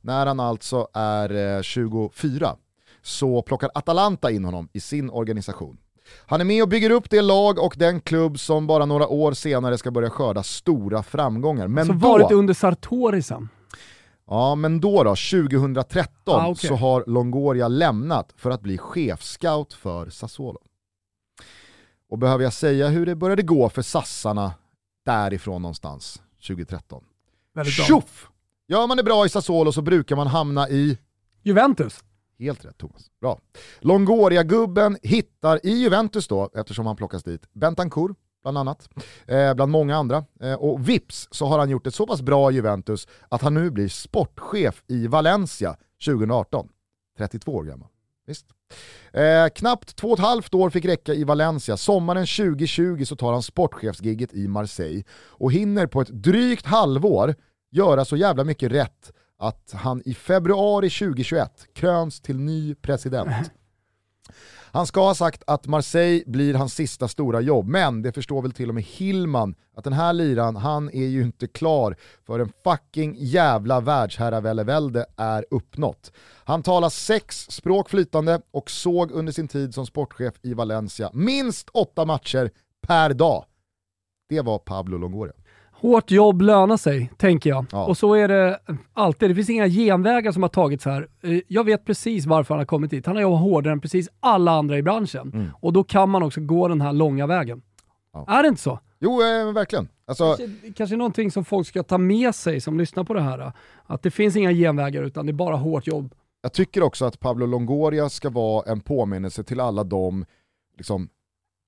när 0.00 0.26
han 0.26 0.40
alltså 0.40 0.88
är 0.94 1.56
eh, 1.56 1.62
24, 1.62 2.56
så 3.02 3.42
plockar 3.42 3.70
Atalanta 3.74 4.30
in 4.30 4.44
honom 4.44 4.68
i 4.72 4.80
sin 4.80 5.10
organisation. 5.10 5.76
Han 6.26 6.40
är 6.40 6.44
med 6.44 6.62
och 6.62 6.68
bygger 6.68 6.90
upp 6.90 7.10
det 7.10 7.22
lag 7.22 7.58
och 7.58 7.74
den 7.76 8.00
klubb 8.00 8.38
som 8.38 8.66
bara 8.66 8.86
några 8.86 9.08
år 9.08 9.32
senare 9.32 9.78
ska 9.78 9.90
börja 9.90 10.10
skörda 10.10 10.42
stora 10.42 11.02
framgångar. 11.02 11.68
Men 11.68 11.86
Som 11.86 11.98
då, 11.98 12.08
varit 12.08 12.32
under 12.32 12.54
Sartori 12.54 13.22
sen. 13.22 13.48
Ja, 14.32 14.54
men 14.54 14.80
då 14.80 15.04
då, 15.04 15.10
2013, 15.16 16.40
Ah, 16.40 16.48
okej. 16.48 16.68
så 16.68 16.74
har 16.74 17.04
Longoria 17.06 17.68
lämnat 17.68 18.32
för 18.36 18.50
att 18.50 18.60
bli 18.60 18.78
chefscout 18.78 19.72
för 19.74 20.10
Sassuolo. 20.10 20.58
Och 22.10 22.18
behöver 22.18 22.44
jag 22.44 22.52
säga 22.52 22.88
hur 22.88 23.06
det 23.06 23.14
började 23.14 23.42
gå 23.42 23.68
för 23.68 23.82
sassarna 23.82 24.52
därifrån 25.04 25.62
någonstans 25.62 26.22
2013? 26.46 27.04
Väldigt 27.54 27.76
bra. 27.76 27.84
Tjoff! 27.84 28.28
Gör 28.68 28.86
man 28.86 28.96
det 28.96 29.02
bra 29.02 29.26
i 29.26 29.28
Sassuolo 29.28 29.72
så 29.72 29.82
brukar 29.82 30.16
man 30.16 30.26
hamna 30.26 30.68
i 30.68 30.98
Juventus. 31.42 32.04
Helt 32.38 32.64
rätt 32.64 32.78
Thomas. 32.78 33.06
Bra. 33.20 33.38
Longoria-gubben 33.80 34.96
hittar 35.02 35.66
i 35.66 35.70
Juventus 35.70 36.28
då, 36.28 36.50
eftersom 36.54 36.86
han 36.86 36.96
plockas 36.96 37.22
dit, 37.22 37.42
Bentancourt 37.52 38.16
bland 38.42 38.58
annat, 38.58 38.88
eh, 39.26 39.54
bland 39.54 39.72
många 39.72 39.96
andra. 39.96 40.24
Eh, 40.40 40.54
och 40.54 40.88
vips 40.88 41.28
så 41.30 41.46
har 41.46 41.58
han 41.58 41.70
gjort 41.70 41.86
ett 41.86 41.94
så 41.94 42.06
pass 42.06 42.22
bra 42.22 42.50
Juventus 42.50 43.08
att 43.28 43.42
han 43.42 43.54
nu 43.54 43.70
blir 43.70 43.88
sportchef 43.88 44.82
i 44.86 45.06
Valencia 45.06 45.76
2018. 46.04 46.68
32 47.18 47.52
år 47.52 47.64
gammal. 47.64 47.88
Visst. 48.26 48.46
Eh, 49.12 49.48
knappt 49.54 49.96
två 49.96 50.08
och 50.08 50.18
ett 50.18 50.24
halvt 50.24 50.54
år 50.54 50.70
fick 50.70 50.84
räcka 50.84 51.14
i 51.14 51.24
Valencia. 51.24 51.76
Sommaren 51.76 52.26
2020 52.26 53.04
så 53.04 53.16
tar 53.16 53.32
han 53.32 53.42
sportchefsgigget 53.42 54.34
i 54.34 54.48
Marseille 54.48 55.02
och 55.12 55.52
hinner 55.52 55.86
på 55.86 56.00
ett 56.00 56.08
drygt 56.08 56.66
halvår 56.66 57.34
göra 57.70 58.04
så 58.04 58.16
jävla 58.16 58.44
mycket 58.44 58.72
rätt 58.72 59.12
att 59.38 59.72
han 59.76 60.02
i 60.04 60.14
februari 60.14 60.90
2021 60.90 61.66
kröns 61.74 62.20
till 62.20 62.38
ny 62.38 62.74
president. 62.74 63.50
Han 64.72 64.86
ska 64.86 65.00
ha 65.00 65.14
sagt 65.14 65.42
att 65.46 65.66
Marseille 65.66 66.22
blir 66.26 66.54
hans 66.54 66.74
sista 66.74 67.08
stora 67.08 67.40
jobb, 67.40 67.68
men 67.68 68.02
det 68.02 68.12
förstår 68.12 68.42
väl 68.42 68.52
till 68.52 68.68
och 68.68 68.74
med 68.74 68.84
Hillman 68.84 69.54
att 69.76 69.84
den 69.84 69.92
här 69.92 70.12
liran, 70.12 70.56
han 70.56 70.90
är 70.90 71.06
ju 71.06 71.22
inte 71.22 71.46
klar 71.46 71.96
för 72.26 72.38
en 72.38 72.52
fucking 72.64 73.16
jävla 73.18 73.80
världsherravälde 73.80 75.06
är 75.16 75.44
uppnått. 75.50 76.12
Han 76.44 76.62
talar 76.62 76.88
sex 76.88 77.46
språk 77.50 77.90
flytande 77.90 78.40
och 78.50 78.70
såg 78.70 79.10
under 79.10 79.32
sin 79.32 79.48
tid 79.48 79.74
som 79.74 79.86
sportchef 79.86 80.34
i 80.42 80.54
Valencia 80.54 81.10
minst 81.12 81.68
åtta 81.68 82.04
matcher 82.04 82.50
per 82.86 83.14
dag. 83.14 83.44
Det 84.28 84.40
var 84.40 84.58
Pablo 84.58 84.98
Longoria. 84.98 85.34
Hårt 85.80 86.10
jobb 86.10 86.42
lönar 86.42 86.76
sig, 86.76 87.10
tänker 87.16 87.50
jag. 87.50 87.66
Ja. 87.72 87.86
Och 87.86 87.96
så 87.96 88.14
är 88.14 88.28
det 88.28 88.58
alltid. 88.92 89.30
Det 89.30 89.34
finns 89.34 89.50
inga 89.50 89.68
genvägar 89.68 90.32
som 90.32 90.42
har 90.42 90.48
tagits 90.50 90.84
här. 90.84 91.08
Eh, 91.22 91.40
Jag 91.48 91.64
vet 91.64 91.84
precis 91.84 92.26
varför 92.26 92.54
han 92.54 92.58
har 92.60 92.66
kommit 92.66 92.90
dit. 92.90 93.06
Han 93.06 93.16
har 93.16 93.22
jobbat 93.22 93.40
hårdare 93.40 93.72
än 93.72 93.80
precis 93.80 94.08
alla 94.20 94.52
andra 94.52 94.78
i 94.78 94.82
branschen. 94.82 95.30
Mm. 95.34 95.48
Och 95.60 95.72
då 95.72 95.84
kan 95.84 96.10
man 96.10 96.22
också 96.22 96.40
gå 96.40 96.68
den 96.68 96.80
här 96.80 96.92
långa 96.92 97.26
vägen. 97.26 97.62
Ja. 98.12 98.24
Är 98.28 98.42
det 98.42 98.48
inte 98.48 98.60
så? 98.62 98.78
Jo, 99.00 99.12
eh, 99.22 99.52
verkligen. 99.52 99.88
Alltså, 100.06 100.36
Kanske, 100.38 100.72
kanske 100.72 100.96
någonting 100.96 101.30
som 101.30 101.44
folk 101.44 101.66
ska 101.66 101.82
ta 101.82 101.98
med 101.98 102.34
sig 102.34 102.60
som 102.60 102.78
lyssnar 102.78 103.04
på 103.04 103.14
det 103.14 103.20
här. 103.20 103.52
Att 103.86 104.02
det 104.02 104.10
finns 104.10 104.36
inga 104.36 104.52
genvägar 104.52 105.02
utan 105.02 105.26
det 105.26 105.30
är 105.30 105.34
bara 105.34 105.56
hårt 105.56 105.86
jobb. 105.86 106.14
Jag 106.42 106.52
tycker 106.52 106.82
också 106.82 107.04
att 107.04 107.20
Pablo 107.20 107.46
Longoria 107.46 108.08
ska 108.08 108.30
vara 108.30 108.72
en 108.72 108.80
påminnelse 108.80 109.42
till 109.44 109.60
alla 109.60 109.84
de 109.84 110.24
liksom, 110.76 111.08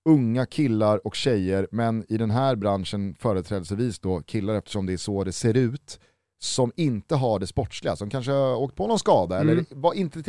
unga 0.05 0.47
killar 0.47 1.07
och 1.07 1.15
tjejer, 1.15 1.69
men 1.71 2.05
i 2.09 2.17
den 2.17 2.31
här 2.31 2.57
branschen 2.57 3.15
företrädelsevis 3.15 3.99
då 3.99 4.21
killar 4.21 4.55
eftersom 4.55 4.87
det 4.87 4.93
är 4.93 4.97
så 4.97 5.25
det 5.25 5.33
ser 5.33 5.57
ut, 5.57 6.01
som 6.43 6.73
inte 6.77 7.15
har 7.15 7.39
det 7.39 7.47
sportsliga, 7.47 7.97
som 7.97 8.11
kanske 8.11 8.33
har 8.33 8.57
åkt 8.57 8.77
på 8.77 8.87
någon 8.87 8.99
skada 8.99 9.37
Mm. 9.41 9.49
eller 9.49 9.65
var 9.71 9.95
inte 9.95 10.21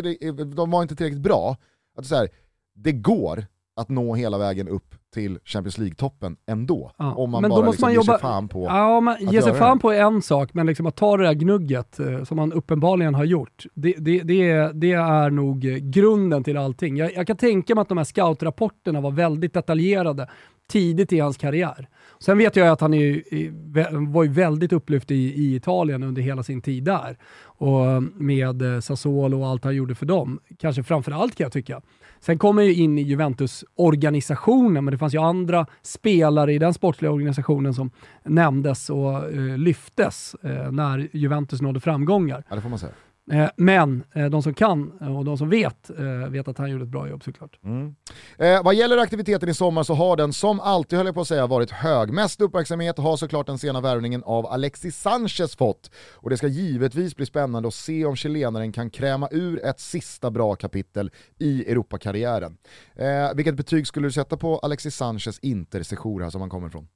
de 0.44 0.72
var 0.72 0.82
inte 0.82 0.96
tillräckligt 0.96 1.22
bra. 1.24 1.58
Att 1.98 2.06
så 2.06 2.16
här, 2.16 2.30
det 2.76 2.92
går 2.92 3.46
att 3.76 3.90
nå 3.90 4.16
hela 4.16 4.38
vägen 4.38 4.68
upp 4.68 4.96
till 5.14 5.40
Champions 5.46 5.78
League-toppen 5.78 6.36
ändå. 6.48 6.92
Ja. 6.98 7.14
Om 7.14 7.32
man 7.32 7.42
Men 7.42 7.50
bara 7.52 7.66
måste 7.66 7.72
liksom 7.72 7.86
man 7.86 7.92
ger 7.92 7.98
jobba- 7.98 8.14
sig 8.14 8.22
fan 8.22 8.48
på... 8.48 8.64
Ja, 8.64 9.00
man 9.02 9.14
att 9.14 9.34
ge 9.34 9.42
sig 9.42 9.54
fan 9.54 9.78
det. 9.78 9.82
på 9.82 9.92
en 9.92 10.22
sak, 10.22 10.54
men 10.54 10.66
liksom 10.66 10.86
att 10.86 10.96
ta 10.96 11.18
det 11.18 11.24
där 11.24 11.34
gnugget 11.34 12.00
eh, 12.00 12.24
som 12.24 12.38
man 12.38 12.54
uppenbarligen 12.54 13.16
har 13.16 13.24
gjort, 13.24 13.66
det, 13.74 13.96
det, 13.98 14.20
det, 14.22 14.50
är, 14.50 14.74
det 14.74 14.92
är 14.92 15.30
nog 15.30 15.66
eh, 15.66 15.76
grunden 15.76 16.44
till 16.44 16.58
allting. 16.58 16.98
Jag, 16.98 17.14
jag 17.16 17.28
kan 17.28 17.38
tänka 17.38 17.76
mig 17.76 17.82
att 17.82 17.90
de 17.90 17.98
här 17.98 18.06
scoutrapporterna 18.06 19.02
var 19.02 19.12
väldigt 19.12 19.54
detaljerade 19.54 20.28
tidigt 20.70 21.14
i 21.14 21.20
hans 21.20 21.38
karriär. 21.38 21.88
Sen 22.20 22.38
vet 22.38 22.56
jag 22.56 22.68
att 22.68 22.82
han 22.82 22.94
är, 22.94 24.12
var 24.12 24.24
ju 24.24 24.30
väldigt 24.30 24.74
upplyft 24.74 25.12
i, 25.12 25.16
i 25.16 25.56
Italien 25.56 26.04
under 26.04 26.22
hela 26.22 26.44
sin 26.44 26.62
tid 26.62 26.84
där. 26.84 27.18
Och 27.44 28.04
med 28.04 28.62
eh, 28.62 28.80
Sassuolo 28.80 29.42
och 29.42 29.48
allt 29.48 29.64
han 29.64 29.76
gjorde 29.76 29.96
för 29.96 30.06
dem. 30.06 30.40
Kanske 30.60 30.84
framförallt 30.84 31.36
kan 31.36 31.46
jag 31.46 31.52
tycka. 31.52 31.82
Sen 32.20 32.38
kom 32.38 32.58
han 32.58 32.66
ju 32.66 32.74
in 32.74 32.98
i 32.98 33.02
Juventus-organisationen, 33.02 34.86
men 34.86 34.92
det 34.92 34.98
fanns 34.98 35.14
ju 35.14 35.22
andra 35.22 35.66
spelare 35.82 36.54
i 36.54 36.58
den 36.58 36.74
sportsliga 36.74 37.12
organisationen 37.12 37.74
som 37.74 37.92
nämndes 38.24 38.90
och 38.90 39.32
eh, 39.32 39.58
lyftes 39.58 40.36
eh, 40.44 40.72
när 40.72 41.10
Juventus 41.14 41.62
nådde 41.62 41.80
framgångar. 41.80 42.44
Ja, 42.50 42.56
det 42.56 42.62
får 42.62 42.70
man 42.70 42.80
säga. 42.80 42.94
Eh, 43.32 43.50
men 43.58 44.04
eh, 44.14 44.26
de 44.26 44.44
som 44.44 44.54
kan 44.54 44.92
och 44.92 45.26
de 45.26 45.38
som 45.38 45.50
vet, 45.50 45.90
eh, 45.90 46.30
vet 46.30 46.48
att 46.48 46.58
han 46.58 46.72
gjorde 46.72 46.84
ett 46.84 46.90
bra 46.90 47.10
jobb 47.10 47.24
såklart. 47.24 47.60
Mm. 47.64 47.96
Eh, 48.38 48.64
vad 48.64 48.76
gäller 48.76 48.98
aktiviteten 48.98 49.50
i 49.50 49.54
sommar 49.54 49.84
så 49.84 49.94
har 49.94 50.18
den 50.18 50.34
som 50.34 50.60
alltid 50.60 50.98
höll 50.98 51.06
jag 51.06 51.16
på 51.16 51.22
att 51.22 51.28
säga 51.28 51.48
varit 51.48 51.72
hög. 51.72 52.14
Mest 52.14 52.42
uppmärksamhet 52.42 52.98
har 52.98 53.18
såklart 53.18 53.48
den 53.48 53.58
sena 53.58 53.82
värvningen 53.82 54.24
av 54.24 54.46
Alexis 54.46 55.02
Sanchez 55.02 55.56
fått. 55.56 55.92
Och 56.14 56.30
det 56.30 56.38
ska 56.38 56.48
givetvis 56.48 57.16
bli 57.16 57.26
spännande 57.26 57.68
att 57.68 57.74
se 57.74 58.06
om 58.06 58.16
chilenaren 58.16 58.72
kan 58.72 58.90
kräma 58.90 59.28
ur 59.32 59.66
ett 59.66 59.80
sista 59.80 60.32
bra 60.32 60.56
kapitel 60.56 61.12
i 61.40 61.72
Europakarriären. 61.72 62.58
Eh, 62.96 63.36
vilket 63.36 63.56
betyg 63.56 63.88
skulle 63.88 64.08
du 64.08 64.12
sätta 64.12 64.38
på 64.38 64.60
Alexis 64.60 64.96
Sanchez 64.96 65.40
Inter-sejour 65.40 66.22
här 66.22 66.30
som 66.30 66.42
han 66.42 66.50
kommer 66.50 66.68
ifrån? 66.68 66.88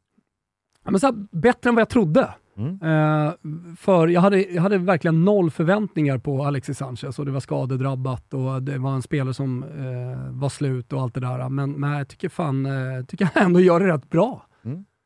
Ja, 0.84 0.92
men 0.92 1.00
så 1.00 1.08
här, 1.08 1.16
bättre 1.32 1.70
än 1.70 1.76
vad 1.76 1.82
jag 1.82 1.90
trodde. 1.90 2.34
Mm. 2.58 2.74
Eh, 2.82 3.34
för 3.78 4.08
jag 4.08 4.22
hade, 4.22 4.42
jag 4.44 4.62
hade 4.62 4.78
verkligen 4.78 5.26
noll 5.26 5.52
förväntningar 5.52 6.18
på 6.18 6.44
Alexis 6.46 6.78
Sanchez 6.78 7.20
och 7.20 7.26
det 7.26 7.32
var 7.32 7.40
skadedrabbat 7.40 8.34
och 8.34 8.64
det 8.64 8.78
var 8.78 8.92
en 8.94 9.02
spelare 9.02 9.34
som 9.34 9.64
eh, 9.64 10.40
var 10.40 10.50
slut 10.50 10.94
och 10.94 11.02
allt 11.02 11.14
det 11.14 11.20
där. 11.20 11.50
Men, 11.50 11.72
men 11.72 11.92
jag 11.92 12.08
tycker 12.08 12.30
fan, 12.30 12.66
eh, 12.66 13.06
tycker 13.08 13.30
han 13.34 13.44
ändå 13.46 13.60
gör 13.60 13.80
det 13.80 13.88
rätt 13.94 14.10
bra. 14.10 14.46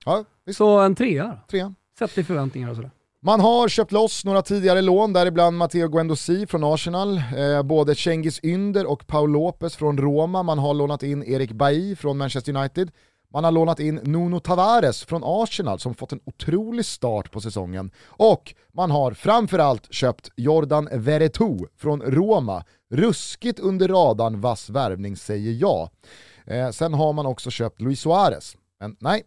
Ja, 0.05 0.23
visst, 0.45 0.57
Så 0.57 0.79
en 0.79 0.95
trea, 0.95 1.37
trean. 1.51 1.75
sett 1.99 2.17
i 2.17 2.23
förväntningar 2.23 2.69
och 2.69 2.75
sådär. 2.75 2.91
Man 3.23 3.39
har 3.39 3.67
köpt 3.67 3.91
loss 3.91 4.25
några 4.25 4.41
tidigare 4.41 4.81
lån, 4.81 5.13
däribland 5.13 5.57
Matteo 5.57 5.87
Guendouzi 5.87 6.47
från 6.47 6.63
Arsenal, 6.63 7.17
eh, 7.17 7.63
både 7.63 7.95
Cengiz 7.95 8.39
Ynder 8.43 8.85
och 8.91 9.07
Paul 9.07 9.31
Lopez 9.31 9.75
från 9.75 9.97
Roma. 9.97 10.43
Man 10.43 10.59
har 10.59 10.73
lånat 10.73 11.03
in 11.03 11.23
Erik 11.23 11.51
Bailly 11.51 11.95
från 11.95 12.17
Manchester 12.17 12.55
United. 12.57 12.91
Man 13.33 13.43
har 13.43 13.51
lånat 13.51 13.79
in 13.79 13.95
Nuno 13.95 14.39
Tavares 14.39 15.03
från 15.03 15.21
Arsenal 15.25 15.79
som 15.79 15.93
fått 15.93 16.11
en 16.11 16.19
otrolig 16.25 16.85
start 16.85 17.31
på 17.31 17.41
säsongen. 17.41 17.91
Och 18.05 18.55
man 18.73 18.91
har 18.91 19.11
framförallt 19.11 19.93
köpt 19.93 20.29
Jordan 20.35 20.89
Veretout 20.91 21.71
från 21.77 22.01
Roma. 22.01 22.63
Ruskigt 22.89 23.59
under 23.59 23.87
radarn 23.87 24.41
vass 24.41 24.69
värvning 24.69 25.17
säger 25.17 25.51
jag. 25.51 25.89
Eh, 26.45 26.69
sen 26.69 26.93
har 26.93 27.13
man 27.13 27.25
också 27.25 27.49
köpt 27.49 27.81
Luis 27.81 27.99
Suarez. 27.99 28.57
Men 28.79 28.95
nej, 28.99 29.23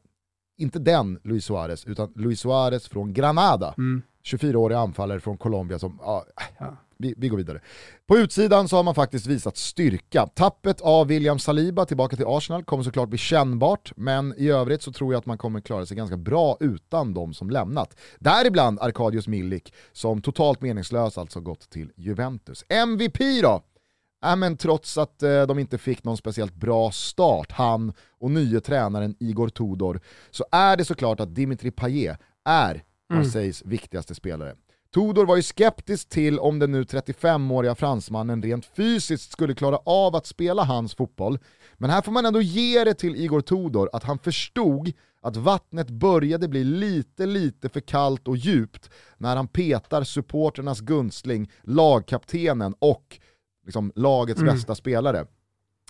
inte 0.58 0.78
den 0.78 1.18
Luis 1.24 1.44
Suarez, 1.44 1.84
utan 1.84 2.12
Luis 2.16 2.40
Suarez 2.40 2.88
från 2.88 3.12
Granada. 3.12 3.74
Mm. 3.78 4.02
24-årig 4.24 4.74
anfallare 4.74 5.20
från 5.20 5.36
Colombia 5.36 5.78
som, 5.78 5.98
ja, 6.02 6.24
Ja. 6.58 6.76
Vi, 6.98 7.14
vi 7.16 7.28
går 7.28 7.36
vidare. 7.36 7.60
På 8.06 8.18
utsidan 8.18 8.68
så 8.68 8.76
har 8.76 8.82
man 8.82 8.94
faktiskt 8.94 9.26
visat 9.26 9.56
styrka. 9.56 10.26
Tappet 10.26 10.80
av 10.80 11.06
William 11.06 11.38
Saliba 11.38 11.84
tillbaka 11.84 12.16
till 12.16 12.26
Arsenal 12.28 12.64
kommer 12.64 12.82
såklart 12.84 13.08
bli 13.08 13.18
kännbart, 13.18 13.92
men 13.96 14.34
i 14.36 14.48
övrigt 14.48 14.82
så 14.82 14.92
tror 14.92 15.12
jag 15.12 15.18
att 15.18 15.26
man 15.26 15.38
kommer 15.38 15.60
klara 15.60 15.86
sig 15.86 15.96
ganska 15.96 16.16
bra 16.16 16.56
utan 16.60 17.14
de 17.14 17.34
som 17.34 17.50
lämnat. 17.50 17.96
Däribland 18.18 18.80
Arkadius 18.80 19.28
Milik, 19.28 19.74
som 19.92 20.22
totalt 20.22 20.60
meningslös 20.60 21.18
alltså 21.18 21.40
gått 21.40 21.70
till 21.70 21.92
Juventus. 21.96 22.64
MVP 22.68 23.18
då? 23.42 23.62
Ja, 24.20 24.36
men 24.36 24.56
trots 24.56 24.98
att 24.98 25.22
eh, 25.22 25.42
de 25.42 25.58
inte 25.58 25.78
fick 25.78 26.04
någon 26.04 26.16
speciellt 26.16 26.54
bra 26.54 26.90
start, 26.90 27.52
han 27.52 27.92
och 28.20 28.30
nye 28.30 28.60
tränaren 28.60 29.16
Igor 29.20 29.48
Tudor, 29.48 30.00
så 30.30 30.44
är 30.52 30.76
det 30.76 30.84
såklart 30.84 31.20
att 31.20 31.34
Dimitri 31.34 31.70
Payet 31.70 32.18
är 32.44 32.84
Marseilles 33.14 33.62
viktigaste 33.64 34.14
spelare. 34.14 34.54
Tudor 34.94 35.26
var 35.26 35.36
ju 35.36 35.42
skeptisk 35.42 36.08
till 36.08 36.38
om 36.38 36.58
den 36.58 36.72
nu 36.72 36.82
35-åriga 36.82 37.74
fransmannen 37.74 38.42
rent 38.42 38.66
fysiskt 38.66 39.32
skulle 39.32 39.54
klara 39.54 39.76
av 39.76 40.16
att 40.16 40.26
spela 40.26 40.64
hans 40.64 40.94
fotboll. 40.94 41.38
Men 41.74 41.90
här 41.90 42.02
får 42.02 42.12
man 42.12 42.26
ändå 42.26 42.40
ge 42.40 42.84
det 42.84 42.94
till 42.94 43.16
Igor 43.16 43.40
Tudor 43.40 43.90
att 43.92 44.04
han 44.04 44.18
förstod 44.18 44.92
att 45.22 45.36
vattnet 45.36 45.90
började 45.90 46.48
bli 46.48 46.64
lite, 46.64 47.26
lite 47.26 47.68
för 47.68 47.80
kallt 47.80 48.28
och 48.28 48.36
djupt 48.36 48.90
när 49.18 49.36
han 49.36 49.48
petar 49.48 50.04
supporternas 50.04 50.80
gunstling, 50.80 51.50
lagkaptenen 51.62 52.74
och 52.78 53.18
liksom 53.66 53.92
lagets 53.94 54.40
Mm. 54.40 54.54
bästa 54.54 54.74
spelare. 54.74 55.26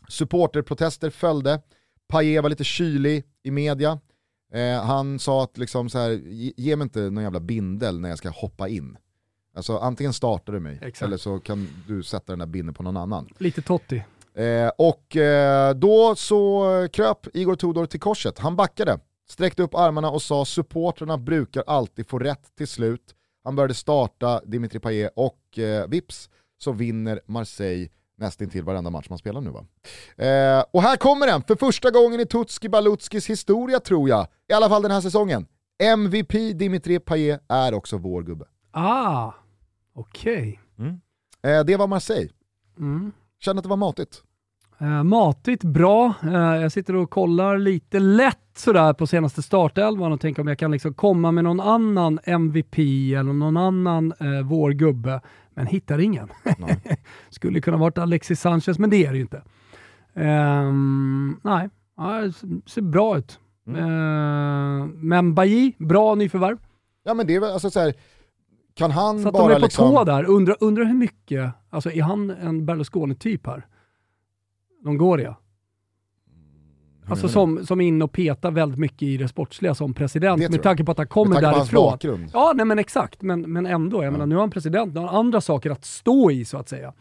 Supporterprotester 0.08 1.10
följde, 1.10 1.60
Payet 2.08 2.42
var 2.42 2.50
lite 2.50 2.64
kylig 2.64 3.24
i 3.42 3.50
media, 3.50 4.00
Eh, 4.54 4.82
han 4.82 5.18
sa 5.18 5.44
att 5.44 5.58
liksom 5.58 5.90
så 5.90 5.98
här, 5.98 6.10
ge, 6.56 6.76
mig 6.76 6.82
inte 6.84 7.00
någon 7.00 7.24
jävla 7.24 7.40
bindel 7.40 8.00
när 8.00 8.08
jag 8.08 8.18
ska 8.18 8.30
hoppa 8.30 8.68
in. 8.68 8.96
Alltså 9.56 9.78
antingen 9.78 10.12
startar 10.12 10.52
du 10.52 10.60
mig, 10.60 10.78
Exakt. 10.82 11.02
eller 11.02 11.16
så 11.16 11.38
kan 11.38 11.68
du 11.86 12.02
sätta 12.02 12.32
den 12.32 12.38
där 12.38 12.46
bindeln 12.46 12.74
på 12.74 12.82
någon 12.82 12.96
annan. 12.96 13.28
Lite 13.38 13.62
Totti. 13.62 14.04
Eh, 14.34 14.68
och 14.78 15.16
eh, 15.16 15.74
då 15.74 16.14
så 16.16 16.88
kröp 16.92 17.36
Igor 17.36 17.56
Tudor 17.56 17.86
till 17.86 18.00
korset. 18.00 18.38
Han 18.38 18.56
backade, 18.56 18.98
sträckte 19.28 19.62
upp 19.62 19.74
armarna 19.74 20.10
och 20.10 20.22
sa 20.22 20.44
supporterna 20.44 21.18
brukar 21.18 21.64
alltid 21.66 22.08
få 22.08 22.18
rätt 22.18 22.56
till 22.56 22.68
slut. 22.68 23.14
han 23.44 23.56
började 23.56 23.74
starta 23.74 24.40
Dimitri 24.44 24.80
Payet 24.80 25.12
och 25.16 25.58
eh, 25.58 25.88
vips 25.88 26.30
så 26.58 26.72
vinner 26.72 27.20
Marseille 27.26 27.88
nästintill 28.16 28.64
varenda 28.64 28.90
match 28.90 29.06
man 29.08 29.18
spelar 29.18 29.40
nu 29.40 29.50
va. 29.50 29.66
Eh, 30.24 30.64
och 30.70 30.82
här 30.82 30.96
kommer 30.96 31.26
den, 31.26 31.42
för 31.42 31.56
första 31.56 31.90
gången 31.90 32.20
i 32.20 32.26
Tutski 32.26 32.68
Balutskis 32.68 33.30
historia 33.30 33.80
tror 33.80 34.08
jag, 34.08 34.26
i 34.48 34.52
alla 34.52 34.68
fall 34.68 34.82
den 34.82 34.90
här 34.90 35.00
säsongen. 35.00 35.46
MVP 35.82 36.52
Dimitri 36.54 36.98
Payet 36.98 37.40
är 37.48 37.74
också 37.74 37.98
vår 37.98 38.22
gubbe. 38.22 38.44
Ah, 38.70 39.32
okej. 39.94 40.60
Okay. 40.74 40.86
Mm. 40.86 41.00
Eh, 41.42 41.64
det 41.64 41.76
var 41.76 41.86
Marseille. 41.86 42.30
Mm. 42.78 43.12
Kände 43.40 43.60
att 43.60 43.62
det 43.62 43.68
var 43.68 43.76
matigt. 43.76 44.22
Eh, 44.78 45.02
matigt, 45.02 45.64
bra. 45.64 46.14
Eh, 46.22 46.32
jag 46.32 46.72
sitter 46.72 46.96
och 46.96 47.10
kollar 47.10 47.58
lite 47.58 47.98
lätt 47.98 48.38
sådär 48.56 48.92
på 48.92 49.06
senaste 49.06 49.42
startelvan 49.42 50.12
och 50.12 50.20
tänker 50.20 50.42
om 50.42 50.48
jag 50.48 50.58
kan 50.58 50.70
liksom 50.70 50.94
komma 50.94 51.32
med 51.32 51.44
någon 51.44 51.60
annan 51.60 52.18
MVP 52.24 52.78
eller 53.14 53.32
någon 53.32 53.56
annan 53.56 54.12
eh, 54.20 54.42
vår 54.44 54.70
gubbe, 54.70 55.20
men 55.54 55.66
hittar 55.66 55.98
ingen. 55.98 56.28
Skulle 57.30 57.60
kunna 57.60 57.76
varit 57.76 57.98
Alexis 57.98 58.40
Sanchez, 58.40 58.78
men 58.78 58.90
det 58.90 59.06
är 59.06 59.10
det 59.10 59.16
ju 59.16 59.22
inte. 59.22 59.42
Um, 60.14 61.40
nej, 61.44 61.68
ja, 61.96 62.20
det 62.20 62.32
ser 62.70 62.82
bra 62.82 63.18
ut. 63.18 63.38
Mm. 63.66 63.84
Uh, 63.84 64.86
men 64.86 65.34
Bailly, 65.34 65.72
bra 65.78 66.14
nyförvärv. 66.14 66.58
Ja 67.04 67.14
men 67.14 67.26
det 67.26 67.34
är 67.34 67.40
väl 67.40 67.52
alltså 67.52 67.70
så 67.70 67.80
här, 67.80 67.94
kan 68.74 68.90
han 68.90 69.22
så 69.22 69.32
bara 69.32 69.48
de 69.48 69.50
är 69.50 69.54
på 69.54 69.64
liksom... 69.64 69.90
tå 69.90 70.04
där, 70.04 70.24
undrar, 70.24 70.56
undrar 70.60 70.84
hur 70.84 70.94
mycket, 70.94 71.50
alltså 71.70 71.90
är 71.90 72.02
han 72.02 72.30
en 72.30 72.66
Berlusconi-typ 72.66 73.46
här? 73.46 73.66
Longoria. 74.84 75.36
Alltså 77.06 77.28
som, 77.28 77.66
som 77.66 77.80
in 77.80 78.02
och 78.02 78.12
petar 78.12 78.50
väldigt 78.50 78.78
mycket 78.78 79.02
i 79.02 79.16
det 79.16 79.28
sportsliga 79.28 79.74
som 79.74 79.94
president 79.94 80.50
med 80.50 80.62
tanke 80.62 80.84
på 80.84 80.92
att 80.92 80.98
han 80.98 81.06
kommer 81.06 81.40
därifrån. 81.40 82.28
Ja, 82.32 82.52
nej 82.56 82.66
men 82.66 82.78
exakt. 82.78 83.22
Men, 83.22 83.52
men 83.52 83.66
ändå, 83.66 83.96
jag 83.96 84.04
ja. 84.04 84.10
menar 84.10 84.26
nu 84.26 84.34
är 84.34 84.40
han 84.40 84.50
president, 84.50 84.94
nu 84.94 85.00
har 85.00 85.06
han 85.06 85.16
andra 85.16 85.40
saker 85.40 85.70
att 85.70 85.84
stå 85.84 86.30
i 86.30 86.44
så 86.44 86.56
att 86.56 86.68
säga. 86.68 86.92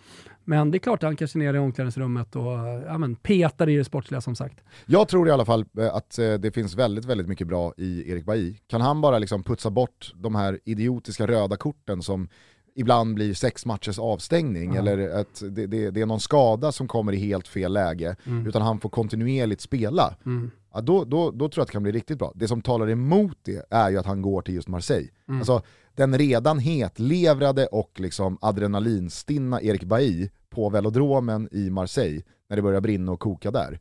Men 0.45 0.71
det 0.71 0.77
är 0.77 0.79
klart 0.79 1.03
att 1.03 1.07
han 1.07 1.15
kanske 1.15 1.37
är 1.37 1.43
nere 1.43 1.57
i 1.57 1.59
omklädningsrummet 1.59 2.35
och 2.35 2.51
ja, 2.87 2.97
men, 2.97 3.15
petar 3.15 3.69
i 3.69 3.75
det 3.77 3.83
sportsliga 3.83 4.21
som 4.21 4.35
sagt. 4.35 4.63
Jag 4.85 5.07
tror 5.07 5.27
i 5.27 5.31
alla 5.31 5.45
fall 5.45 5.65
eh, 5.77 5.95
att 5.95 6.19
eh, 6.19 6.33
det 6.33 6.51
finns 6.51 6.75
väldigt, 6.75 7.05
väldigt 7.05 7.27
mycket 7.27 7.47
bra 7.47 7.73
i 7.77 8.11
Erik 8.11 8.25
Bailly. 8.25 8.55
Kan 8.67 8.81
han 8.81 9.01
bara 9.01 9.19
liksom 9.19 9.43
putsa 9.43 9.69
bort 9.69 10.13
de 10.15 10.35
här 10.35 10.59
idiotiska 10.65 11.27
röda 11.27 11.55
korten 11.55 12.01
som 12.01 12.29
ibland 12.75 13.15
blir 13.15 13.33
sex 13.33 13.65
matchers 13.65 13.99
avstängning 13.99 14.69
mm. 14.69 14.77
eller 14.77 15.19
att 15.19 15.43
det, 15.49 15.67
det, 15.67 15.91
det, 15.91 16.01
är 16.01 16.05
någon 16.05 16.19
skada 16.19 16.71
som 16.71 16.87
kommer 16.87 17.13
i 17.13 17.17
helt 17.17 17.47
fel 17.47 17.73
läge, 17.73 18.15
mm. 18.25 18.47
utan 18.47 18.61
han 18.61 18.79
får 18.79 18.89
kontinuerligt 18.89 19.61
spela. 19.61 20.15
Mm. 20.25 20.51
Ja, 20.73 20.81
då, 20.81 21.03
då, 21.03 21.31
då 21.31 21.49
tror 21.49 21.61
jag 21.61 21.61
att 21.61 21.67
det 21.67 21.73
kan 21.73 21.83
bli 21.83 21.91
riktigt 21.91 22.19
bra. 22.19 22.31
Det 22.35 22.47
som 22.47 22.61
talar 22.61 22.89
emot 22.89 23.37
det 23.41 23.65
är 23.69 23.89
ju 23.89 23.97
att 23.97 24.05
han 24.05 24.21
går 24.21 24.41
till 24.41 24.55
just 24.55 24.67
Marseille. 24.67 25.09
Mm. 25.27 25.39
Alltså, 25.39 25.61
den 25.95 26.17
redan 26.17 26.59
hetlevrade 26.59 27.65
och 27.65 27.99
liksom 27.99 28.37
adrenalinstinna 28.41 29.61
Erik 29.61 29.83
Bailly 29.83 30.29
på 30.49 30.69
velodromen 30.69 31.49
i 31.51 31.69
Marseille, 31.69 32.21
när 32.49 32.55
det 32.55 32.61
börjar 32.61 32.81
brinna 32.81 33.11
och 33.11 33.19
koka 33.19 33.51
där. 33.51 33.79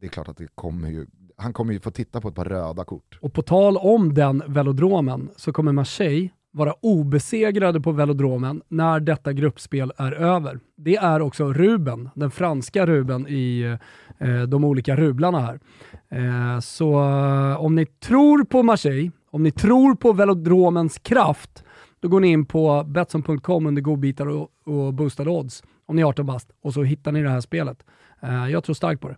Det 0.00 0.06
är 0.06 0.10
klart 0.10 0.28
att 0.28 0.36
det 0.36 0.48
kommer 0.54 0.90
ju, 0.90 1.06
han 1.36 1.52
kommer 1.52 1.72
ju 1.72 1.80
få 1.80 1.90
titta 1.90 2.20
på 2.20 2.28
ett 2.28 2.34
par 2.34 2.44
röda 2.44 2.84
kort. 2.84 3.18
Och 3.20 3.32
på 3.32 3.42
tal 3.42 3.76
om 3.76 4.14
den 4.14 4.42
velodromen 4.46 5.30
så 5.36 5.52
kommer 5.52 5.72
Marseille 5.72 6.30
vara 6.52 6.74
obesegrade 6.80 7.80
på 7.80 7.92
velodromen 7.92 8.62
när 8.68 9.00
detta 9.00 9.32
gruppspel 9.32 9.92
är 9.96 10.12
över. 10.12 10.60
Det 10.76 10.96
är 10.96 11.20
också 11.20 11.52
Ruben, 11.52 12.10
den 12.14 12.30
franska 12.30 12.86
Ruben 12.86 13.26
i 13.28 13.76
eh, 14.18 14.42
de 14.42 14.64
olika 14.64 14.96
rublarna 14.96 15.40
här. 15.40 15.60
Eh, 16.08 16.60
så 16.60 16.92
eh, 16.92 17.60
om 17.60 17.74
ni 17.74 17.86
tror 17.86 18.44
på 18.44 18.62
Marseille, 18.62 19.10
om 19.30 19.42
ni 19.42 19.50
tror 19.50 19.94
på 19.94 20.12
velodromens 20.12 20.98
kraft, 20.98 21.64
då 22.00 22.08
går 22.08 22.20
ni 22.20 22.28
in 22.28 22.46
på 22.46 22.84
Betsson.com 22.84 23.66
under 23.66 23.82
godbitar 23.82 24.26
och, 24.26 24.48
och 24.64 24.94
boostade 24.94 25.30
odds 25.30 25.62
om 25.86 25.96
ni 25.96 26.02
är 26.02 26.06
18 26.06 26.26
bast 26.26 26.50
och 26.62 26.74
så 26.74 26.82
hittar 26.82 27.12
ni 27.12 27.22
det 27.22 27.30
här 27.30 27.40
spelet. 27.40 27.84
Eh, 28.22 28.48
jag 28.48 28.64
tror 28.64 28.74
starkt 28.74 29.00
på 29.00 29.08
det. 29.08 29.16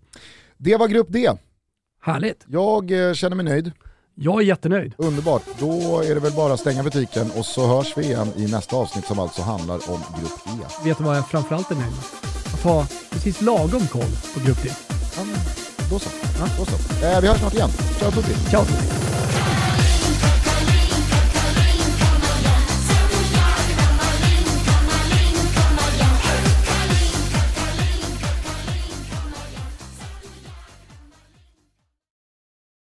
Det 0.57 0.77
var 0.77 0.89
grupp 0.89 1.07
D. 1.11 1.31
Härligt. 2.01 2.45
Jag 2.49 3.09
eh, 3.09 3.13
känner 3.13 3.37
mig 3.37 3.45
nöjd. 3.45 3.73
Jag 4.17 4.41
är 4.41 4.45
jättenöjd. 4.45 4.95
Underbart. 4.99 5.43
Då 5.59 6.01
är 6.01 6.15
det 6.15 6.21
väl 6.21 6.33
bara 6.33 6.53
att 6.53 6.61
stänga 6.61 6.83
butiken 6.83 7.31
och 7.37 7.47
så 7.47 7.67
hörs 7.67 7.97
vi 7.97 8.05
igen 8.05 8.33
i 8.37 8.47
nästa 8.47 8.77
avsnitt 8.77 9.07
som 9.07 9.19
alltså 9.19 9.43
handlar 9.43 9.75
om 9.75 10.01
Grupp 10.21 10.47
E. 10.47 10.67
Vet 10.85 10.99
du 10.99 11.05
vad 11.05 11.17
jag 11.17 11.29
framförallt 11.29 11.71
är 11.71 11.75
nöjd 11.75 11.91
med? 11.91 12.05
Att 12.55 12.63
ha 12.63 12.87
precis 13.11 13.41
lagom 13.41 13.87
koll 13.87 14.11
på 14.35 14.41
Grupp 14.47 14.63
D. 14.63 14.71
Ja, 15.17 15.23
då 15.91 15.99
så. 15.99 16.11
Ja. 16.41 16.47
Då 16.59 16.65
så. 16.65 17.07
Eh, 17.07 17.21
vi 17.21 17.29
hörs 17.29 17.39
snart 17.39 17.55
igen. 17.55 17.71
Ciao 17.99 18.11
tutti. 18.11 18.35
Ciao 18.51 18.65
tutti. 18.65 19.14